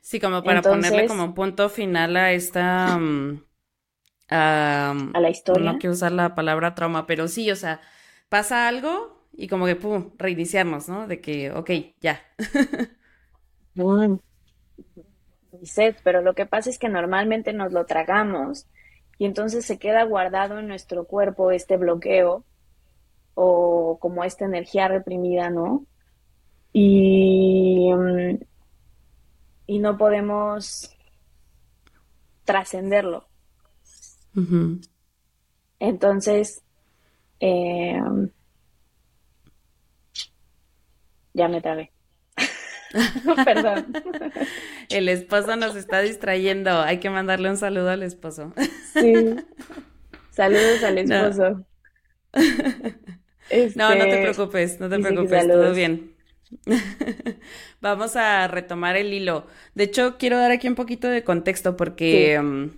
sí, 0.00 0.18
como 0.20 0.42
para 0.42 0.62
ponerle 0.62 1.06
como 1.06 1.24
un 1.24 1.34
punto 1.34 1.68
final 1.68 2.16
a 2.16 2.32
esta... 2.32 2.98
Mm, 2.98 3.44
a, 4.28 4.94
la 5.20 5.30
historia. 5.30 5.72
No 5.72 5.78
quiero 5.78 5.92
usar 5.92 6.12
la 6.12 6.34
palabra 6.34 6.74
trauma, 6.74 7.06
pero 7.06 7.28
sí, 7.28 7.50
o 7.50 7.56
sea, 7.56 7.80
pasa 8.28 8.66
algo 8.66 9.26
y 9.32 9.48
como 9.48 9.66
que, 9.66 9.76
pum, 9.76 10.10
reiniciarnos, 10.18 10.88
¿no? 10.88 11.06
De 11.06 11.20
que, 11.20 11.50
ok, 11.52 11.70
ya. 12.00 12.20
pero 16.02 16.22
lo 16.22 16.34
que 16.34 16.46
pasa 16.46 16.70
es 16.70 16.78
que 16.78 16.88
normalmente 16.88 17.52
nos 17.52 17.72
lo 17.72 17.86
tragamos 17.86 18.66
y 19.18 19.26
entonces 19.26 19.64
se 19.64 19.78
queda 19.78 20.02
guardado 20.04 20.58
en 20.58 20.66
nuestro 20.66 21.04
cuerpo 21.04 21.50
este 21.50 21.76
bloqueo 21.76 22.44
o 23.34 23.98
como 24.00 24.24
esta 24.24 24.44
energía 24.44 24.88
reprimida, 24.88 25.50
¿no? 25.50 25.86
Y, 26.72 27.92
mm, 27.92 28.38
y 29.66 29.78
no 29.78 29.96
podemos 29.96 30.96
trascenderlo. 32.44 33.28
Entonces, 35.78 36.62
eh, 37.40 38.00
ya 41.34 41.48
me 41.48 41.60
trabé. 41.60 41.92
Perdón. 43.44 43.92
El 44.88 45.08
esposo 45.08 45.56
nos 45.56 45.76
está 45.76 46.00
distrayendo. 46.00 46.80
Hay 46.80 46.98
que 46.98 47.10
mandarle 47.10 47.50
un 47.50 47.56
saludo 47.56 47.90
al 47.90 48.02
esposo. 48.02 48.52
Sí. 48.92 49.14
Saludos 50.30 50.82
al 50.84 50.98
esposo. 50.98 51.66
No, 53.74 53.90
no 53.90 54.04
te 54.04 54.08
este, 54.08 54.22
preocupes, 54.22 54.80
no 54.80 54.88
te 54.88 54.98
preocupes, 54.98 55.46
todo 55.46 55.74
bien. 55.74 56.11
Vamos 57.80 58.16
a 58.16 58.48
retomar 58.48 58.96
el 58.96 59.12
hilo. 59.12 59.46
De 59.74 59.84
hecho, 59.84 60.16
quiero 60.18 60.38
dar 60.38 60.50
aquí 60.50 60.68
un 60.68 60.74
poquito 60.74 61.08
de 61.08 61.24
contexto 61.24 61.76
porque, 61.76 62.40
mm, 62.40 62.70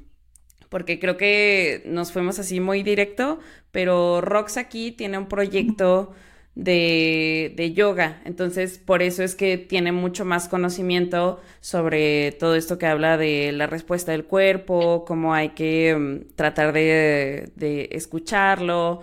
porque 0.69 0.99
creo 0.99 1.17
que 1.17 1.83
nos 1.87 2.13
fuimos 2.13 2.39
así 2.39 2.61
muy 2.61 2.83
directo, 2.83 3.39
pero 3.71 4.21
Rox 4.21 4.57
aquí 4.57 4.93
tiene 4.93 5.19
un 5.19 5.27
proyecto 5.27 6.13
de, 6.55 7.53
de, 7.57 7.73
yoga, 7.73 8.23
entonces 8.25 8.79
por 8.79 9.03
eso 9.03 9.25
es 9.25 9.35
que 9.35 9.59
tiene 9.59 9.91
mucho 9.91 10.25
más 10.25 10.49
conocimiento 10.49 11.41
sobre 11.61 12.31
todo 12.31 12.55
esto 12.55 12.79
que 12.79 12.87
habla 12.87 13.17
de 13.17 13.51
la 13.51 13.67
respuesta 13.67 14.13
del 14.13 14.25
cuerpo, 14.25 15.05
cómo 15.05 15.35
hay 15.35 15.51
que 15.51 15.97
mm, 15.97 16.35
tratar 16.37 16.73
de, 16.73 17.51
de 17.57 17.89
escucharlo 17.93 19.03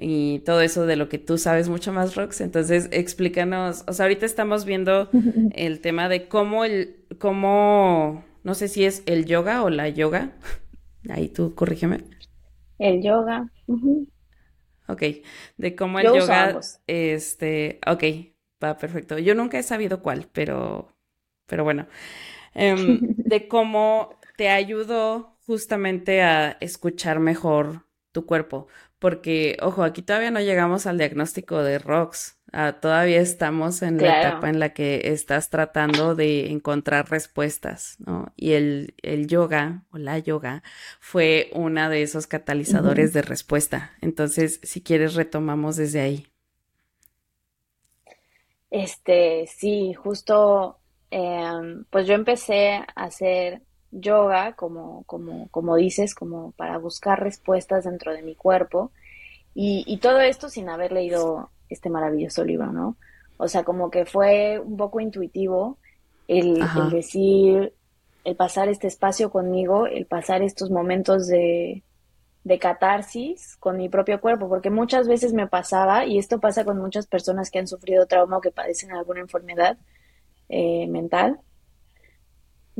y 0.00 0.40
todo 0.40 0.62
eso 0.62 0.86
de 0.86 0.96
lo 0.96 1.08
que 1.08 1.18
tú 1.18 1.36
sabes 1.36 1.68
mucho 1.68 1.92
más, 1.92 2.14
Rox. 2.16 2.40
Entonces, 2.40 2.88
explícanos, 2.90 3.84
o 3.86 3.92
sea, 3.92 4.06
ahorita 4.06 4.24
estamos 4.24 4.64
viendo 4.64 5.10
el 5.54 5.80
tema 5.80 6.08
de 6.08 6.26
cómo 6.26 6.64
el, 6.64 7.04
cómo, 7.18 8.24
no 8.42 8.54
sé 8.54 8.68
si 8.68 8.84
es 8.84 9.02
el 9.06 9.26
yoga 9.26 9.62
o 9.62 9.70
la 9.70 9.88
yoga. 9.88 10.32
Ahí 11.10 11.28
tú 11.28 11.54
corrígeme. 11.54 12.04
El 12.78 13.02
yoga. 13.02 13.46
Ok, 14.88 15.02
de 15.56 15.76
cómo 15.76 16.00
el 16.00 16.06
yoga, 16.06 16.58
este, 16.86 17.78
ok, 17.86 18.02
va 18.62 18.76
perfecto. 18.76 19.18
Yo 19.18 19.34
nunca 19.34 19.58
he 19.58 19.62
sabido 19.62 20.02
cuál, 20.02 20.28
pero, 20.32 20.96
pero 21.46 21.62
bueno, 21.62 21.86
em, 22.54 23.00
de 23.18 23.48
cómo 23.48 24.18
te 24.36 24.48
ayudó 24.48 25.36
justamente 25.46 26.22
a 26.22 26.52
escuchar 26.60 27.20
mejor 27.20 27.86
tu 28.12 28.26
cuerpo, 28.26 28.68
porque, 29.00 29.56
ojo, 29.62 29.82
aquí 29.82 30.02
todavía 30.02 30.30
no 30.30 30.40
llegamos 30.40 30.86
al 30.86 30.98
diagnóstico 30.98 31.62
de 31.62 31.78
ROX, 31.78 32.38
ah, 32.52 32.74
todavía 32.80 33.20
estamos 33.20 33.80
en 33.80 33.96
la 33.96 34.20
etapa 34.20 34.50
en 34.50 34.60
la 34.60 34.74
que 34.74 35.00
estás 35.04 35.48
tratando 35.48 36.14
de 36.14 36.50
encontrar 36.50 37.10
respuestas, 37.10 37.96
¿no? 37.98 38.32
Y 38.36 38.52
el, 38.52 38.94
el 39.02 39.26
yoga 39.26 39.84
o 39.90 39.96
la 39.96 40.18
yoga 40.18 40.62
fue 41.00 41.50
una 41.54 41.88
de 41.88 42.02
esos 42.02 42.26
catalizadores 42.26 43.14
de 43.14 43.22
respuesta. 43.22 43.92
Entonces, 44.02 44.60
si 44.62 44.82
quieres, 44.82 45.14
retomamos 45.14 45.76
desde 45.76 46.00
ahí. 46.02 46.26
Este, 48.68 49.46
sí, 49.46 49.94
justo, 49.94 50.78
em, 51.10 51.84
pues 51.90 52.06
yo 52.06 52.14
empecé 52.14 52.74
a 52.74 52.84
hacer 52.94 53.62
yoga, 53.90 54.54
como, 54.54 55.04
como, 55.04 55.48
como 55.50 55.76
dices, 55.76 56.14
como 56.14 56.52
para 56.52 56.78
buscar 56.78 57.20
respuestas 57.20 57.84
dentro 57.84 58.12
de 58.12 58.22
mi 58.22 58.34
cuerpo. 58.34 58.92
Y, 59.54 59.84
y 59.86 59.98
todo 59.98 60.20
esto 60.20 60.48
sin 60.48 60.68
haber 60.68 60.92
leído 60.92 61.50
este 61.68 61.90
maravilloso 61.90 62.44
libro, 62.44 62.72
¿no? 62.72 62.96
O 63.36 63.48
sea, 63.48 63.64
como 63.64 63.90
que 63.90 64.04
fue 64.04 64.58
un 64.58 64.76
poco 64.76 65.00
intuitivo 65.00 65.78
el, 66.28 66.60
el, 66.60 66.90
decir, 66.90 67.72
el 68.24 68.36
pasar 68.36 68.68
este 68.68 68.86
espacio 68.86 69.30
conmigo, 69.30 69.86
el 69.86 70.06
pasar 70.06 70.42
estos 70.42 70.70
momentos 70.70 71.26
de, 71.26 71.82
de 72.44 72.58
catarsis 72.58 73.56
con 73.56 73.76
mi 73.76 73.88
propio 73.88 74.20
cuerpo, 74.20 74.48
porque 74.48 74.70
muchas 74.70 75.08
veces 75.08 75.32
me 75.32 75.46
pasaba, 75.46 76.06
y 76.06 76.18
esto 76.18 76.38
pasa 76.38 76.64
con 76.64 76.78
muchas 76.78 77.06
personas 77.06 77.50
que 77.50 77.58
han 77.58 77.66
sufrido 77.66 78.06
trauma 78.06 78.38
o 78.38 78.40
que 78.40 78.50
padecen 78.50 78.92
alguna 78.92 79.20
enfermedad 79.20 79.78
eh, 80.48 80.86
mental, 80.88 81.40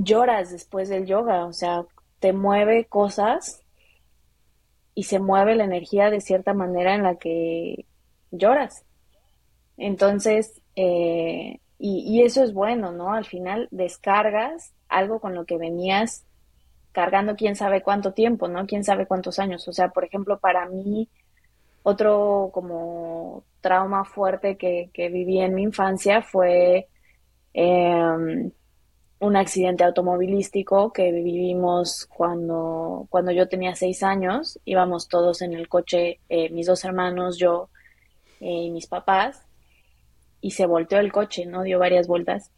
lloras 0.03 0.51
después 0.51 0.89
del 0.89 1.07
yoga, 1.07 1.47
o 1.47 1.53
sea, 1.53 1.85
te 2.19 2.33
mueve 2.33 2.87
cosas 2.87 3.63
y 4.95 5.05
se 5.05 5.19
mueve 5.19 5.55
la 5.55 5.65
energía 5.65 6.11
de 6.11 6.21
cierta 6.21 6.55
manera 6.55 6.95
en 6.95 7.03
la 7.03 7.17
que 7.17 7.87
lloras. 8.31 8.85
Entonces, 9.77 10.61
eh, 10.77 11.61
y, 11.79 12.23
eso 12.23 12.45
es 12.45 12.53
bueno, 12.53 12.93
¿no? 12.93 13.15
Al 13.15 13.25
final 13.25 13.69
descargas 13.71 14.75
algo 14.89 15.21
con 15.21 15.35
lo 15.35 15.47
que 15.47 15.57
venías 15.57 16.27
cargando 16.93 17.37
quién 17.37 17.57
sabe 17.57 17.83
cuánto 17.83 18.13
tiempo, 18.13 18.49
¿no? 18.49 18.67
Quién 18.67 18.85
sabe 18.85 19.07
cuántos 19.07 19.39
años. 19.39 19.67
O 19.69 19.73
sea, 19.73 19.89
por 19.89 20.05
ejemplo, 20.05 20.39
para 20.39 20.67
mí, 20.69 21.09
otro 21.83 22.51
como 22.53 23.45
trauma 23.63 24.05
fuerte 24.05 24.59
que, 24.59 24.91
viví 24.95 25.41
en 25.41 25.55
mi 25.55 25.63
infancia 25.63 26.21
fue 26.21 26.89
em, 27.55 28.51
un 29.21 29.37
accidente 29.37 29.85
automovilístico 29.85 30.93
que 30.93 31.13
vivimos 31.13 32.07
cuando, 32.07 33.07
cuando 33.11 33.33
yo 33.33 33.49
tenía 33.49 33.75
seis 33.75 34.03
años. 34.03 34.59
Íbamos 34.65 35.09
todos 35.09 35.43
en 35.43 35.53
el 35.53 35.69
coche, 35.69 36.21
eh, 36.29 36.51
mis 36.51 36.67
dos 36.67 36.85
hermanos, 36.85 37.39
yo 37.39 37.69
eh, 38.41 38.65
y 38.65 38.71
mis 38.71 38.87
papás, 38.87 39.45
y 40.41 40.53
se 40.53 40.67
volteó 40.67 40.99
el 40.99 41.13
coche, 41.13 41.47
¿no? 41.47 41.63
Dio 41.63 41.79
varias 41.79 42.09
vueltas. 42.09 42.51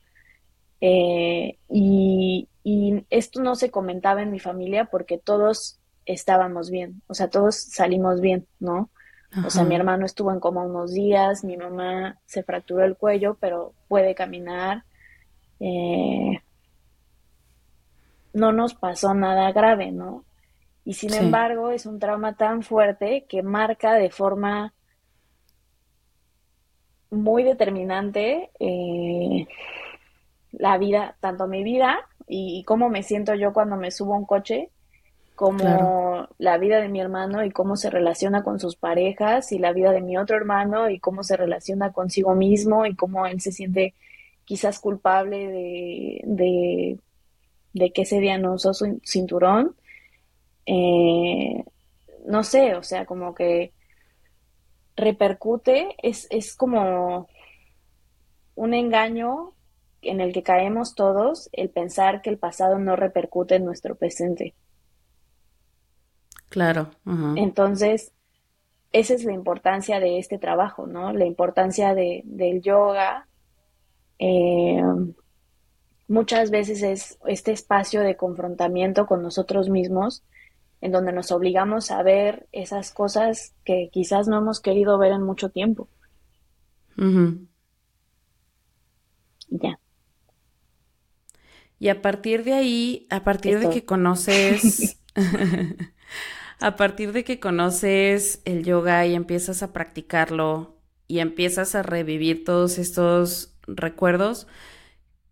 Eh, 0.81 1.59
y, 1.69 2.49
y 2.65 3.05
esto 3.11 3.43
no 3.43 3.57
se 3.57 3.71
comentaba 3.71 4.23
en 4.23 4.31
mi 4.31 4.39
familia 4.39 4.87
porque 4.87 5.19
todos 5.19 5.81
estábamos 6.07 6.71
bien, 6.71 7.03
o 7.07 7.15
sea, 7.15 7.29
todos 7.29 7.57
salimos 7.57 8.21
bien, 8.21 8.47
¿no? 8.59 8.91
O 9.47 9.51
sea, 9.51 9.65
mi 9.65 9.75
hermano 9.75 10.05
estuvo 10.05 10.31
en 10.31 10.41
coma 10.41 10.63
unos 10.63 10.93
días, 10.93 11.43
mi 11.43 11.57
mamá 11.57 12.19
se 12.27 12.43
fracturó 12.43 12.85
el 12.85 12.97
cuello, 12.99 13.39
pero 13.41 13.73
puede 13.89 14.15
caminar. 14.15 14.85
Eh, 15.59 16.42
no 18.33 18.53
nos 18.53 18.75
pasó 18.75 19.15
nada 19.15 19.53
grave, 19.53 19.93
¿no? 19.93 20.25
Y 20.85 20.95
sin 20.95 21.15
embargo, 21.15 21.71
es 21.71 21.87
un 21.87 21.99
trauma 21.99 22.37
tan 22.37 22.63
fuerte 22.63 23.25
que 23.29 23.43
marca 23.43 23.95
de 23.95 24.11
forma 24.11 24.75
muy 27.11 27.45
determinante 27.45 28.51
eh, 28.59 29.47
la 30.53 30.79
vida, 30.79 31.17
tanto 31.21 31.47
mi 31.47 31.63
vida 31.63 32.09
y, 32.27 32.65
cómo 32.65 32.89
me 32.89 33.03
siento 33.03 33.35
yo 33.35 33.53
cuando 33.53 33.77
me 33.77 33.91
subo 33.91 34.15
a 34.15 34.19
un 34.19 34.25
coche, 34.25 34.71
como 35.35 36.29
la 36.39 36.59
vida 36.59 36.81
de 36.81 36.89
mi 36.89 37.01
hermano 37.01 37.45
y 37.45 37.51
cómo 37.51 37.77
se 37.77 37.91
relaciona 37.91 38.43
con 38.43 38.61
sus 38.61 38.77
parejas 38.77 39.51
y 39.53 39.59
la 39.59 39.73
vida 39.73 39.93
de 39.93 40.01
mi 40.01 40.17
otro 40.17 40.37
hermano 40.37 40.89
y 40.91 41.01
cómo 41.01 41.25
se 41.25 41.37
relaciona 41.37 41.93
consigo 41.93 42.35
mismo 42.35 42.87
y 42.87 42.95
cómo 42.95 43.27
él 43.27 43.41
se 43.41 43.51
siente 43.51 43.95
quizás 44.45 44.79
culpable 44.79 45.49
de, 45.49 46.21
de, 46.25 46.99
que 47.75 48.03
ese 48.03 48.21
día 48.21 48.39
no 48.39 48.55
usó 48.55 48.75
su 48.75 49.01
cinturón. 49.05 49.77
Eh, 50.67 51.65
no 52.27 52.45
sé, 52.45 52.75
o 52.75 52.83
sea, 52.83 53.05
como 53.07 53.35
que 53.35 53.73
repercute, 54.97 55.97
es, 56.03 56.27
es 56.31 56.55
como 56.55 57.29
un 58.55 58.75
engaño 58.75 59.55
en 60.03 60.21
el 60.21 60.33
que 60.33 60.43
caemos 60.43 60.95
todos 60.95 61.49
el 61.53 61.71
pensar 61.71 62.23
que 62.23 62.31
el 62.31 62.39
pasado 62.39 62.79
no 62.79 62.97
repercute 62.97 63.57
en 63.57 63.65
nuestro 63.65 63.95
presente. 63.95 64.55
Claro. 66.49 66.91
Entonces, 67.37 68.13
esa 68.93 69.15
es 69.15 69.25
la 69.25 69.33
importancia 69.33 70.01
de 70.01 70.19
este 70.19 70.39
trabajo, 70.39 70.87
¿no? 70.87 71.13
La 71.13 71.25
importancia 71.25 71.95
de, 71.95 72.23
del 72.27 72.61
yoga. 72.61 73.27
Eh, 74.19 74.52
muchas 76.13 76.51
veces 76.51 76.83
es 76.83 77.19
este 77.27 77.53
espacio 77.53 78.03
de 78.03 78.17
confrontamiento 78.17 79.07
con 79.07 79.23
nosotros 79.23 79.71
mismos, 79.71 80.23
en 80.83 80.93
donde 80.93 81.13
nos 81.13 81.33
obligamos 81.33 81.91
a 81.91 82.03
ver 82.03 82.47
esas 82.53 82.93
cosas 82.93 83.55
que 83.65 83.89
quizás 83.91 84.29
no 84.29 84.37
hemos 84.37 84.61
querido 84.61 84.99
ver 84.99 85.13
en 85.13 85.23
mucho 85.23 85.49
tiempo. 85.49 85.89
Ya. 89.49 89.79
Y 91.79 91.89
a 91.89 92.03
partir 92.03 92.45
de 92.45 92.53
ahí, 92.53 93.07
a 93.09 93.25
partir 93.25 93.59
de 93.59 93.71
que 93.71 93.87
conoces, 93.87 95.01
a 96.61 96.77
partir 96.77 97.13
de 97.13 97.25
que 97.25 97.41
conoces 97.41 98.43
el 98.45 98.65
yoga 98.65 99.07
y 99.07 99.15
empiezas 99.15 99.63
a 99.63 99.73
practicarlo 99.73 100.77
y 101.09 101.21
empiezas 101.21 101.75
a 101.75 101.83
revivir 101.83 102.45
todos 102.45 102.79
estos 102.79 103.55
recuerdos, 103.67 104.47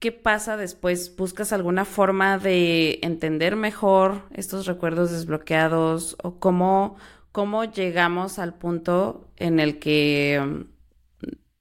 ¿qué 0.00 0.12
pasa 0.12 0.56
después? 0.56 1.14
¿Buscas 1.16 1.52
alguna 1.52 1.84
forma 1.84 2.38
de 2.38 2.98
entender 3.02 3.54
mejor 3.54 4.22
estos 4.32 4.66
recuerdos 4.66 5.12
desbloqueados 5.12 6.16
o 6.22 6.40
cómo, 6.40 6.96
cómo 7.30 7.64
llegamos 7.64 8.38
al 8.38 8.54
punto 8.54 9.28
en 9.36 9.60
el 9.60 9.78
que 9.78 10.66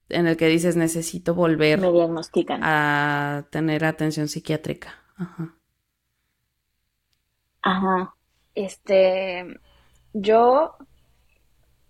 en 0.08 0.26
el 0.26 0.36
que 0.36 0.46
dices 0.48 0.74
necesito 0.74 1.34
volver 1.34 1.80
a 2.62 3.44
tener 3.50 3.84
atención 3.84 4.26
psiquiátrica. 4.26 4.94
Ajá. 5.16 5.54
Ajá. 7.62 8.16
Este, 8.56 9.60
yo 10.12 10.76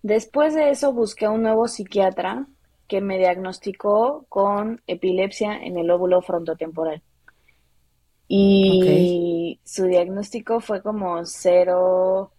después 0.02 0.54
de 0.54 0.70
eso 0.70 0.92
busqué 0.92 1.28
un 1.28 1.42
nuevo 1.42 1.66
psiquiatra 1.66 2.46
que 2.90 3.00
me 3.00 3.18
diagnosticó 3.18 4.26
con 4.28 4.82
epilepsia 4.88 5.56
en 5.56 5.78
el 5.78 5.92
óvulo 5.92 6.22
frontotemporal. 6.22 7.00
Y 8.26 9.60
su 9.64 9.84
diagnóstico 9.86 10.58
fue 10.58 10.82
como 10.82 11.24
cero 11.24 12.32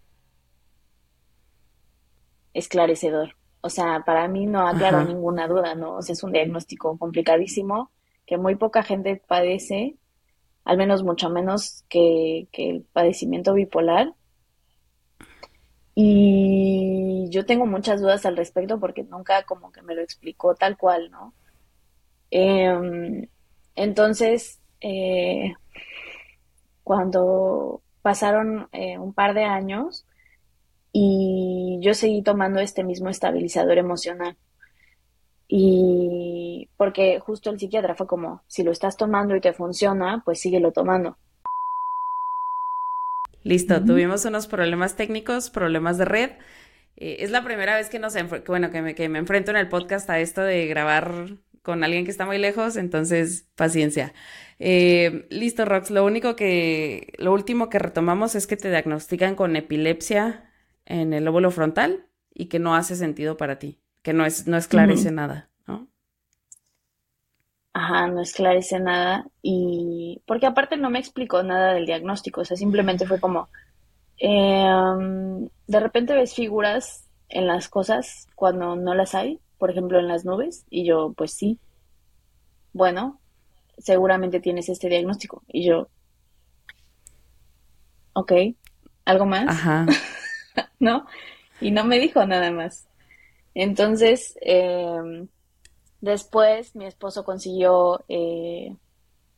esclarecedor. 2.52 3.34
O 3.62 3.70
sea, 3.70 4.02
para 4.04 4.28
mí 4.28 4.44
no 4.44 4.68
aclaró 4.68 5.02
ninguna 5.04 5.48
duda, 5.48 5.74
¿no? 5.74 5.96
O 5.96 6.02
sea, 6.02 6.12
es 6.12 6.22
un 6.22 6.32
diagnóstico 6.32 6.98
complicadísimo 6.98 7.90
que 8.26 8.36
muy 8.36 8.56
poca 8.56 8.82
gente 8.82 9.22
padece, 9.26 9.96
al 10.66 10.76
menos 10.76 11.02
mucho 11.02 11.30
menos 11.30 11.82
que, 11.88 12.46
el 12.52 12.82
padecimiento 12.92 13.54
bipolar. 13.54 14.12
Y 15.94 16.81
yo 17.32 17.46
tengo 17.46 17.66
muchas 17.66 18.00
dudas 18.00 18.24
al 18.26 18.36
respecto 18.36 18.78
porque 18.78 19.02
nunca 19.04 19.42
como 19.44 19.72
que 19.72 19.82
me 19.82 19.94
lo 19.94 20.02
explicó 20.02 20.54
tal 20.54 20.76
cual, 20.76 21.10
¿no? 21.10 21.34
Em, 22.30 23.26
entonces, 23.74 24.60
eh, 24.80 25.54
cuando 26.84 27.82
pasaron 28.02 28.68
eh, 28.72 28.98
un 28.98 29.12
par 29.14 29.34
de 29.34 29.44
años, 29.44 30.06
y 30.92 31.78
yo 31.80 31.94
seguí 31.94 32.22
tomando 32.22 32.60
este 32.60 32.84
mismo 32.84 33.08
estabilizador 33.08 33.78
emocional. 33.78 34.36
Y 35.48 36.68
porque 36.76 37.18
justo 37.20 37.50
el 37.50 37.58
psiquiatra 37.58 37.94
fue 37.94 38.06
como, 38.06 38.42
si 38.46 38.62
lo 38.62 38.70
estás 38.70 38.96
tomando 38.96 39.34
y 39.34 39.40
te 39.40 39.52
funciona, 39.52 40.22
pues 40.24 40.40
síguelo 40.40 40.72
tomando. 40.72 41.16
Listo, 43.42 43.84
tuvimos 43.84 44.24
unos 44.24 44.46
problemas 44.46 44.94
técnicos, 44.94 45.50
problemas 45.50 45.98
de 45.98 46.04
red. 46.04 46.30
Eh, 47.02 47.24
es 47.24 47.32
la 47.32 47.42
primera 47.42 47.74
vez 47.74 47.88
que 47.88 47.98
nos 47.98 48.14
bueno, 48.46 48.70
que 48.70 48.80
me, 48.80 48.94
que 48.94 49.08
me 49.08 49.18
enfrento 49.18 49.50
en 49.50 49.56
el 49.56 49.68
podcast 49.68 50.08
a 50.08 50.20
esto 50.20 50.40
de 50.40 50.68
grabar 50.68 51.30
con 51.62 51.82
alguien 51.82 52.04
que 52.04 52.12
está 52.12 52.26
muy 52.26 52.38
lejos, 52.38 52.76
entonces 52.76 53.48
paciencia. 53.56 54.14
Eh, 54.60 55.26
listo, 55.28 55.64
Rox. 55.64 55.90
Lo 55.90 56.04
único 56.04 56.36
que, 56.36 57.12
lo 57.18 57.32
último 57.32 57.68
que 57.70 57.80
retomamos 57.80 58.36
es 58.36 58.46
que 58.46 58.56
te 58.56 58.70
diagnostican 58.70 59.34
con 59.34 59.56
epilepsia 59.56 60.48
en 60.86 61.12
el 61.12 61.24
lóbulo 61.24 61.50
frontal 61.50 62.06
y 62.32 62.46
que 62.46 62.60
no 62.60 62.76
hace 62.76 62.94
sentido 62.94 63.36
para 63.36 63.58
ti, 63.58 63.80
que 64.02 64.12
no 64.12 64.24
es, 64.24 64.46
no 64.46 64.56
esclarece 64.56 65.10
nada, 65.10 65.50
¿no? 65.66 65.88
Ajá, 67.72 68.06
no 68.06 68.20
esclarece 68.20 68.78
nada 68.78 69.26
y 69.42 70.22
porque 70.24 70.46
aparte 70.46 70.76
no 70.76 70.88
me 70.88 71.00
explicó 71.00 71.42
nada 71.42 71.74
del 71.74 71.86
diagnóstico, 71.86 72.42
o 72.42 72.44
sea, 72.44 72.56
simplemente 72.56 73.06
fue 73.06 73.18
como, 73.18 73.48
em, 74.18 75.48
de 75.72 75.80
repente 75.80 76.14
ves 76.14 76.34
figuras 76.34 77.08
en 77.30 77.46
las 77.46 77.68
cosas 77.68 78.28
cuando 78.34 78.76
no 78.76 78.94
las 78.94 79.14
hay, 79.14 79.40
por 79.56 79.70
ejemplo 79.70 79.98
en 79.98 80.06
las 80.06 80.26
nubes, 80.26 80.66
y 80.68 80.84
yo, 80.84 81.14
pues 81.16 81.32
sí, 81.32 81.58
bueno, 82.74 83.18
seguramente 83.78 84.38
tienes 84.38 84.68
este 84.68 84.90
diagnóstico, 84.90 85.42
y 85.48 85.64
yo, 85.64 85.88
ok, 88.12 88.32
¿algo 89.06 89.24
más? 89.24 89.48
Ajá. 89.48 89.86
¿no? 90.78 91.06
Y 91.58 91.70
no 91.70 91.84
me 91.84 91.98
dijo 91.98 92.26
nada 92.26 92.50
más. 92.50 92.86
Entonces, 93.54 94.36
em, 94.42 95.28
después 96.02 96.76
mi 96.76 96.84
esposo 96.84 97.24
consiguió 97.24 98.04
eh, 98.08 98.76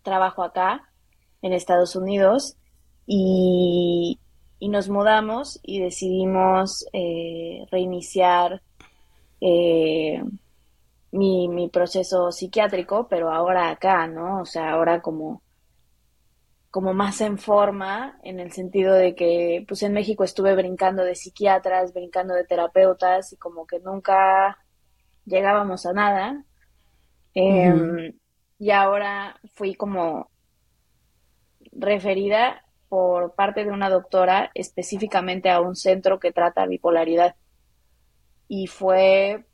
trabajo 0.02 0.42
acá, 0.42 0.90
en 1.42 1.52
Estados 1.52 1.94
Unidos, 1.94 2.56
y, 3.06 4.18
nos 4.60 4.88
mudamos 4.88 5.60
y 5.62 5.80
decidimos 5.80 6.86
eh, 6.92 7.66
reiniciar 7.70 8.62
eh, 9.40 10.22
mi, 11.12 11.48
mi 11.48 11.68
proceso 11.68 12.32
psiquiátrico, 12.32 13.06
pero 13.08 13.30
ahora 13.30 13.70
acá, 13.70 14.06
¿no? 14.06 14.40
O 14.40 14.46
sea, 14.46 14.72
ahora 14.72 15.00
como 15.02 15.42
como 16.74 16.92
más 16.92 17.20
en 17.20 17.38
forma, 17.38 18.18
en 18.24 18.40
el 18.40 18.50
sentido 18.50 18.94
de 18.94 19.14
que 19.14 19.64
pues 19.68 19.84
en 19.84 19.92
México 19.92 20.24
estuve 20.24 20.56
brincando 20.56 21.04
de 21.04 21.14
psiquiatras, 21.14 21.94
brincando 21.94 22.34
de 22.34 22.42
terapeutas 22.42 23.32
y 23.32 23.36
como 23.36 23.64
que 23.64 23.78
nunca 23.78 24.58
llegábamos 25.24 25.86
a 25.86 25.92
nada. 25.92 26.44
Em, 27.32 28.18
y 28.58 28.70
ahora 28.72 29.38
fui 29.54 29.76
como 29.76 30.30
referida 31.70 32.63
por 32.94 33.34
parte 33.34 33.64
de 33.64 33.72
una 33.72 33.90
doctora 33.90 34.52
específicamente 34.54 35.50
a 35.50 35.60
un 35.60 35.74
centro 35.74 36.20
que 36.20 36.30
trata 36.30 36.64
bipolaridad. 36.64 37.34
Y 38.46 38.68
fue 38.68 39.46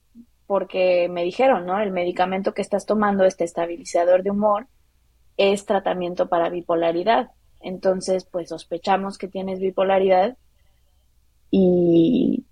porque 0.46 1.08
me 1.08 1.24
dijeron, 1.24 1.64
¿no? 1.64 1.80
El 1.80 1.90
medicamento 1.90 2.52
que 2.52 2.60
estás 2.60 2.84
tomando, 2.84 3.24
este 3.24 3.44
estabilizador 3.44 4.22
de 4.22 4.30
humor, 4.30 4.66
es 5.38 5.64
tratamiento 5.64 6.28
para 6.28 6.50
bipolaridad. 6.50 7.30
Entonces, 7.62 8.26
pues 8.26 8.50
sospechamos 8.50 9.16
que 9.16 9.26
tienes 9.26 9.58
bipolaridad 9.58 10.36
y 11.50 12.44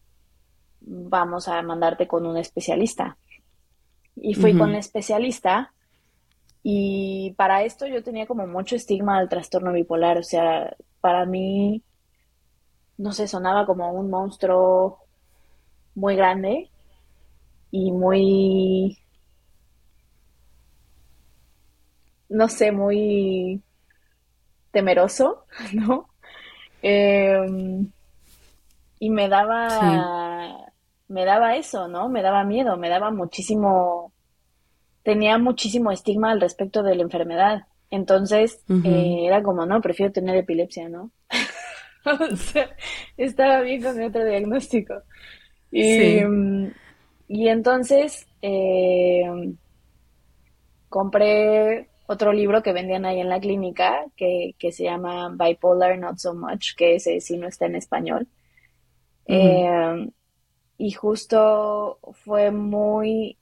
vamos 0.81 1.49
a 1.49 1.61
mandarte 1.61 2.07
con 2.07 2.25
un 2.25 2.39
especialista. 2.39 3.19
Y 4.17 4.33
fui 4.33 4.57
con 4.57 4.71
un 4.71 4.77
especialista 4.77 5.75
y 6.71 7.33
para 7.39 7.65
esto 7.65 7.87
yo 7.87 8.03
tenía 8.03 8.27
como 8.27 8.47
mucho 8.47 8.77
estigma 8.77 9.17
al 9.17 9.31
trastorno 9.31 9.73
bipolar, 9.73 10.19
o 10.19 10.23
sea, 10.23 10.77
para 11.01 11.25
mí, 11.25 11.83
no 12.99 13.13
sé, 13.13 13.27
sonaba 13.27 13.65
como 13.65 13.91
un 13.91 14.11
monstruo 14.11 14.99
muy 15.95 16.15
grande 16.15 16.71
y 17.71 17.91
muy, 17.91 18.99
no 22.29 22.49
sé, 22.51 22.71
muy 22.71 23.63
temeroso, 24.71 25.47
¿no? 25.73 26.11
Em, 26.83 27.91
y 28.99 29.09
me 29.09 29.31
daba, 29.31 30.71
me 31.09 31.25
daba 31.25 31.57
eso, 31.57 31.89
¿no? 31.89 32.11
Me 32.11 32.21
daba 32.21 32.45
miedo, 32.45 32.77
me 32.77 32.91
daba 32.91 33.11
muchísimo, 33.11 34.13
tenía 35.09 35.39
muchísimo 35.39 35.91
estigma 35.91 36.33
al 36.33 36.41
respecto 36.43 36.83
de 36.83 36.95
la 36.95 37.01
enfermedad. 37.01 37.63
Entonces, 37.91 38.63
eh, 38.85 39.25
era 39.25 39.43
como, 39.43 39.65
no, 39.65 39.81
prefiero 39.81 40.13
tener 40.13 40.37
epilepsia, 40.37 40.91
¿no? 40.91 41.13
o 42.05 42.37
sea, 42.37 42.77
estaba 43.17 43.63
bien 43.63 43.83
con 43.83 43.97
mi 43.97 44.05
otro 44.05 44.23
diagnóstico. 44.23 45.01
Y, 45.73 46.19
y 47.27 47.49
entonces, 47.49 48.27
eh, 48.43 49.55
compré 50.91 51.89
otro 52.07 52.35
libro 52.35 52.63
que 52.63 52.75
vendían 52.75 53.07
ahí 53.07 53.21
en 53.21 53.31
la 53.31 53.41
clínica 53.41 54.05
que, 54.15 54.57
que 54.59 54.73
se 54.73 54.85
llama 54.85 55.31
Bipolar 55.31 55.99
Not 55.99 56.19
So 56.19 56.35
Much, 56.35 56.75
que 56.77 56.97
ese 56.97 57.19
sí 57.23 57.39
no 57.39 57.49
está 57.49 57.65
en 57.65 57.77
español. 57.77 58.29
Eh, 59.25 60.11
y 60.77 60.91
justo 60.93 61.99
fue 62.13 62.51
muy 62.51 63.39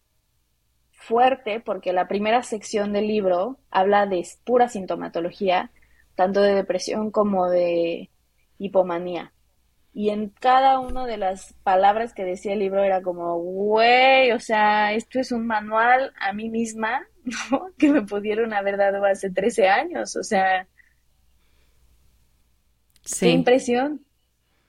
fuerte 1.07 1.61
porque 1.61 1.93
la 1.93 2.09
primera 2.09 2.43
sección 2.43 2.93
del 2.93 3.07
libro 3.07 3.59
habla 3.71 4.07
de 4.07 4.27
pura 4.45 4.69
sintomatología, 4.69 5.71
tanto 6.17 6.43
de 6.43 6.55
depresión 6.55 7.11
como 7.11 7.49
de 7.49 8.11
hipomanía. 8.59 9.33
Y 9.95 10.11
en 10.11 10.29
cada 10.29 10.79
una 10.81 11.07
de 11.07 11.17
las 11.17 11.55
palabras 11.63 12.13
que 12.13 12.25
decía 12.25 12.53
el 12.53 12.59
libro 12.59 12.83
era 12.83 13.01
como, 13.03 13.39
güey, 13.39 14.33
o 14.33 14.41
sea, 14.41 14.93
esto 14.93 15.21
es 15.21 15.33
un 15.33 15.47
manual 15.47 16.13
a 16.21 16.33
mí 16.33 16.51
misma, 16.51 17.07
¿no? 17.51 17.71
Que 17.79 17.91
me 17.91 18.03
pudieron 18.03 18.53
haber 18.53 18.77
dado 18.77 19.05
hace 19.05 19.31
13 19.31 19.69
años, 19.69 20.17
o 20.17 20.23
sea, 20.23 20.67
qué 23.21 23.31
impresión. 23.31 24.05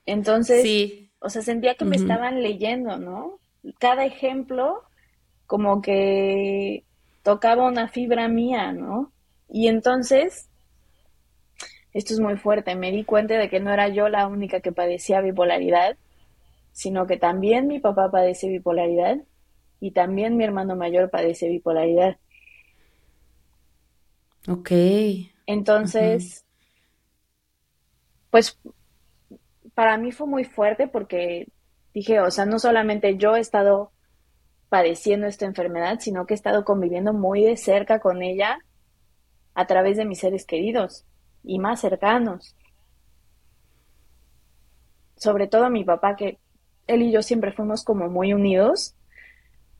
Entonces, 0.06 0.62
sí. 0.62 1.12
o 1.20 1.30
sea, 1.30 1.42
sentía 1.42 1.76
que 1.76 1.84
me 1.84 1.98
estaban 1.98 2.42
leyendo, 2.42 2.98
¿no? 2.98 3.40
Cada 3.80 4.06
ejemplo 4.06 4.87
como 5.48 5.82
que 5.82 6.84
tocaba 7.24 7.68
una 7.68 7.88
fibra 7.88 8.28
mía, 8.28 8.72
¿no? 8.74 9.12
Y 9.50 9.68
entonces 9.68 10.50
esto 11.94 12.14
es 12.14 12.20
muy 12.20 12.38
fuerte, 12.38 12.76
me 12.76 12.92
di 12.92 13.04
cuenta 13.04 13.40
de 13.40 13.50
que 13.50 13.60
no 13.60 13.72
era 13.74 13.88
yo 13.88 14.08
la 14.08 14.28
única 14.28 14.60
que 14.60 14.72
padecía 14.72 15.22
bipolaridad, 15.22 15.98
sino 16.72 17.08
que 17.08 17.18
también 17.18 17.68
mi 17.68 17.80
papá 17.80 18.12
padece 18.12 18.50
bipolaridad 18.50 19.18
y 19.80 19.92
también 19.92 20.38
mi 20.38 20.44
hermano 20.44 20.76
mayor 20.76 21.10
padece 21.10 21.50
bipolaridad. 21.50 22.18
Ok. 24.48 24.72
Entonces, 25.48 26.46
pues 28.30 28.60
para 29.74 29.98
mí 29.98 30.12
fue 30.12 30.28
muy 30.28 30.44
fuerte 30.44 30.88
porque 30.88 31.48
dije, 31.94 32.20
o 32.20 32.30
sea, 32.30 32.46
no 32.46 32.60
solamente 32.60 33.18
yo 33.18 33.36
he 33.36 33.40
estado 33.40 33.92
padeciendo 34.70 35.28
esta 35.28 35.46
enfermedad, 35.46 36.00
sino 36.00 36.26
que 36.26 36.34
he 36.34 36.36
estado 36.36 36.66
conviviendo 36.66 37.14
muy 37.14 37.44
de 37.44 37.58
cerca 37.58 38.00
con 38.00 38.22
ella 38.22 38.60
a 39.54 39.66
través 39.66 39.98
de 39.98 40.06
mis 40.06 40.20
seres 40.20 40.46
queridos 40.46 41.06
y 41.44 41.60
más 41.60 41.82
cercanos. 41.82 42.56
Sobre 45.16 45.48
todo 45.48 45.70
mi 45.70 45.84
papá, 45.84 46.16
que 46.16 46.40
él 46.86 47.02
y 47.02 47.12
yo 47.12 47.22
siempre 47.22 47.52
fuimos 47.52 47.84
como 47.84 48.10
muy 48.10 48.34
unidos. 48.34 48.96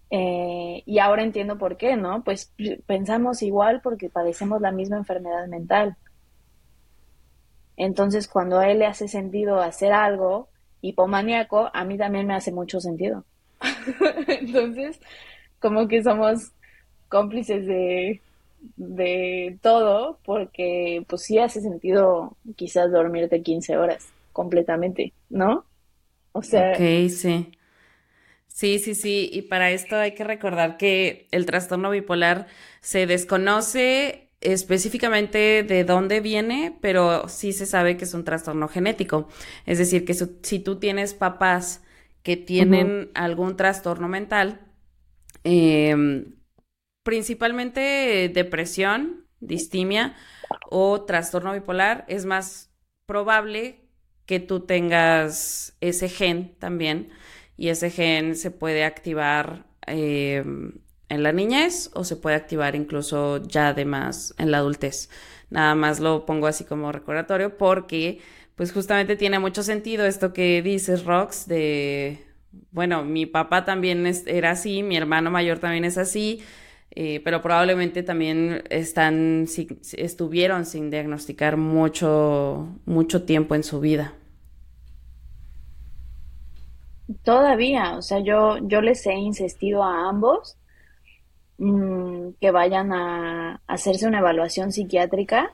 Eh, 0.10 0.84
y 0.86 1.00
ahora 1.00 1.24
entiendo 1.24 1.58
por 1.58 1.78
qué, 1.78 1.98
¿no? 1.98 2.24
Pues 2.24 2.54
pensamos 2.86 3.42
igual 3.42 3.82
porque 3.82 4.10
padecemos 4.10 4.62
la 4.62 4.72
misma 4.72 4.98
enfermedad 4.98 5.48
mental. 5.48 5.98
Entonces, 7.76 8.28
cuando 8.28 8.58
a 8.58 8.70
él 8.70 8.80
le 8.80 8.88
hace 8.88 9.08
sentido 9.08 9.60
hacer 9.60 9.94
algo 9.94 10.50
hipomaníaco, 10.82 11.70
a 11.74 11.84
mí 11.84 11.98
también 11.98 12.26
me 12.26 12.36
hace 12.36 12.52
mucho 12.52 12.80
sentido. 12.80 13.26
Entonces, 14.28 15.00
como 15.60 15.88
que 15.88 16.04
somos 16.04 16.52
cómplices 17.10 17.66
de, 17.68 18.22
de 18.78 19.60
todo, 19.62 20.20
porque 20.26 21.06
pues 21.08 21.24
sí 21.24 21.40
hace 21.40 21.62
sentido 21.62 22.38
quizás 22.56 22.92
dormirte 22.92 23.44
15 23.44 23.78
horas 23.78 24.08
completamente, 24.34 25.14
¿no? 25.30 25.66
O 26.34 26.44
sea... 26.44 26.74
Ok, 26.74 27.10
sí. 27.10 27.52
Sí, 28.48 28.80
sí, 28.80 28.96
sí. 28.96 29.30
Y 29.32 29.44
para 29.44 29.72
esto 29.72 29.96
hay 29.98 30.14
que 30.16 30.24
recordar 30.24 30.78
que 30.78 31.28
el 31.32 31.46
trastorno 31.46 31.92
bipolar 31.92 32.48
se 32.82 33.06
desconoce 33.06 34.30
específicamente 34.42 35.64
de 35.64 35.84
dónde 35.84 36.22
viene, 36.22 36.78
pero 36.82 37.28
sí 37.30 37.54
se 37.54 37.66
sabe 37.66 37.98
que 37.98 38.06
es 38.06 38.14
un 38.14 38.24
trastorno 38.24 38.68
genético. 38.68 39.28
Es 39.66 39.78
decir, 39.78 40.06
que 40.06 40.14
si 40.16 40.60
tú 40.60 40.80
tienes 40.80 41.14
papás 41.14 41.84
que 42.28 42.36
tienen 42.36 43.10
algún 43.14 43.56
trastorno 43.56 44.10
mental, 44.10 44.60
eh, 45.46 46.26
principalmente 47.06 48.30
depresión, 48.34 49.28
distimia 49.40 50.14
o 50.70 51.04
trastorno 51.04 51.54
bipolar, 51.54 52.04
es 52.10 52.26
más 52.26 52.70
probable 53.06 53.80
que 54.26 54.42
tú 54.42 54.60
tengas 54.60 55.78
ese 55.80 56.10
gen 56.10 56.54
también 56.60 57.12
y 57.56 57.70
ese 57.70 57.92
gen 57.92 58.36
se 58.36 58.52
puede 58.52 58.84
activar 58.84 59.66
em, 59.84 60.82
en 61.08 61.24
la 61.24 61.32
niñez 61.32 61.92
o 61.94 62.04
se 62.04 62.18
puede 62.18 62.36
activar 62.36 62.76
incluso 62.76 63.42
ya 63.48 63.70
además 63.70 64.36
en 64.38 64.52
la 64.52 64.58
adultez. 64.58 65.10
Nada 65.50 65.76
más 65.76 66.02
lo 66.02 66.26
pongo 66.26 66.48
así 66.48 66.66
como 66.66 66.92
recordatorio 66.92 67.58
porque 67.58 68.20
pues 68.58 68.74
justamente 68.74 69.16
tiene 69.16 69.38
mucho 69.38 69.62
sentido 69.62 70.06
esto 70.06 70.34
que 70.34 70.64
dices, 70.64 71.06
Rox, 71.06 71.48
de, 71.48 72.26
bueno, 72.72 73.06
mi 73.06 73.28
papá 73.28 73.66
también 73.66 74.12
era 74.26 74.52
así, 74.52 74.82
mi 74.82 74.98
hermano 74.98 75.30
mayor 75.30 75.60
también 75.60 75.86
es 75.86 76.00
así, 76.00 76.42
eh, 76.90 77.22
pero 77.24 77.44
probablemente 77.44 78.02
también 78.02 78.64
están, 78.72 79.46
estuvieron 79.94 80.66
sin 80.66 80.90
diagnosticar 80.90 81.56
mucho, 81.56 82.68
mucho 82.88 83.24
tiempo 83.24 83.54
en 83.54 83.64
su 83.64 83.80
vida. 83.80 84.16
Todavía, 87.24 87.96
o 87.96 88.02
sea, 88.02 88.20
yo, 88.20 88.58
yo 88.64 88.82
les 88.82 89.06
he 89.06 89.14
insistido 89.14 89.84
a 89.84 90.10
ambos 90.10 90.58
mm, 91.60 92.30
que 92.42 92.50
vayan 92.50 92.92
a, 92.92 93.62
hacerse 93.68 94.08
una 94.08 94.18
evaluación 94.20 94.72
psiquiátrica 94.72 95.54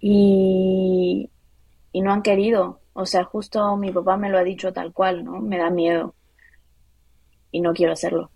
y, 0.00 1.28
y 1.94 2.02
no 2.02 2.12
han 2.12 2.20
querido. 2.20 2.82
O 2.92 3.06
sea, 3.06 3.24
justo 3.24 3.78
mi 3.78 3.90
papá 3.90 4.18
me 4.18 4.28
lo 4.28 4.36
ha 4.36 4.44
dicho 4.44 4.74
tal 4.74 4.92
cual, 4.92 5.24
¿no? 5.24 5.40
Me 5.40 5.56
da 5.56 5.70
miedo 5.70 6.14
y 7.50 7.62
no 7.62 7.72
quiero 7.72 7.94
hacerlo 7.94 8.30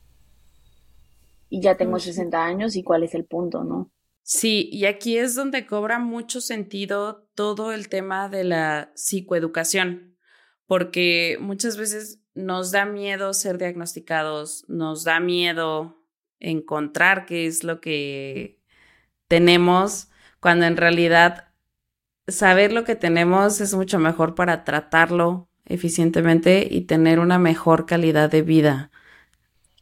y 1.51 1.61
ya 1.61 1.77
tengo 1.77 1.99
60 1.99 2.45
años 2.45 2.77
y 2.77 2.83
cuál 2.83 3.03
es 3.03 3.15
el 3.15 3.25
punto, 3.25 3.65
¿no? 3.65 3.91
Sí, 4.23 4.69
y 4.71 4.85
aquí 4.85 5.17
es 5.17 5.35
donde 5.35 5.67
cobra 5.67 5.99
mucho 5.99 6.41
sentido 6.41 7.29
todo 7.35 7.73
el 7.73 7.89
tema 7.89 8.29
de 8.29 8.45
la 8.45 8.93
psicoeducación, 8.95 10.19
porque 10.67 11.39
muchas 11.41 11.79
veces 11.79 12.21
nos 12.35 12.71
da 12.71 12.85
miedo 12.85 13.33
ser 13.33 13.57
diagnosticados, 13.57 14.67
nos 14.69 15.05
da 15.05 15.19
miedo 15.19 16.05
encontrar 16.41 17.25
qué 17.25 17.47
es 17.47 17.65
lo 17.65 17.81
que 17.81 18.61
tenemos, 19.29 20.11
cuando 20.41 20.67
en 20.67 20.77
realidad 20.77 21.48
saber 22.29 22.72
lo 22.72 22.85
que 22.85 22.97
tenemos 22.97 23.61
es 23.61 23.74
mucho 23.74 23.99
mejor 23.99 24.35
para 24.35 24.64
tratarlo 24.64 25.49
eficientemente 25.64 26.66
y 26.70 26.83
tener 26.83 27.18
una 27.18 27.39
mejor 27.39 27.87
calidad 27.87 28.31
de 28.31 28.43
vida. 28.43 28.91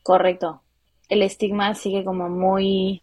Correcto 0.02 0.62
el 1.08 1.22
estigma 1.22 1.74
sigue 1.74 2.04
como 2.04 2.28
muy, 2.28 3.02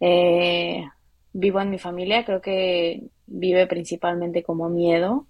eh, 0.00 0.84
vivo 1.32 1.60
en 1.60 1.70
mi 1.70 1.78
familia, 1.78 2.24
creo 2.24 2.40
que 2.40 3.02
vive 3.26 3.66
principalmente 3.66 4.42
como 4.42 4.68
miedo. 4.68 5.26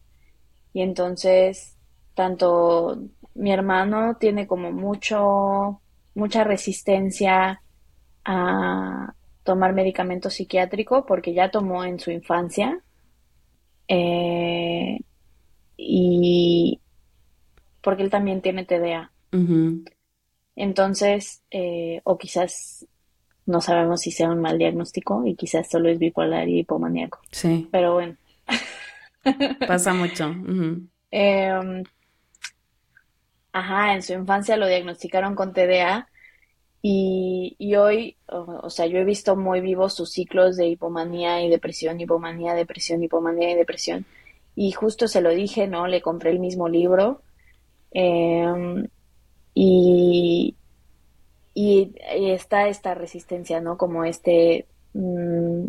Y 0.72 0.83
entonces, 0.83 1.77
tanto 2.14 2.99
mi 3.35 3.53
hermano 3.53 4.16
tiene 4.18 4.47
como 4.47 4.72
mucho, 4.72 5.81
mucha 6.14 6.45
resistencia 6.45 7.61
a 8.25 9.14
tomar 9.45 9.75
medicamento 9.75 10.31
psiquiátrico 10.31 11.05
porque 11.07 11.35
ya 11.35 11.51
tomó 11.51 11.85
en 11.85 11.99
su 12.01 12.11
infancia. 12.11 12.81
Eh, 13.89 14.99
y 15.76 16.80
porque 17.82 18.03
él 18.03 18.11
también 18.11 18.41
tiene 18.41 18.64
TDA. 18.64 19.11
Entonces, 20.57 21.43
eh, 21.51 22.01
o 22.05 22.16
quizás 22.16 22.87
no 23.47 23.61
sabemos 23.61 24.01
si 24.01 24.11
sea 24.11 24.30
un 24.30 24.41
mal 24.41 24.59
diagnóstico 24.59 25.26
y 25.26 25.35
quizás 25.35 25.68
solo 25.68 25.89
es 25.89 25.99
bipolar 25.99 26.49
y 26.49 26.61
hipomaníaco. 26.61 27.20
Sí. 27.30 27.68
Pero 27.70 27.95
bueno. 27.95 28.16
Pasa 29.66 29.93
mucho. 29.93 30.35
Em, 31.11 31.85
ajá, 33.53 33.95
en 33.95 34.03
su 34.03 34.12
infancia 34.12 34.57
lo 34.57 34.66
diagnosticaron 34.66 35.35
con 35.35 35.53
TDA 35.53 36.09
y, 36.87 37.57
y 37.59 37.76
hoy, 37.76 38.18
o, 38.26 38.68
sea, 38.68 38.85
yo 38.85 38.99
he 38.99 39.05
visto 39.05 39.37
muy 39.37 39.62
vivos 39.62 39.95
sus 39.95 40.12
ciclos 40.12 40.55
de 40.59 40.68
hipomanía 40.68 41.43
y 41.43 41.49
depresión, 41.49 41.99
hipomanía, 41.99 42.53
depresión, 42.53 43.03
hipomanía 43.03 43.53
y 43.53 43.55
depresión. 43.55 44.05
Y 44.55 44.70
justo 44.72 45.09
se 45.09 45.22
lo 45.22 45.30
dije, 45.30 45.66
¿no? 45.66 45.87
Le 45.87 46.03
compré 46.03 46.28
el 46.32 46.41
mismo 46.41 46.68
libro. 46.68 47.22
Em, 47.91 48.87
y, 49.55 50.57
y, 51.55 51.95
está 52.05 52.68
esta 52.68 52.93
resistencia, 52.93 53.62
¿no? 53.62 53.78
Como 53.78 54.05
este, 54.05 54.66
mm, 54.93 55.64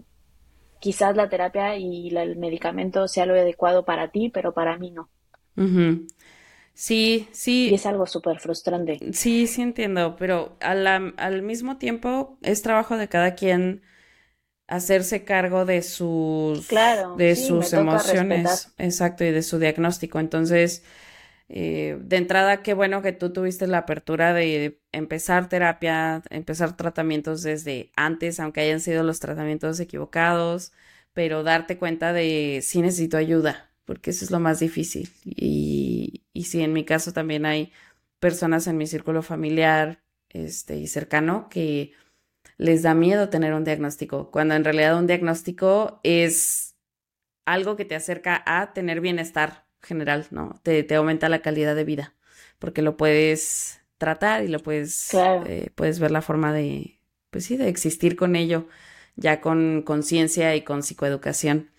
quizás 0.82 1.16
la 1.16 1.30
terapia 1.30 1.78
y 1.78 2.10
el 2.10 2.36
medicamento 2.36 3.08
sea 3.08 3.26
lo 3.26 3.36
adecuado 3.36 3.86
para 3.86 4.10
ti, 4.12 4.28
pero 4.28 4.54
para 4.54 4.78
mí 4.78 4.92
no. 4.92 5.08
Sí, 6.76 7.28
sí. 7.32 7.72
Y 7.72 7.76
es 7.76 7.86
algo 7.86 8.06
súper 8.06 8.40
frustrante. 8.40 9.00
Sí, 9.14 9.48
sí 9.48 9.62
entiendo, 9.62 10.16
pero 10.18 10.58
al, 10.60 10.86
al 11.18 11.42
mismo 11.42 11.78
tiempo 11.78 12.38
es 12.42 12.62
trabajo 12.62 12.98
de 12.98 13.08
cada 13.08 13.36
quien 13.36 13.82
hacerse 14.68 15.24
cargo 15.24 15.66
de 15.66 15.82
sus, 15.82 16.68
claro, 16.68 17.16
de 17.18 17.36
sus 17.36 17.74
emociones, 17.74 18.74
exacto, 18.78 19.24
y 19.24 19.32
de 19.32 19.44
su 19.44 19.60
diagnóstico. 19.60 20.20
Entonces, 20.20 20.84
eh, 21.50 21.98
de 22.02 22.18
entrada, 22.18 22.64
qué 22.64 22.74
bueno 22.74 23.02
que 23.02 23.14
tú 23.14 23.32
tuviste 23.32 23.68
la 23.68 23.80
apertura 23.80 24.34
de 24.34 24.82
empezar 24.92 25.50
terapia, 25.50 26.24
empezar 26.30 26.76
tratamientos 26.78 27.44
desde 27.44 27.92
antes, 27.96 28.40
aunque 28.40 28.62
hayan 28.62 28.80
sido 28.82 29.04
los 29.04 29.20
tratamientos 29.20 29.80
equivocados, 29.80 30.74
pero 31.14 31.44
darte 31.44 31.78
cuenta 31.78 32.14
de 32.14 32.62
si 32.64 32.82
necesito 32.82 33.18
ayuda, 33.18 33.72
porque 33.86 34.12
eso 34.12 34.26
es 34.26 34.32
lo 34.32 34.40
más 34.40 34.60
difícil. 34.60 35.10
Y, 35.24 36.24
y 36.34 36.44
sí, 36.44 36.62
en 36.62 36.74
mi 36.74 36.84
caso 36.84 37.14
también 37.14 37.46
hay 37.46 37.72
personas 38.20 38.68
en 38.68 38.78
mi 38.78 38.88
círculo 38.88 39.22
familiar 39.22 40.04
este, 40.30 40.78
y 40.78 40.88
cercano 40.88 41.48
que 41.50 41.94
les 42.58 42.84
da 42.84 42.94
miedo 42.94 43.30
tener 43.30 43.54
un 43.54 43.64
diagnóstico, 43.64 44.32
cuando 44.32 44.56
en 44.56 44.64
realidad 44.64 44.98
un 44.98 45.08
diagnóstico 45.08 46.00
es 46.04 46.76
algo 47.46 47.76
que 47.76 47.86
te 47.86 47.96
acerca 47.96 48.44
a 48.46 48.74
tener 48.74 49.02
bienestar 49.02 49.66
general, 49.82 50.28
¿no? 50.32 50.60
Te, 50.64 50.84
te 50.84 50.96
aumenta 50.96 51.30
la 51.30 51.42
calidad 51.42 51.76
de 51.76 51.84
vida, 51.84 52.16
porque 52.60 52.82
lo 52.82 52.98
puedes 52.98 53.82
tratar 53.98 54.44
y 54.44 54.48
lo 54.48 54.60
puedes, 54.60 55.14
eh, 55.14 55.70
puedes 55.76 56.00
ver 56.00 56.12
la 56.12 56.22
forma 56.22 56.54
de, 56.54 57.00
pues 57.30 57.46
sí, 57.46 57.58
de 57.58 57.70
existir 57.70 58.16
con 58.16 58.36
ello, 58.36 58.68
ya 59.16 59.42
con 59.42 59.84
conciencia 59.84 60.56
y 60.56 60.64
con 60.64 60.84
psicoeducación. 60.84 61.72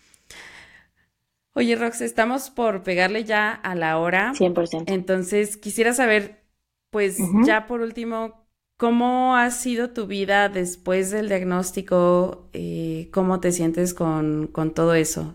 Oye, 1.57 1.75
Rox, 1.75 2.03
estamos 2.03 2.51
por 2.51 2.83
pegarle 2.83 3.25
ya 3.25 3.51
a 3.51 3.75
la 3.75 3.97
hora. 3.97 4.35
100%. 4.35 4.93
Entonces, 4.93 5.57
quisiera 5.57 5.95
saber, 5.95 6.45
pues 6.91 7.17
ya 7.47 7.67
por 7.67 7.81
último, 7.81 8.47
¿cómo 8.77 9.37
ha 9.37 9.51
sido 9.51 9.89
tu 9.89 10.07
vida 10.07 10.51
después 10.51 11.11
del 11.11 11.29
diagnóstico? 11.29 12.51
Eh, 12.53 13.09
¿Cómo 13.11 13.41
te 13.41 13.53
sientes 13.53 13.95
con, 13.95 14.49
con 14.49 14.75
todo 14.75 14.93
eso? 14.93 15.35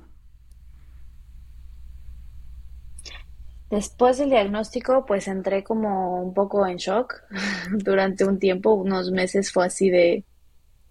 Después 3.71 4.19
del 4.19 4.29
diagnóstico, 4.29 5.07
pues 5.07 5.27
entré 5.27 5.63
como 5.63 6.21
un 6.21 6.35
poco 6.35 6.67
en 6.67 6.77
shock 6.77 7.15
durante 7.71 8.25
un 8.25 8.37
tiempo, 8.37 8.75
unos 8.75 9.09
meses 9.09 9.51
fue 9.51 9.65
así 9.65 9.89
de, 9.89 10.23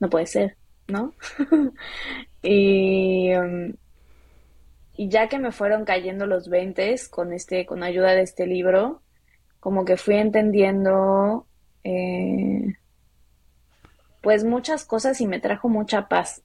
no 0.00 0.10
puede 0.10 0.26
ser, 0.26 0.56
¿no? 0.88 1.14
y, 2.42 3.32
um, 3.36 3.74
y 5.00 5.08
ya 5.08 5.30
que 5.30 5.38
me 5.38 5.50
fueron 5.50 5.86
cayendo 5.86 6.26
los 6.26 6.50
20 6.50 6.94
con 7.08 7.32
este, 7.32 7.64
con 7.64 7.82
ayuda 7.82 8.10
de 8.10 8.20
este 8.20 8.46
libro, 8.46 9.00
como 9.58 9.86
que 9.86 9.96
fui 9.96 10.16
entendiendo 10.16 11.46
eh, 11.84 12.74
pues 14.20 14.44
muchas 14.44 14.84
cosas 14.84 15.22
y 15.22 15.26
me 15.26 15.40
trajo 15.40 15.70
mucha 15.70 16.06
paz. 16.08 16.42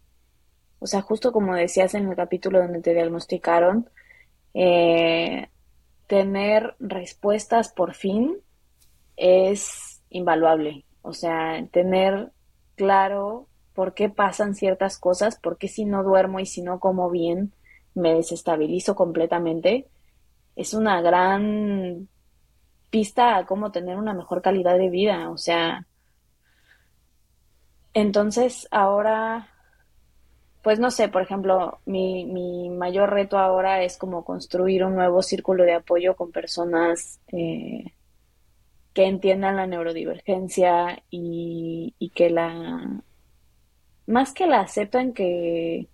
O 0.80 0.88
sea, 0.88 1.02
justo 1.02 1.34
como 1.34 1.54
decías 1.54 1.96
en 1.96 2.08
el 2.08 2.16
capítulo 2.16 2.60
donde 2.60 2.80
te 2.80 2.94
diagnosticaron, 2.94 3.90
eh, 4.54 5.50
tener 6.08 6.76
respuestas 6.80 7.74
por 7.74 7.94
fin 7.94 8.38
es 9.18 10.02
invaluable. 10.10 10.86
O 11.02 11.12
sea, 11.12 11.62
tener 11.74 12.32
claro 12.78 13.50
por 13.74 13.96
qué 13.96 14.08
pasan 14.08 14.56
ciertas 14.56 14.98
cosas, 14.98 15.38
por 15.38 15.58
qué 15.58 15.68
si 15.68 15.84
no 15.84 16.04
duermo 16.04 16.40
y 16.40 16.46
si 16.46 16.62
no 16.62 16.80
como 16.80 17.10
bien 17.10 17.52
me 17.96 18.14
desestabilizo 18.14 18.96
completamente, 18.96 19.88
es 20.56 20.74
una 20.74 21.02
gran 21.02 22.08
pista 22.90 23.38
a 23.38 23.46
cómo 23.46 23.72
tener 23.72 23.98
una 23.98 24.14
mejor 24.14 24.42
calidad 24.42 24.78
de 24.78 24.90
vida. 24.90 25.30
O 25.30 25.38
sea, 25.38 25.86
entonces 27.94 28.68
ahora 28.72 29.50
pues 30.66 30.80
no 30.80 30.90
sé, 30.90 31.10
por 31.10 31.22
ejemplo, 31.22 31.78
mi, 31.86 32.26
mi 32.26 32.72
mayor 32.72 33.12
reto 33.12 33.38
ahora 33.38 33.84
es 33.84 33.98
como 33.98 34.26
construir 34.26 34.84
un 34.84 34.96
nuevo 34.96 35.22
círculo 35.22 35.64
de 35.64 35.76
apoyo 35.76 36.16
con 36.16 36.32
personas 36.32 37.20
eh, 37.32 37.94
que 38.92 39.06
entiendan 39.06 39.58
la 39.58 39.68
neurodivergencia 39.68 41.04
y, 41.12 41.94
que 42.16 42.32
la, 42.32 43.04
más 44.08 44.34
que 44.34 44.48
la 44.48 44.62
aceptan 44.62 45.14
que, 45.14 45.88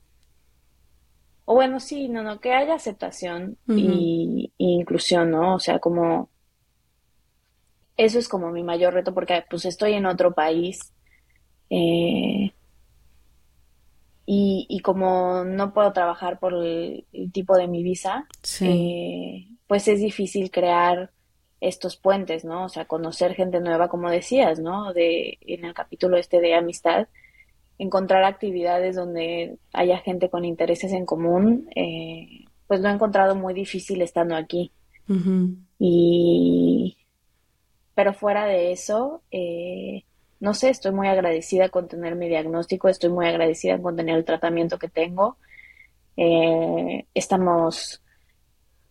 o 1.45 1.55
bueno, 1.55 1.79
sí, 1.79 2.07
no, 2.07 2.23
no, 2.23 2.39
que 2.39 2.53
haya 2.53 2.75
aceptación 2.75 3.57
y, 3.67 4.53
inclusión, 4.57 5.31
¿no? 5.31 5.55
O 5.55 5.59
sea, 5.59 5.79
como, 5.79 6.29
eso 7.97 8.19
es 8.19 8.27
como 8.27 8.51
mi 8.51 8.63
mayor 8.63 8.93
reto 8.93 9.13
porque 9.13 9.43
pues 9.49 9.65
estoy 9.65 9.93
en 9.93 10.05
otro 10.05 10.33
país. 10.33 10.93
Eh, 11.69 12.53
y, 14.33 14.79
como 14.81 15.43
no 15.43 15.73
puedo 15.73 15.91
trabajar 15.91 16.39
por 16.39 16.53
el, 16.53 17.05
tipo 17.33 17.57
de 17.57 17.67
mi 17.67 17.83
visa, 17.83 18.27
eh, 18.61 19.47
pues 19.67 19.89
es 19.89 19.99
difícil 19.99 20.51
crear 20.51 21.11
estos 21.59 21.97
puentes, 21.97 22.45
¿no? 22.45 22.65
O 22.65 22.69
sea, 22.69 22.85
conocer 22.85 23.35
gente 23.35 23.59
nueva, 23.59 23.89
como 23.89 24.09
decías, 24.09 24.59
¿no? 24.59 24.93
De, 24.93 25.37
en 25.41 25.65
el 25.65 25.73
capítulo 25.73 26.17
este 26.17 26.39
de 26.39 26.55
amistad, 26.55 27.07
encontrar 27.81 28.23
actividades 28.23 28.95
donde 28.95 29.57
haya 29.73 29.97
gente 29.97 30.29
con 30.29 30.45
intereses 30.45 30.91
en 30.93 31.03
común, 31.03 31.67
eh, 31.75 32.45
pues 32.67 32.79
lo 32.79 32.89
he 32.89 32.91
encontrado 32.91 33.35
muy 33.35 33.55
difícil 33.55 34.03
estando 34.03 34.35
aquí. 34.35 34.71
Y, 35.79 36.95
pero 37.95 38.13
fuera 38.13 38.45
de 38.45 38.71
eso, 38.71 39.23
eh, 39.31 40.03
no 40.39 40.53
sé, 40.53 40.69
estoy 40.69 40.91
muy 40.91 41.07
agradecida 41.07 41.69
con 41.69 41.87
tener 41.87 42.15
mi 42.15 42.29
diagnóstico, 42.29 42.87
estoy 42.87 43.09
muy 43.09 43.25
agradecida 43.25 43.81
con 43.81 43.95
tener 43.95 44.15
el 44.15 44.25
tratamiento 44.25 44.77
que 44.77 44.87
tengo. 44.87 45.37
Eh, 46.17 47.07
estamos 47.15 48.03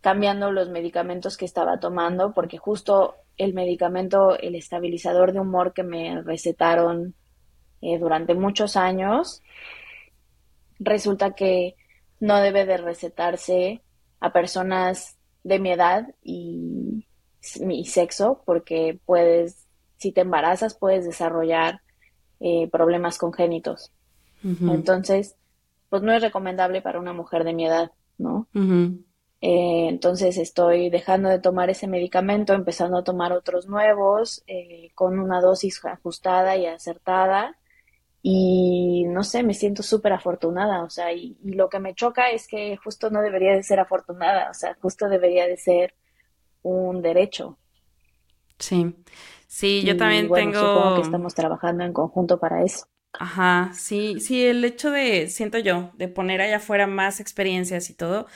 cambiando 0.01 0.51
los 0.51 0.69
medicamentos 0.69 1.37
que 1.37 1.45
estaba 1.45 1.79
tomando 1.79 2.33
porque 2.33 2.57
justo 2.57 3.15
el 3.37 3.53
medicamento, 3.53 4.37
el 4.37 4.55
estabilizador 4.55 5.31
de 5.31 5.39
humor 5.39 5.71
que 5.71 5.83
me 5.83 6.21
recetaron 6.23 7.15
eh, 7.81 7.97
durante 7.99 8.33
muchos 8.33 8.77
años, 8.77 9.41
resulta 10.79 11.33
que 11.33 11.75
no 12.19 12.37
debe 12.37 12.65
de 12.65 12.77
recetarse 12.77 13.81
a 14.19 14.31
personas 14.31 15.17
de 15.43 15.59
mi 15.59 15.71
edad 15.71 16.07
y 16.23 17.05
mi 17.61 17.85
sexo 17.85 18.43
porque 18.45 18.99
puedes 19.05 19.67
si 19.97 20.11
te 20.11 20.21
embarazas 20.21 20.75
puedes 20.75 21.05
desarrollar 21.05 21.81
eh, 22.39 22.67
problemas 22.71 23.19
congénitos. 23.19 23.91
Entonces, 24.43 25.35
pues 25.89 26.01
no 26.01 26.11
es 26.11 26.23
recomendable 26.23 26.81
para 26.81 26.99
una 26.99 27.13
mujer 27.13 27.43
de 27.43 27.53
mi 27.53 27.67
edad, 27.67 27.91
¿no? 28.17 28.47
Eh, 29.41 29.87
entonces 29.89 30.37
estoy 30.37 30.89
dejando 30.89 31.29
de 31.29 31.39
tomar 31.39 31.69
ese 31.69 31.87
medicamento, 31.87 32.53
empezando 32.53 32.97
a 32.97 33.03
tomar 33.03 33.33
otros 33.33 33.67
nuevos, 33.67 34.43
eh, 34.47 34.89
con 34.95 35.19
una 35.19 35.41
dosis 35.41 35.83
ajustada 35.85 36.57
y 36.57 36.65
acertada. 36.65 37.57
Y 38.23 39.05
no 39.07 39.23
sé, 39.23 39.41
me 39.43 39.53
siento 39.53 39.81
súper 39.81 40.13
afortunada, 40.13 40.83
o 40.83 40.89
sea, 40.89 41.11
y, 41.11 41.37
lo 41.43 41.69
que 41.69 41.79
me 41.79 41.95
choca 41.95 42.29
es 42.29 42.47
que 42.47 42.77
justo 42.77 43.09
no 43.09 43.21
debería 43.21 43.53
de 43.53 43.63
ser 43.63 43.79
afortunada, 43.79 44.49
o 44.51 44.53
sea, 44.53 44.77
justo 44.79 45.09
debería 45.09 45.47
de 45.47 45.57
ser 45.57 45.95
un 46.61 47.01
derecho. 47.01 47.57
Sí, 48.59 48.95
sí, 49.47 49.83
yo 49.83 49.97
también 49.97 50.31
tengo... 50.31 50.59
Supongo 50.59 50.95
que 50.95 51.01
estamos 51.01 51.33
trabajando 51.33 51.83
en 51.83 51.93
conjunto 51.93 52.39
para 52.39 52.63
eso. 52.63 52.85
Ajá, 53.13 53.71
sí, 53.73 54.19
sí, 54.19 54.45
el 54.45 54.63
hecho 54.63 54.91
de, 54.91 55.27
siento 55.27 55.57
yo, 55.57 55.91
de 55.95 56.07
poner 56.07 56.41
allá 56.41 56.57
afuera 56.57 56.85
más 56.85 57.19
experiencias 57.19 57.89
y 57.89 57.95
todo, 57.95 58.27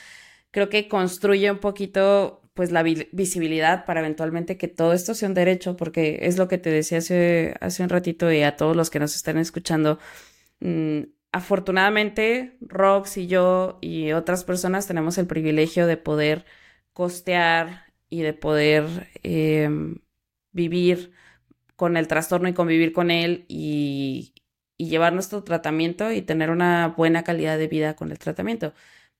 creo 0.49 0.67
que 0.67 0.88
construye 0.88 1.51
un 1.51 1.59
poquito 1.59 2.41
pues 2.56 2.72
la 2.72 2.84
visibilidad 2.84 3.86
para 3.86 3.99
eventualmente 3.99 4.58
que 4.58 4.70
todo 4.70 4.93
esto 4.93 5.14
sea 5.14 5.30
un 5.30 5.36
derecho, 5.36 5.78
porque 5.78 6.20
es 6.24 6.38
lo 6.38 6.47
que 6.47 6.58
te 6.58 6.72
decía 6.72 6.99
hace, 6.99 7.56
hace 7.62 7.84
un 7.84 7.89
ratito 7.89 8.32
y 8.32 8.43
a 8.43 8.56
todos 8.58 8.76
los 8.78 8.89
que 8.89 8.99
nos 8.99 9.16
están 9.16 9.38
escuchando. 9.38 9.99
Mm, 10.62 11.01
afortunadamente, 11.34 12.58
Rox 12.62 13.18
y 13.18 13.28
yo 13.28 13.78
y 13.82 14.14
otras 14.14 14.45
personas 14.45 14.88
tenemos 14.88 15.18
el 15.18 15.28
privilegio 15.28 15.88
de 15.88 15.97
poder 15.97 16.45
costear 16.93 17.93
y 18.10 18.22
de 18.22 18.34
poder 18.34 19.10
em, 19.24 19.97
vivir 20.53 21.12
con 21.76 21.97
el 21.97 22.08
trastorno 22.08 22.49
y 22.49 22.53
convivir 22.53 22.93
con 22.93 23.12
él 23.12 23.45
y, 23.49 24.34
y 24.78 24.89
llevar 24.89 25.14
nuestro 25.14 25.43
tratamiento 25.43 26.12
y 26.12 26.22
tener 26.22 26.51
una 26.51 26.89
buena 26.97 27.24
calidad 27.24 27.58
de 27.58 27.68
vida 27.68 27.95
con 27.95 28.12
el 28.12 28.20
tratamiento 28.20 28.74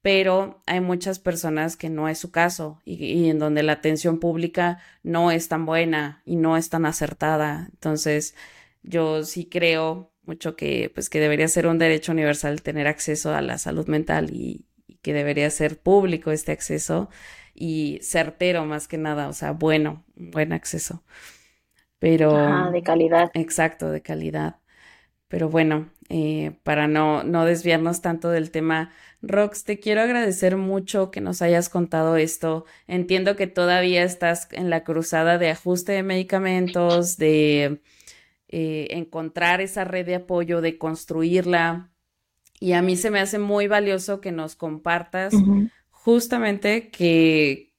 pero 0.06 0.62
hay 0.68 0.82
muchas 0.82 1.18
personas 1.18 1.78
que 1.78 1.90
no 1.90 2.08
es 2.08 2.20
su 2.20 2.30
caso 2.30 2.80
y, 2.86 3.28
en 3.28 3.40
donde 3.40 3.64
la 3.64 3.72
atención 3.72 4.20
pública 4.20 4.78
no 5.02 5.32
es 5.32 5.48
tan 5.48 5.66
buena 5.66 6.22
y 6.26 6.36
no 6.36 6.58
es 6.58 6.70
tan 6.70 6.86
acertada. 6.86 7.70
Entonces, 7.72 8.36
yo 8.84 9.24
sí 9.24 9.50
creo 9.50 10.12
mucho 10.22 10.56
que, 10.56 10.92
pues, 10.94 11.10
que 11.10 11.20
debería 11.20 11.48
ser 11.48 11.66
un 11.66 11.80
derecho 11.80 12.12
universal 12.12 12.62
tener 12.62 12.86
acceso 12.86 13.34
a 13.34 13.42
la 13.42 13.58
salud 13.58 13.88
mental 13.88 14.30
y, 14.32 14.68
que 15.02 15.12
debería 15.12 15.50
ser 15.50 15.80
público 15.80 16.30
este 16.30 16.52
acceso 16.52 17.10
y 17.56 17.98
certero 18.04 18.64
más 18.64 18.88
que 18.88 19.00
nada, 19.00 19.28
o 19.28 19.34
sea, 19.34 19.54
bueno, 19.54 20.06
buen 20.14 20.54
acceso. 20.54 21.04
Pero... 21.98 22.70
de 22.72 22.84
calidad. 22.84 23.32
Exacto, 23.34 23.90
de 23.90 24.04
calidad. 24.04 24.58
Pero 25.28 25.50
bueno, 25.50 25.90
eh, 26.10 26.58
para 26.64 26.88
no, 26.88 27.24
no 27.24 27.46
desviarnos 27.46 28.02
tanto 28.02 28.30
del 28.30 28.52
tema, 28.52 28.92
Rox, 29.22 29.64
te 29.64 29.80
quiero 29.80 30.02
agradecer 30.02 30.56
mucho 30.56 31.10
que 31.10 31.22
nos 31.22 31.42
hayas 31.42 31.70
contado 31.70 32.16
esto. 32.16 32.66
Entiendo 32.88 33.36
que 33.36 33.48
todavía 33.48 34.04
estás 34.04 34.48
en 34.52 34.70
la 34.70 34.84
cruzada 34.84 35.38
de 35.38 35.50
ajuste 35.50 35.94
de 35.94 36.04
medicamentos, 36.04 37.18
de 37.18 37.82
eh, 38.48 38.88
encontrar 38.92 39.62
esa 39.62 39.84
red 39.84 40.06
de 40.06 40.16
apoyo, 40.16 40.62
de 40.62 40.78
construirla. 40.78 41.92
Y 42.60 42.74
a 42.74 42.82
mí 42.82 42.96
se 42.96 43.10
me 43.10 43.20
hace 43.20 43.40
muy 43.40 43.68
valioso 43.68 44.22
que 44.22 44.32
nos 44.32 44.56
compartas 44.56 45.34
justamente 45.90 46.90
que 46.90 47.74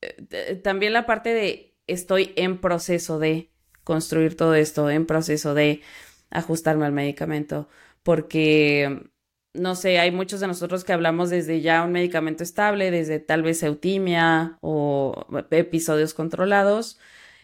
eh, 0.00 0.60
también 0.64 0.94
la 0.94 1.04
parte 1.04 1.34
de 1.34 1.76
estoy 1.86 2.32
en 2.36 2.58
proceso 2.58 3.18
de 3.18 3.52
construir 3.84 4.36
todo 4.36 4.54
esto, 4.54 4.90
en 4.90 5.06
proceso 5.06 5.54
de 5.54 5.82
ajustarme 6.36 6.86
al 6.86 6.92
medicamento, 6.92 7.68
porque, 8.02 9.10
no 9.54 9.74
sé, 9.74 9.98
hay 9.98 10.10
muchos 10.12 10.40
de 10.40 10.46
nosotros 10.46 10.84
que 10.84 10.92
hablamos 10.92 11.30
desde 11.30 11.60
ya 11.60 11.82
un 11.84 11.92
medicamento 11.92 12.42
estable, 12.44 12.90
desde 12.90 13.20
tal 13.20 13.42
vez 13.42 13.62
eutimia 13.62 14.58
o 14.60 15.26
episodios 15.50 16.14
controlados. 16.14 16.98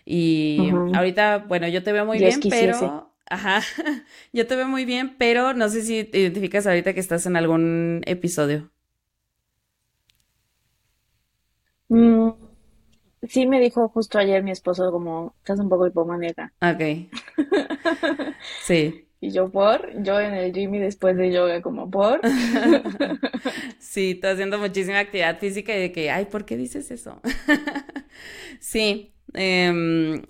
Y 0.05 0.71
ahorita, 0.95 1.39
bueno, 1.49 1.69
yo 1.69 1.83
te 1.83 1.93
veo 1.93 2.07
muy 2.07 2.19
bien, 2.19 2.41
pero... 2.49 3.09
Ajá, 3.27 3.63
yo 4.33 4.47
te 4.47 4.57
veo 4.57 4.69
muy 4.69 4.85
bien, 4.85 5.17
pero 5.17 5.55
no 5.55 5.69
sé 5.71 5.83
si 5.83 6.05
te 6.05 6.19
identificas 6.19 6.67
ahorita 6.67 6.93
que 6.93 7.01
estás 7.01 7.25
en 7.25 7.37
algún 7.37 8.03
episodio. 8.05 8.71
Mm, 11.89 12.42
sí, 13.29 13.47
me 13.47 13.61
dijo 13.61 13.89
justo 13.89 14.19
ayer 14.19 14.43
mi 14.43 14.51
esposo 14.51 14.91
como, 14.93 15.35
estás 15.39 15.59
un 15.61 15.69
poco 15.69 15.87
hipomaníaca. 15.87 16.53
Ok. 16.61 17.09
Sí. 18.65 19.07
Y 19.21 19.31
yo 19.31 19.53
por, 19.53 20.03
yo 20.03 20.19
en 20.19 20.35
el 20.35 20.53
gym 20.53 20.75
y 20.75 20.79
después 20.81 21.17
de 21.17 21.31
yoga 21.31 21.63
como 21.63 21.89
por. 21.89 22.21
sí, 23.79 24.13
estoy 24.13 24.31
haciendo 24.31 24.59
muchísima 24.59 24.99
actividad 24.99 25.39
física 25.39 25.77
y 25.77 25.81
de 25.81 25.93
que, 25.93 26.11
ay, 26.11 26.25
¿por 26.25 26.45
qué 26.45 26.57
dices 26.57 26.91
eso? 26.91 27.21
sí, 28.59 29.12
em, 29.35 30.23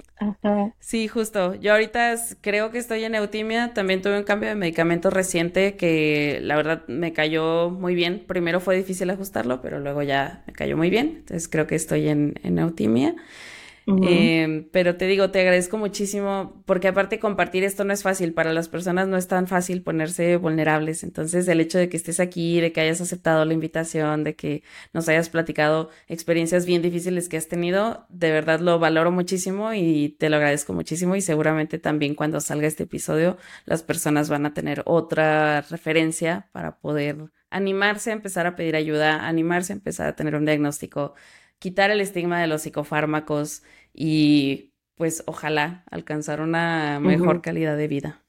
sí, 0.81 1.09
justo. 1.09 1.55
Yo 1.57 1.73
ahorita 1.73 2.15
creo 2.41 2.71
que 2.71 2.79
estoy 2.79 3.05
en 3.05 3.15
eutimia. 3.15 3.75
También 3.75 4.03
tuve 4.03 4.19
un 4.19 4.25
cambio 4.25 4.49
de 4.49 4.55
medicamento 4.57 5.11
reciente 5.11 5.77
que 5.77 6.41
la 6.43 6.57
verdad 6.57 6.85
me 6.89 7.13
cayó 7.13 7.71
muy 7.71 7.95
bien. 7.95 8.25
Primero 8.27 8.61
fue 8.61 8.77
difícil 8.77 9.11
ajustarlo, 9.11 9.61
pero 9.63 9.81
luego 9.81 10.03
ya 10.03 10.45
me 10.47 10.53
cayó 10.55 10.77
muy 10.77 10.91
bien. 10.91 11.09
Entonces 11.21 11.49
creo 11.49 11.67
que 11.67 11.77
estoy 11.77 12.09
en, 12.09 12.35
en 12.45 12.59
eutimia. 12.59 13.15
Em, 13.87 14.69
pero 14.71 14.97
te 14.97 15.07
digo, 15.07 15.31
te 15.31 15.41
agradezco 15.41 15.77
muchísimo 15.77 16.63
porque 16.67 16.89
aparte 16.89 17.19
compartir 17.19 17.65
esto 17.65 17.85
no 17.85 17.93
es 17.93 18.03
fácil, 18.03 18.33
para 18.33 18.53
las 18.53 18.69
personas 18.69 19.09
no 19.09 19.17
es 19.17 19.27
tan 19.29 19.49
fácil 19.49 19.83
ponerse 19.83 20.37
vulnerables, 20.37 21.03
entonces 21.03 21.49
el 21.49 21.61
hecho 21.61 21.79
de 21.79 21.89
que 21.89 21.97
estés 21.97 22.21
aquí, 22.21 22.61
de 22.61 22.73
que 22.73 22.81
hayas 22.81 23.01
aceptado 23.01 23.45
la 23.45 23.55
invitación, 23.55 24.25
de 24.25 24.37
que 24.37 24.63
nos 24.93 25.09
hayas 25.09 25.29
platicado 25.31 25.91
experiencias 26.09 26.65
bien 26.65 26.83
difíciles 26.83 27.29
que 27.29 27.37
has 27.37 27.49
tenido, 27.49 28.07
de 28.09 28.31
verdad 28.31 28.61
lo 28.61 28.79
valoro 28.79 29.11
muchísimo 29.11 29.73
y 29.75 30.17
te 30.19 30.31
lo 30.31 30.37
agradezco 30.37 30.73
muchísimo. 30.73 31.17
Y 31.17 31.21
seguramente 31.21 31.79
también 31.79 32.15
cuando 32.15 32.41
salga 32.41 32.67
este 32.69 32.85
episodio 32.85 33.37
las 33.65 33.83
personas 33.83 34.29
van 34.29 34.47
a 34.47 34.55
tener 34.55 34.83
otra 34.87 35.63
referencia 35.63 36.49
para 36.53 36.79
poder 36.79 37.31
animarse 37.51 38.11
a 38.11 38.15
empezar 38.15 38.47
a 38.47 38.57
pedir 38.57 38.77
ayuda, 38.77 39.27
animarse 39.27 39.73
a 39.73 39.77
empezar 39.77 40.09
a 40.09 40.17
tener 40.17 40.35
un 40.35 40.45
diagnóstico 40.45 41.15
quitar 41.63 41.93
el 41.93 42.01
estigma 42.01 42.41
de 42.41 42.49
los 42.49 42.63
psicofármacos 42.63 43.63
y 43.95 44.73
pues 44.97 45.23
ojalá 45.27 45.85
alcanzar 45.93 46.41
una 46.41 46.99
mejor 46.99 47.41
calidad 47.41 47.77
de 47.77 47.87
vida. 47.87 48.21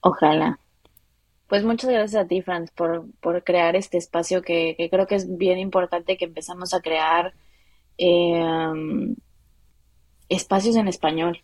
Ojalá. 0.00 0.60
Pues 1.48 1.64
muchas 1.64 1.90
gracias 1.90 2.24
a 2.24 2.28
ti, 2.28 2.40
Franz, 2.40 2.70
por, 2.70 3.06
por 3.20 3.42
crear 3.42 3.74
este 3.74 3.98
espacio 3.98 4.42
que, 4.42 4.76
creo 4.92 5.08
que 5.08 5.16
es 5.16 5.36
bien 5.36 5.58
importante 5.58 6.16
que 6.16 6.26
empezamos 6.26 6.72
a 6.72 6.80
crear 6.80 7.34
em, 7.98 9.16
espacios 10.28 10.76
en 10.76 10.86
español, 10.86 11.42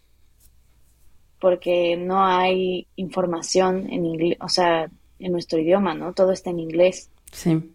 porque 1.40 1.96
no 1.96 2.24
hay 2.24 2.86
información 2.94 3.88
en 3.90 4.06
inglés, 4.06 4.38
o 4.40 4.48
sea, 4.48 4.88
en 5.18 5.32
nuestro 5.32 5.58
idioma, 5.58 5.94
¿no? 5.94 6.12
Todo 6.12 6.30
está 6.30 6.50
en 6.50 6.60
inglés. 6.60 7.10
Sí 7.32 7.74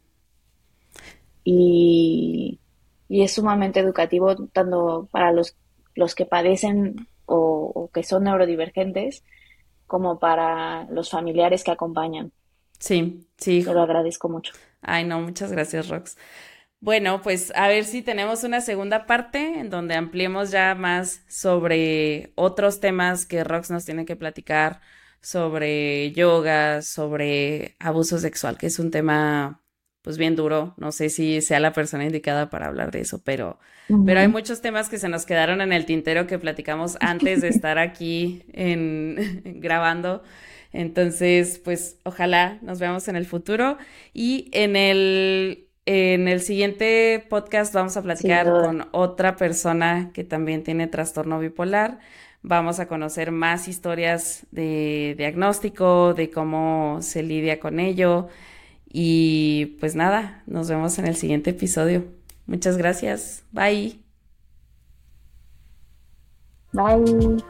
y, 1.46 2.60
es 3.08 3.34
sumamente 3.34 3.80
educativo 3.80 4.36
tanto 4.48 5.08
para 5.12 5.32
los, 5.32 5.56
los 5.94 6.16
que 6.16 6.26
padecen 6.26 7.08
o, 7.28 7.90
que 7.94 8.04
son 8.04 8.24
neurodivergentes 8.24 9.24
como 9.88 10.20
para 10.20 10.86
los 10.90 11.12
familiares 11.12 11.64
que 11.64 11.72
acompañan. 11.72 12.34
Sí, 12.80 13.26
sí. 13.38 13.64
Te 13.64 13.74
lo 13.74 13.84
agradezco 13.84 14.28
mucho. 14.28 14.54
Ay, 14.82 15.06
no, 15.06 15.22
muchas 15.22 15.52
gracias, 15.52 15.88
Rox. 15.88 16.18
Bueno, 16.82 17.22
pues 17.22 17.54
a 17.56 17.68
ver 17.68 17.86
si 17.86 18.02
tenemos 18.02 18.44
una 18.44 18.60
segunda 18.60 19.06
parte 19.06 19.60
en 19.60 19.70
donde 19.70 19.96
ampliemos 19.96 20.52
ya 20.52 20.76
más 20.76 21.24
sobre 21.28 22.34
otros 22.36 22.80
temas 22.80 23.26
que 23.26 23.44
Rox 23.44 23.72
nos 23.72 23.86
tiene 23.86 24.06
que 24.06 24.16
platicar, 24.16 24.82
sobre 25.22 26.12
yoga, 26.12 26.82
sobre 26.82 27.76
abuso 27.80 28.18
sexual, 28.18 28.58
que 28.58 28.68
es 28.68 28.78
un 28.78 28.92
tema 28.92 29.65
pues 30.06 30.20
bien 30.20 30.36
duro. 30.36 30.76
No 30.78 30.92
sé 30.92 31.10
si 31.10 31.42
sea 31.42 31.60
la 31.60 31.74
persona 31.74 32.06
indicada 32.06 32.52
para 32.52 32.68
hablar 32.68 32.92
de 32.92 33.02
eso, 33.02 33.20
pero, 33.24 33.58
pero 34.06 34.20
hay 34.20 34.28
muchos 34.28 34.62
temas 34.62 34.88
que 34.88 35.00
se 35.00 35.10
nos 35.10 35.26
quedaron 35.26 35.62
en 35.62 35.74
el 35.74 35.88
tintero 35.88 36.28
que 36.28 36.38
platicamos 36.38 36.96
antes 37.00 37.42
de 37.42 37.48
estar 37.48 37.80
aquí 37.80 38.44
en, 38.54 39.42
grabando. 39.60 40.22
Entonces, 40.74 41.60
pues 41.64 41.98
ojalá 42.04 42.60
nos 42.62 42.78
veamos 42.80 43.08
en 43.08 43.16
el 43.16 43.26
futuro. 43.26 43.80
Y 44.14 44.52
en 44.52 44.76
el, 44.76 45.70
en 45.88 46.28
el 46.28 46.42
siguiente 46.42 47.26
podcast 47.28 47.74
vamos 47.74 47.98
a 47.98 48.04
platicar 48.04 48.46
con 48.46 48.88
otra 48.92 49.36
persona 49.38 50.12
que 50.14 50.24
también 50.24 50.64
tiene 50.64 50.86
trastorno 50.86 51.40
bipolar. 51.40 51.98
Vamos 52.44 52.80
a 52.80 52.88
conocer 52.88 53.32
más 53.32 53.68
historias 53.68 54.46
de 54.52 55.16
diagnóstico, 55.18 56.14
de 56.14 56.30
cómo 56.30 57.00
se 57.02 57.24
lidia 57.24 57.60
con 57.60 57.80
ello. 57.80 58.30
Y 58.98 59.76
pues 59.82 59.94
nada, 59.94 60.42
nos 60.46 60.70
vemos 60.70 60.98
en 61.00 61.06
el 61.06 61.18
siguiente 61.18 61.50
episodio. 61.50 62.06
Muchas 62.46 62.78
gracias. 62.78 63.44
Bye. 63.52 64.00
Bye. 66.72 67.44